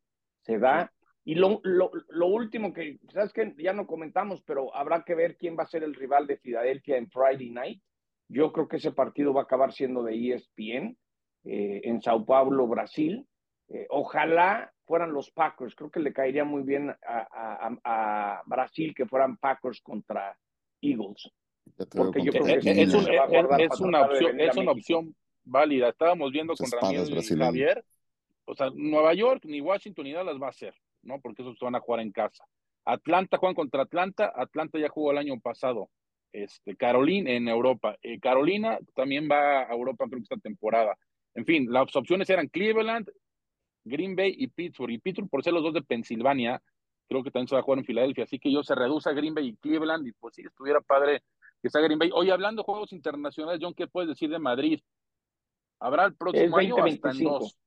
se 0.43 0.59
da. 0.59 0.93
Y 1.25 1.35
lo, 1.35 1.61
lo, 1.65 1.91
lo 2.09 2.27
último 2.27 2.73
que, 2.73 2.99
sabes 3.13 3.33
que 3.33 3.55
ya 3.59 3.73
no 3.73 3.87
comentamos, 3.87 4.41
pero 4.43 4.75
habrá 4.75 5.03
que 5.03 5.17
ver 5.17 5.37
quién 5.37 5.57
va 5.59 5.65
a 5.65 5.69
ser 5.69 5.83
el 5.83 5.95
rival 5.95 6.29
de 6.29 6.37
Filadelfia 6.37 6.97
en 6.97 7.11
Friday 7.11 7.51
Night. 7.51 7.83
Yo 8.29 8.53
creo 8.53 8.69
que 8.69 8.77
ese 8.77 8.93
partido 8.93 9.33
va 9.33 9.43
a 9.43 9.45
acabar 9.45 9.73
siendo 9.73 10.03
de 10.03 10.15
ESPN 10.15 10.97
eh, 11.45 11.81
en 11.85 12.01
Sao 12.01 12.25
Paulo, 12.25 12.67
Brasil. 12.67 13.27
Eh, 13.69 13.87
ojalá 13.91 14.73
fueran 14.85 15.13
los 15.13 15.31
Packers. 15.31 15.75
Creo 15.75 15.91
que 15.91 16.01
le 16.01 16.13
caería 16.13 16.45
muy 16.45 16.63
bien 16.63 16.95
a, 17.05 18.43
Brasil 18.47 18.95
que 18.95 19.07
fueran 19.07 19.37
Packers 19.37 19.81
contra 19.81 20.37
Eagles. 20.81 21.31
Porque 21.91 22.23
yo 22.23 22.33
creo 22.33 22.61
que 22.61 22.83
es, 22.83 23.81
una 23.81 24.03
opción, 24.03 24.41
es 24.41 24.57
una 24.57 24.73
opción 24.73 25.15
válida. 25.45 25.89
Estábamos 25.89 26.33
viendo 26.33 26.55
con 26.55 26.71
Ramiro 26.71 27.05
y 27.05 27.37
Javier. 27.37 27.85
O 28.45 28.55
sea, 28.55 28.71
Nueva 28.75 29.15
York, 29.15 29.45
ni 29.45 29.61
Washington, 29.61 30.05
ni 30.05 30.13
Dallas 30.13 30.41
va 30.41 30.49
a 30.49 30.53
ser, 30.53 30.75
¿no? 31.03 31.21
Porque 31.21 31.43
esos 31.43 31.59
van 31.61 31.77
a 31.77 31.81
jugar 31.81 32.01
en 32.01 32.13
casa. 32.13 32.45
Atlanta 32.85 33.39
juegan 33.39 33.55
contra 33.55 33.83
Atlanta. 33.83 34.33
Atlanta 34.35 34.79
ya 34.79 34.89
jugó 34.89 35.13
el 35.13 35.19
año 35.19 35.39
pasado. 35.41 35.89
Este, 36.33 36.77
Carolina 36.77 37.31
en 37.31 37.49
Europa. 37.49 37.97
Eh, 38.03 38.19
Carolina 38.19 38.79
también 38.95 39.29
va 39.31 39.63
a 39.63 39.73
Europa, 39.73 40.07
creo 40.09 40.19
que 40.19 40.23
esta 40.23 40.37
temporada. 40.37 40.97
En 41.35 41.45
fin, 41.45 41.71
las 41.71 41.95
opciones 41.95 42.29
eran 42.31 42.49
Cleveland, 42.49 43.11
Green 43.85 44.17
Bay 44.17 44.35
y 44.37 44.49
Pittsburgh. 44.49 44.93
Y 44.93 44.99
Pittsburgh, 44.99 45.29
por 45.29 45.45
ser 45.45 45.53
los 45.53 45.63
dos 45.63 45.75
de 45.75 45.83
Pensilvania, 45.83 46.63
creo 47.09 47.23
que 47.23 47.31
también 47.31 47.49
se 47.49 47.55
va 47.55 47.61
a 47.61 47.65
jugar 47.65 47.81
en 47.81 47.85
Filadelfia. 47.85 48.25
Así 48.25 48.39
que 48.39 48.51
yo 48.51 48.63
se 48.63 48.75
reduce 48.75 49.09
a 49.09 49.13
Green 49.13 49.35
Bay 49.35 49.49
y 49.49 49.57
Cleveland. 49.57 50.07
Y 50.07 50.13
pues 50.13 50.35
sí, 50.35 50.43
estuviera 50.43 50.81
padre 50.81 51.23
que 51.61 51.71
sea 51.71 51.81
Green 51.81 51.99
Bay. 51.99 52.11
Oye, 52.15 52.33
hablando 52.33 52.63
de 52.63 52.67
juegos 52.67 52.93
internacionales, 52.93 53.61
John, 53.63 53.75
¿qué 53.75 53.87
puedes 53.87 54.09
decir 54.09 54.31
de 54.31 54.39
Madrid? 54.39 54.81
¿Habrá 55.81 56.07
el 56.07 56.15
próximo 56.15 56.57
año 56.57 56.77
hasta 56.77 57.11
en 57.11 57.25
dos? 57.25 57.59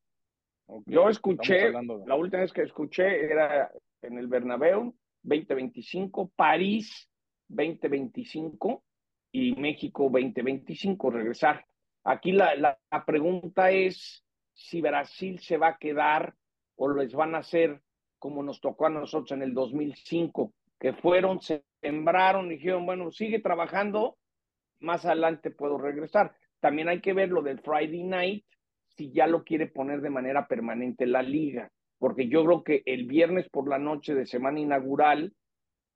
yo 0.88 1.09
escuché, 1.09 1.72
la 1.72 2.16
última 2.16 2.41
vez 2.41 2.51
que 2.51 2.63
escuché 2.63 3.26
era 3.26 3.72
en 4.01 4.18
el 4.18 4.28
Bernabéu 4.28 4.95
2025, 5.22 6.32
París 6.36 7.07
2025 7.47 8.83
y 9.31 9.55
México 9.55 10.03
2025, 10.03 11.09
regresar. 11.09 11.65
Aquí 12.03 12.31
la, 12.31 12.55
la 12.55 13.05
pregunta 13.05 13.71
es, 13.71 14.23
si 14.53 14.81
Brasil 14.81 15.39
se 15.39 15.57
va 15.57 15.69
a 15.69 15.77
quedar 15.77 16.35
o 16.75 16.89
les 16.89 17.13
van 17.13 17.35
a 17.35 17.39
hacer 17.39 17.81
como 18.25 18.41
nos 18.41 18.59
tocó 18.59 18.87
a 18.87 18.89
nosotros 18.89 19.31
en 19.33 19.43
el 19.43 19.53
2005, 19.53 20.51
que 20.79 20.93
fueron, 20.93 21.41
se 21.41 21.63
sembraron, 21.81 22.49
dijeron, 22.49 22.85
bueno, 22.85 23.11
sigue 23.11 23.39
trabajando, 23.39 24.17
más 24.79 25.05
adelante 25.05 25.51
puedo 25.51 25.77
regresar. 25.77 26.35
También 26.59 26.89
hay 26.89 27.01
que 27.01 27.13
ver 27.13 27.29
lo 27.29 27.41
del 27.41 27.59
Friday 27.61 28.03
Night, 28.03 28.45
si 28.97 29.11
ya 29.11 29.27
lo 29.27 29.43
quiere 29.43 29.67
poner 29.67 30.01
de 30.01 30.09
manera 30.09 30.47
permanente 30.47 31.05
la 31.05 31.21
liga, 31.21 31.71
porque 31.99 32.27
yo 32.27 32.43
creo 32.45 32.63
que 32.63 32.81
el 32.85 33.05
viernes 33.05 33.47
por 33.49 33.69
la 33.69 33.77
noche 33.77 34.15
de 34.15 34.25
semana 34.25 34.59
inaugural, 34.59 35.33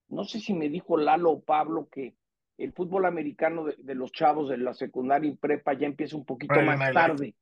no 0.09 0.23
sé 0.23 0.39
si 0.39 0.53
me 0.53 0.69
dijo 0.69 0.97
Lalo 0.97 1.31
o 1.31 1.41
Pablo 1.41 1.87
que 1.89 2.15
el 2.57 2.73
fútbol 2.73 3.05
americano 3.05 3.65
de, 3.65 3.95
los 3.95 4.11
chavos 4.11 4.49
de 4.49 4.57
la 4.57 4.73
secundaria 4.73 5.31
y 5.31 5.35
prepa 5.35 5.73
ya 5.73 5.87
empieza 5.87 6.17
un 6.17 6.25
poquito 6.25 6.61
más 6.61 6.93
tarde. 6.93 7.35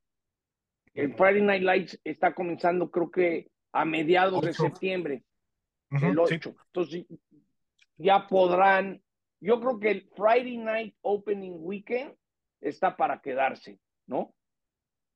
El 0.94 1.14
Friday 1.16 1.42
Night 1.42 1.64
Lights 1.64 2.00
está 2.04 2.34
comenzando, 2.34 2.92
creo 2.92 3.10
que 3.10 3.50
a 3.72 3.86
mediados 3.86 4.42
de 4.42 4.54
septiembre, 4.54 5.24
el 5.92 6.18
8. 6.18 6.56
Entonces, 6.68 7.06
ya 7.98 8.28
podrán. 8.28 9.02
Yo 9.40 9.60
creo 9.60 9.80
que 9.80 9.92
el 9.92 10.10
Friday 10.16 10.58
Night 10.58 10.96
Opening 11.02 11.58
Weekend 11.60 12.16
está 12.60 12.98
para 12.98 13.22
quedarse, 13.22 13.80
¿no? 14.08 14.34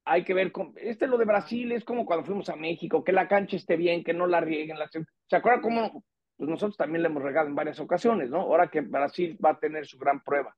Hay 0.05 0.23
que 0.23 0.33
ver, 0.33 0.51
con, 0.51 0.73
este 0.77 1.07
lo 1.07 1.17
de 1.17 1.25
Brasil 1.25 1.71
es 1.71 1.83
como 1.83 2.05
cuando 2.05 2.25
fuimos 2.25 2.49
a 2.49 2.55
México, 2.55 3.03
que 3.03 3.11
la 3.11 3.27
cancha 3.27 3.55
esté 3.55 3.75
bien, 3.75 4.03
que 4.03 4.13
no 4.13 4.27
la 4.27 4.39
rieguen. 4.39 4.79
La, 4.79 4.89
¿Se 4.89 5.35
acuerdan 5.35 5.61
cómo 5.61 6.03
pues 6.41 6.49
nosotros 6.49 6.75
también 6.75 7.03
le 7.03 7.07
hemos 7.07 7.21
regado 7.21 7.47
en 7.47 7.53
varias 7.53 7.79
ocasiones, 7.79 8.31
¿no? 8.31 8.39
Ahora 8.39 8.67
que 8.67 8.81
Brasil 8.81 9.37
va 9.45 9.51
a 9.51 9.59
tener 9.59 9.85
su 9.85 9.99
gran 9.99 10.23
prueba. 10.23 10.57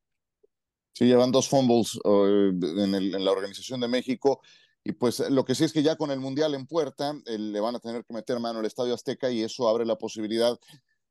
Sí, 0.93 1.03
llevan 1.03 1.33
dos 1.33 1.49
fumbles 1.49 1.99
uh, 2.05 2.25
en, 2.25 2.95
en, 2.95 3.25
la 3.25 3.31
organización 3.33 3.81
de 3.81 3.89
México. 3.89 4.39
Y 4.81 4.93
pues 4.93 5.19
lo 5.29 5.43
que 5.43 5.55
sí 5.55 5.65
es 5.65 5.73
que 5.73 5.83
ya 5.83 5.97
con 5.97 6.09
el 6.09 6.21
Mundial 6.21 6.55
en 6.55 6.67
puerta, 6.67 7.13
eh, 7.25 7.37
le 7.37 7.59
van 7.59 7.75
a 7.75 7.79
tener 7.79 8.05
que 8.05 8.13
meter 8.13 8.39
mano 8.39 8.59
al 8.59 8.65
Estadio 8.65 8.93
Azteca 8.93 9.29
y 9.29 9.41
eso 9.41 9.67
abre 9.67 9.85
la 9.85 9.97
posibilidad 9.97 10.57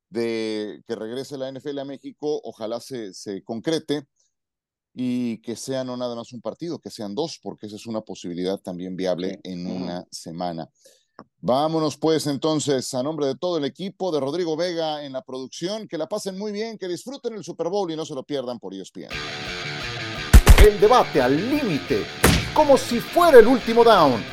de 0.09 0.81
que 0.87 0.95
regrese 0.95 1.37
la 1.37 1.51
NFL 1.51 1.77
a 1.77 1.85
México, 1.85 2.41
ojalá 2.43 2.79
se, 2.79 3.13
se 3.13 3.43
concrete 3.43 4.07
y 4.91 5.37
que 5.43 5.55
sea 5.55 5.83
no 5.83 5.97
nada 5.97 6.15
más 6.15 6.33
un 6.33 6.41
partido, 6.41 6.79
que 6.79 6.89
sean 6.89 7.13
dos, 7.13 7.39
porque 7.43 7.67
esa 7.67 7.75
es 7.75 7.85
una 7.85 8.01
posibilidad 8.01 8.57
también 8.57 8.95
viable 8.95 9.39
en 9.43 9.67
una 9.67 10.07
semana. 10.09 10.67
Vámonos 11.41 11.97
pues 11.97 12.27
entonces 12.27 12.93
a 12.93 13.03
nombre 13.03 13.25
de 13.25 13.35
todo 13.35 13.57
el 13.57 13.65
equipo, 13.65 14.11
de 14.11 14.19
Rodrigo 14.19 14.55
Vega 14.55 15.03
en 15.03 15.13
la 15.13 15.21
producción, 15.23 15.87
que 15.87 15.97
la 15.97 16.07
pasen 16.07 16.37
muy 16.37 16.51
bien, 16.51 16.77
que 16.77 16.87
disfruten 16.87 17.33
el 17.33 17.43
Super 17.43 17.67
Bowl 17.69 17.91
y 17.91 17.95
no 17.95 18.05
se 18.05 18.15
lo 18.15 18.23
pierdan 18.23 18.59
por 18.59 18.73
ESPN. 18.73 19.09
El 20.65 20.79
debate 20.79 21.21
al 21.21 21.35
límite 21.35 22.05
como 22.53 22.77
si 22.77 22.99
fuera 22.99 23.39
el 23.39 23.47
último 23.47 23.83
down. 23.83 24.23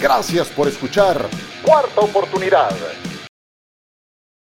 Gracias 0.00 0.48
por 0.48 0.68
escuchar. 0.68 1.28
Cuarta 1.64 2.00
oportunidad. 2.00 2.72